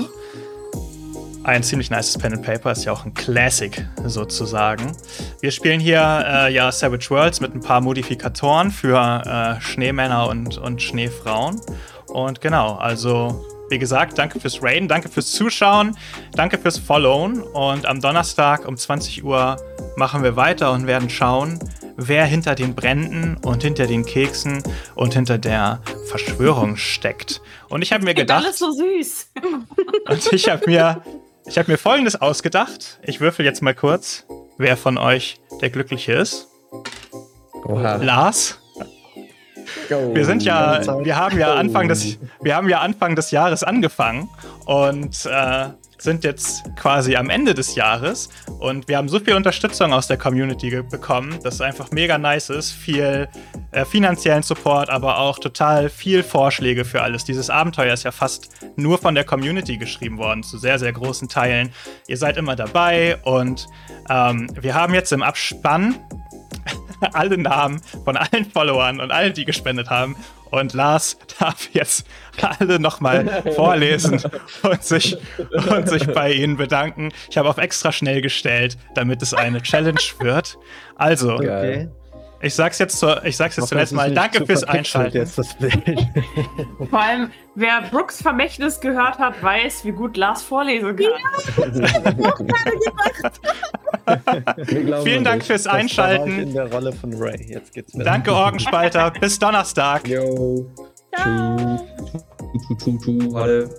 ein 1.44 1.62
ziemlich 1.62 1.90
nices 1.90 2.18
Pen 2.18 2.34
and 2.34 2.42
Paper. 2.42 2.72
Ist 2.72 2.84
ja 2.84 2.92
auch 2.92 3.04
ein 3.04 3.14
Classic 3.14 3.86
sozusagen. 4.04 4.92
Wir 5.40 5.50
spielen 5.50 5.80
hier 5.80 6.24
äh, 6.26 6.52
ja 6.52 6.70
Savage 6.70 7.10
Worlds 7.10 7.40
mit 7.40 7.54
ein 7.54 7.60
paar 7.60 7.80
Modifikatoren 7.80 8.70
für 8.70 9.22
äh, 9.24 9.60
Schneemänner 9.60 10.28
und, 10.28 10.58
und 10.58 10.82
Schneefrauen. 10.82 11.60
Und 12.08 12.40
genau, 12.40 12.74
also 12.74 13.44
wie 13.70 13.78
gesagt, 13.78 14.18
danke 14.18 14.40
fürs 14.40 14.62
Raiden, 14.62 14.88
danke 14.88 15.08
fürs 15.08 15.30
Zuschauen, 15.30 15.96
danke 16.32 16.58
fürs 16.58 16.78
Followen. 16.78 17.40
Und 17.42 17.86
am 17.86 18.00
Donnerstag 18.00 18.66
um 18.66 18.76
20 18.76 19.24
Uhr 19.24 19.56
machen 19.96 20.22
wir 20.22 20.36
weiter 20.36 20.72
und 20.72 20.86
werden 20.86 21.08
schauen, 21.08 21.58
wer 21.96 22.24
hinter 22.24 22.54
den 22.54 22.74
Bränden 22.74 23.36
und 23.42 23.62
hinter 23.62 23.86
den 23.86 24.04
Keksen 24.04 24.62
und 24.96 25.14
hinter 25.14 25.38
der 25.38 25.80
Verschwörung 26.08 26.76
steckt. 26.76 27.40
Und 27.68 27.82
ich 27.82 27.92
habe 27.92 28.04
mir 28.04 28.14
Klingt 28.14 28.30
alles 28.30 28.58
gedacht, 28.58 28.76
so 28.76 28.84
süß. 28.84 29.30
und 30.08 30.32
ich 30.32 30.48
habe 30.48 30.68
mir, 30.68 31.02
ich 31.46 31.58
habe 31.58 31.70
mir 31.70 31.78
Folgendes 31.78 32.20
ausgedacht. 32.20 33.00
Ich 33.02 33.20
würfel 33.20 33.44
jetzt 33.44 33.62
mal 33.62 33.74
kurz, 33.74 34.26
wer 34.58 34.76
von 34.76 34.98
euch 34.98 35.40
der 35.60 35.70
Glückliche 35.70 36.12
ist. 36.12 36.48
Oha. 37.64 37.96
Lars. 37.96 38.58
Go. 39.88 40.14
Wir 40.14 40.24
sind 40.24 40.42
ja, 40.42 40.80
wir 41.04 41.16
haben 41.16 41.38
ja 41.38 41.54
Anfang 41.54 41.88
des, 41.88 42.18
wir 42.40 42.56
haben 42.56 42.68
ja 42.68 42.80
Anfang 42.80 43.14
des 43.14 43.30
Jahres 43.30 43.62
angefangen 43.62 44.28
und 44.66 45.26
äh, 45.26 45.68
sind 46.02 46.24
jetzt 46.24 46.64
quasi 46.76 47.16
am 47.16 47.30
Ende 47.30 47.54
des 47.54 47.74
Jahres 47.74 48.28
und 48.58 48.88
wir 48.88 48.96
haben 48.96 49.08
so 49.08 49.20
viel 49.20 49.34
Unterstützung 49.34 49.92
aus 49.92 50.06
der 50.06 50.16
Community 50.16 50.82
bekommen, 50.82 51.38
dass 51.42 51.54
es 51.54 51.60
einfach 51.60 51.90
mega 51.90 52.18
nice 52.18 52.50
ist. 52.50 52.72
Viel 52.72 53.28
äh, 53.72 53.84
finanziellen 53.84 54.42
Support, 54.42 54.90
aber 54.90 55.18
auch 55.18 55.38
total 55.38 55.88
viel 55.88 56.22
Vorschläge 56.22 56.84
für 56.84 57.02
alles. 57.02 57.24
Dieses 57.24 57.50
Abenteuer 57.50 57.92
ist 57.94 58.04
ja 58.04 58.12
fast 58.12 58.50
nur 58.76 58.98
von 58.98 59.14
der 59.14 59.24
Community 59.24 59.76
geschrieben 59.76 60.18
worden, 60.18 60.42
zu 60.42 60.58
sehr, 60.58 60.78
sehr 60.78 60.92
großen 60.92 61.28
Teilen. 61.28 61.72
Ihr 62.08 62.16
seid 62.16 62.36
immer 62.36 62.56
dabei 62.56 63.18
und 63.22 63.66
ähm, 64.08 64.48
wir 64.60 64.74
haben 64.74 64.94
jetzt 64.94 65.12
im 65.12 65.22
Abspann 65.22 65.96
alle 67.12 67.38
Namen 67.38 67.80
von 68.04 68.16
allen 68.16 68.50
Followern 68.50 69.00
und 69.00 69.10
allen, 69.10 69.32
die 69.34 69.44
gespendet 69.44 69.90
haben. 69.90 70.16
Und 70.50 70.74
Lars 70.74 71.16
darf 71.38 71.68
jetzt 71.72 72.06
alle 72.58 72.80
nochmal 72.80 73.42
vorlesen 73.54 74.20
und 74.62 74.82
sich, 74.82 75.16
und 75.70 75.88
sich 75.88 76.06
bei 76.08 76.32
ihnen 76.32 76.56
bedanken. 76.56 77.12
Ich 77.30 77.38
habe 77.38 77.48
auf 77.48 77.58
extra 77.58 77.92
schnell 77.92 78.20
gestellt, 78.20 78.76
damit 78.94 79.22
es 79.22 79.32
eine 79.32 79.62
Challenge 79.62 80.00
wird. 80.18 80.58
Also, 80.96 81.34
Okay. 81.34 81.88
Ich 82.42 82.54
sag's 82.54 82.78
jetzt, 82.78 82.98
zur, 82.98 83.24
ich 83.24 83.36
sag's 83.36 83.56
jetzt 83.56 83.68
zuletzt 83.68 83.92
mal. 83.92 84.12
Danke 84.12 84.46
fürs 84.46 84.64
Einschalten. 84.64 85.16
Jetzt 85.16 85.36
das 85.38 85.54
Bild. 85.54 85.72
Vor 86.90 87.00
allem, 87.00 87.30
wer 87.54 87.82
Brooks 87.90 88.22
Vermächtnis 88.22 88.80
gehört 88.80 89.18
hat, 89.18 89.42
weiß, 89.42 89.84
wie 89.84 89.92
gut 89.92 90.16
Lars 90.16 90.42
vorlesen 90.42 90.96
kann. 90.96 91.06
Glauben 94.66 95.04
Vielen 95.04 95.18
an 95.18 95.24
Dank 95.24 95.44
fürs 95.44 95.66
ich 95.66 95.70
Einschalten. 95.72 96.38
in 96.40 96.54
der 96.54 96.72
Rolle 96.72 96.92
von 96.92 97.12
Ray. 97.14 97.46
Jetzt 97.48 97.72
geht's 97.74 97.94
wieder. 97.94 98.04
Danke, 98.04 98.32
Orgenspalter. 98.32 99.10
Bis 99.20 99.38
Donnerstag. 99.38 100.06
Yo. 100.08 100.66
Ciao. 101.16 101.56
Tschu, 102.66 102.74
tschu, 102.76 102.98
tschu, 102.98 103.36
alle. 103.36 103.70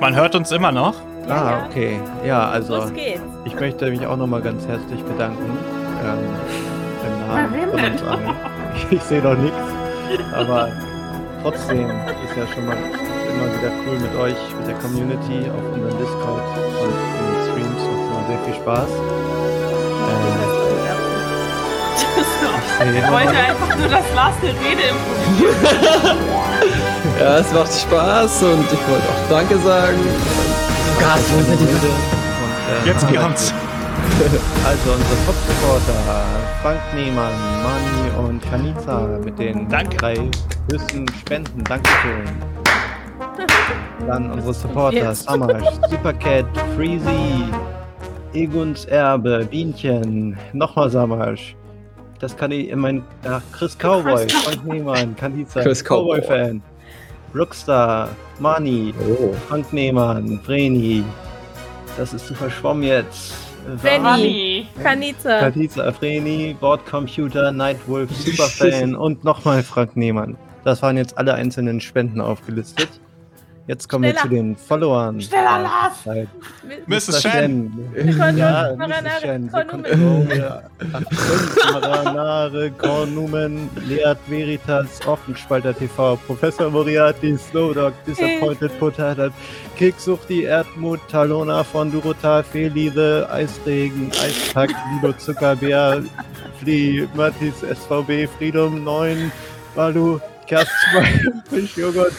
Man 0.00 0.14
hört 0.14 0.34
uns 0.34 0.50
immer 0.52 0.72
noch. 0.72 0.94
Ah, 1.28 1.66
okay. 1.66 2.00
Ja, 2.24 2.48
also 2.50 2.76
Los 2.76 2.92
geht's. 2.94 3.20
ich 3.44 3.54
möchte 3.54 3.90
mich 3.90 4.04
auch 4.06 4.16
nochmal 4.16 4.42
ganz 4.42 4.66
herzlich 4.66 5.00
bedanken. 5.02 5.56
Ähm, 6.04 6.18
Im 7.72 7.92
uns 7.92 8.02
allen. 8.02 8.30
Ich 8.90 9.02
sehe 9.02 9.22
noch 9.22 9.36
nichts. 9.36 9.56
Aber 10.32 10.68
trotzdem 11.42 11.88
ist 11.88 12.36
ja 12.36 12.46
schon 12.54 12.66
mal 12.66 12.76
immer 12.76 13.46
wieder 13.54 13.72
cool 13.86 13.98
mit 13.98 14.14
euch, 14.16 14.36
mit 14.58 14.66
der 14.68 14.74
Community 14.76 15.48
auf 15.50 15.74
unserem 15.74 15.98
Discord 15.98 16.42
und 16.80 16.90
in 16.90 17.24
den 17.26 17.40
Streams. 17.46 17.82
Macht 17.82 18.04
immer 18.10 18.24
sehr 18.28 18.38
viel 18.44 18.54
Spaß. 18.54 18.88
Ähm, 20.08 20.40
Ich 22.96 23.10
wollte 23.12 23.36
einfach 23.36 23.76
nur, 23.76 23.88
dass 23.88 24.04
Lars 24.14 24.34
eine 24.42 24.50
Rede 24.50 24.82
improvisiert. 24.88 26.16
Ja, 27.20 27.36
es 27.38 27.52
macht 27.52 27.70
Spaß 27.72 28.42
und 28.44 28.64
ich 28.72 28.88
wollte 28.88 29.06
auch 29.08 29.28
Danke 29.28 29.58
sagen. 29.58 29.98
Gott, 30.98 31.20
wo 31.30 31.42
sind 31.42 31.60
die 31.60 31.64
äh, 31.64 32.88
Jetzt 32.88 33.06
kommt's. 33.14 33.52
Also 34.66 34.92
unsere 34.92 35.16
Top-Supporter 35.26 36.24
Frank 36.62 36.80
Nehmann, 36.94 37.32
Mani 37.62 38.28
und 38.28 38.42
Kanita 38.42 39.06
mit 39.24 39.38
den 39.38 39.68
Danke. 39.68 39.96
drei 39.96 40.16
höchsten 40.70 41.06
Spenden. 41.20 41.64
Dankeschön. 41.64 42.24
Dann 44.06 44.30
unsere 44.30 44.52
Supporter. 44.54 45.14
Samash, 45.14 45.62
Supercat, 45.88 46.44
Freezy, 46.76 47.44
Eguns 48.34 48.84
Erbe, 48.86 49.46
Bienchen, 49.50 50.36
nochmal 50.52 50.90
Samash. 50.90 51.56
Das 52.18 52.36
kann 52.36 52.50
ich, 52.50 52.74
mein, 52.76 53.02
ach, 53.26 53.40
Chris 53.52 53.76
Cowboy, 53.78 54.26
Chris 54.26 54.32
Frank 54.42 54.66
Nehmann, 54.66 55.16
Kanita, 55.16 55.62
Chris 55.62 55.82
Cowboy. 55.82 56.20
Cowboy-Fan, 56.20 56.62
Brookstar, 57.32 58.08
Mani, 58.38 58.92
Oh. 59.00 59.32
Frank 59.48 59.72
Nehmann, 59.72 60.38
Vreni. 60.44 61.04
Das 61.96 62.12
ist 62.12 62.26
zu 62.26 62.34
verschwommen 62.34 62.82
jetzt. 62.82 63.32
Vreni. 63.76 64.04
Rani. 64.04 64.66
Kanita. 64.82 65.40
Katiza 65.40 65.84
Afreni, 65.84 66.56
Bordcomputer, 66.58 67.52
Nightwolf, 67.52 68.10
Superfan 68.10 68.94
und 68.94 69.24
nochmal 69.24 69.62
Frank 69.62 69.96
Nehmann. 69.96 70.36
Das 70.64 70.82
waren 70.82 70.96
jetzt 70.96 71.16
alle 71.16 71.34
einzelnen 71.34 71.80
Spenden 71.80 72.20
aufgelistet. 72.20 72.88
Jetzt 73.70 73.88
kommen 73.88 74.02
wir 74.02 74.10
Schneller. 74.10 74.22
zu 74.22 74.28
den 74.30 74.56
Followern. 74.56 75.20
Schneller, 75.20 75.62
Lars! 75.62 76.02
Zeit. 76.02 76.28
Mrs. 76.88 77.22
Shen. 77.22 77.70
Ja, 78.36 78.74
Mrs. 78.74 79.20
Shen. 79.20 79.48
Maranare, 81.72 82.72
Kornumen, 82.72 83.70
Leat 83.86 84.18
Veritas, 84.26 84.98
Offenspalter 85.06 85.72
TV, 85.72 86.16
Professor 86.26 86.68
Moriarty, 86.68 87.38
Slowdog, 87.38 87.92
Disappointed 88.04 88.76
Potato, 88.80 89.30
Kicksuchti, 89.76 90.46
Erdmut, 90.46 90.98
Talona 91.08 91.62
von 91.62 91.92
Durotar, 91.92 92.42
Felive, 92.42 93.28
Eisregen, 93.30 94.10
Eispack, 94.20 94.70
Lido 94.96 95.16
Zuckerbär, 95.16 96.02
Fli, 96.58 97.08
Matis, 97.14 97.60
SVB, 97.60 98.26
Freedom 98.36 98.82
9, 98.82 99.30
Balu, 99.76 100.18
Kerst 100.50 100.72
2, 100.90 101.02
Fischjoghurt, 101.48 102.12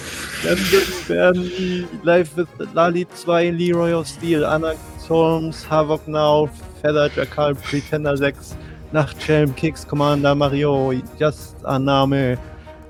Bernie, 1.05 1.85
Live 2.01 2.37
with 2.37 2.47
Lali 2.73 3.05
2, 3.05 3.51
Leroy 3.51 3.91
of 3.91 4.07
Steel, 4.07 4.45
Anna 4.45 4.73
Storms, 4.99 5.65
Havok 5.69 6.07
Now, 6.07 6.49
Feather 6.81 7.09
Jackal, 7.09 7.55
Pretender 7.55 8.15
6, 8.15 8.55
Nachtschelm, 8.93 9.53
Kicks, 9.57 9.85
Commander, 9.85 10.33
Mario, 10.33 10.93
Just 11.19 11.57
Annahme. 11.65 12.37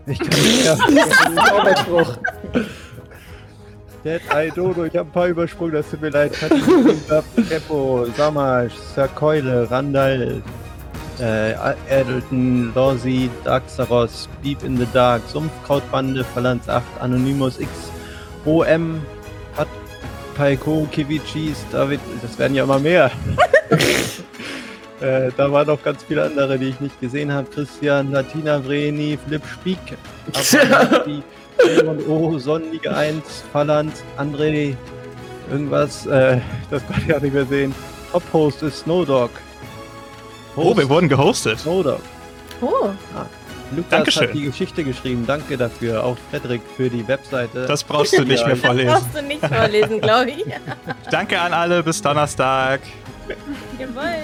Ich 0.06 0.20
kann 0.20 0.30
nicht 0.30 0.64
mehr. 1.90 2.06
Dead 4.04 4.22
Eye 4.30 4.52
Dodo, 4.52 4.86
ich 4.86 4.96
habe 4.96 5.10
ein 5.10 5.12
paar 5.12 5.28
übersprungen, 5.28 5.74
das 5.74 5.90
tut 5.90 6.02
mir 6.02 6.10
leid. 6.10 6.34
Peppo, 7.50 8.06
Samash, 8.16 8.74
Sir 8.94 9.08
Keule, 9.08 9.70
Randall, 9.72 10.44
äh, 11.20 11.54
Adelton, 11.90 12.74
Lorsi, 12.74 13.30
Darksaros, 13.44 14.30
Beep 14.42 14.64
in 14.64 14.78
the 14.78 14.88
Dark, 14.94 15.22
Sumpfkrautbande, 15.28 16.24
Phalanx 16.24 16.68
8, 16.70 16.84
Anonymous 17.00 17.60
X, 17.60 17.70
OM, 18.46 19.02
Pat, 19.56 19.68
Paiko, 20.36 20.88
Kivichis, 20.92 21.66
David, 21.72 22.00
das 22.22 22.38
werden 22.40 22.56
ja 22.56 22.64
immer 22.64 22.80
mehr. 22.80 23.12
äh, 25.02 25.32
da 25.36 25.52
waren 25.52 25.68
noch 25.68 25.84
ganz 25.84 26.04
viele 26.04 26.24
andere, 26.24 26.58
die 26.58 26.70
ich 26.70 26.80
nicht 26.80 27.00
gesehen 27.00 27.32
habe. 27.32 27.50
Christian, 27.50 28.12
Latina 28.12 28.60
Vreni, 28.60 29.18
Flip 29.28 29.44
Spiek, 29.46 29.78
Simon 31.60 32.06
O, 32.08 32.38
Sonnenliga 32.40 32.92
1, 32.92 33.44
Phalanx, 33.52 34.04
André, 34.18 34.76
irgendwas, 35.52 36.06
äh, 36.06 36.40
das 36.70 36.86
konnte 36.88 37.02
ich 37.08 37.16
auch 37.16 37.22
nicht 37.22 37.34
mehr 37.34 37.46
sehen. 37.46 37.76
Top-Host 38.12 38.64
ist 38.64 38.80
Snowdog. 38.80 39.30
Oh, 40.56 40.76
wir 40.76 40.90
wurden 40.90 41.10
gehostet. 41.10 41.60
Snowdog. 41.60 42.02
Oh, 42.62 42.90
Lukas 43.76 43.90
Dankeschön. 43.90 44.28
hat 44.28 44.34
die 44.36 44.44
Geschichte 44.44 44.84
geschrieben. 44.84 45.24
Danke 45.26 45.58
dafür. 45.58 46.04
Auch 46.04 46.18
Frederik 46.30 46.62
für 46.76 46.90
die 46.90 47.08
Webseite. 47.08 47.66
Das 47.66 47.84
brauchst 47.84 48.14
du 48.14 48.24
nicht 48.24 48.46
mehr 48.46 48.56
das 48.56 48.66
vorlesen. 48.66 48.92
brauchst 48.92 49.16
du 49.16 49.22
nicht 49.22 49.46
vorlesen, 49.46 50.02
glaube 50.02 50.32
ich. 50.32 50.46
Danke 51.12 51.40
an 51.40 51.54
alle, 51.54 51.82
bis 51.82 52.02
Donnerstag. 52.02 52.82
Jawohl. 53.80 54.24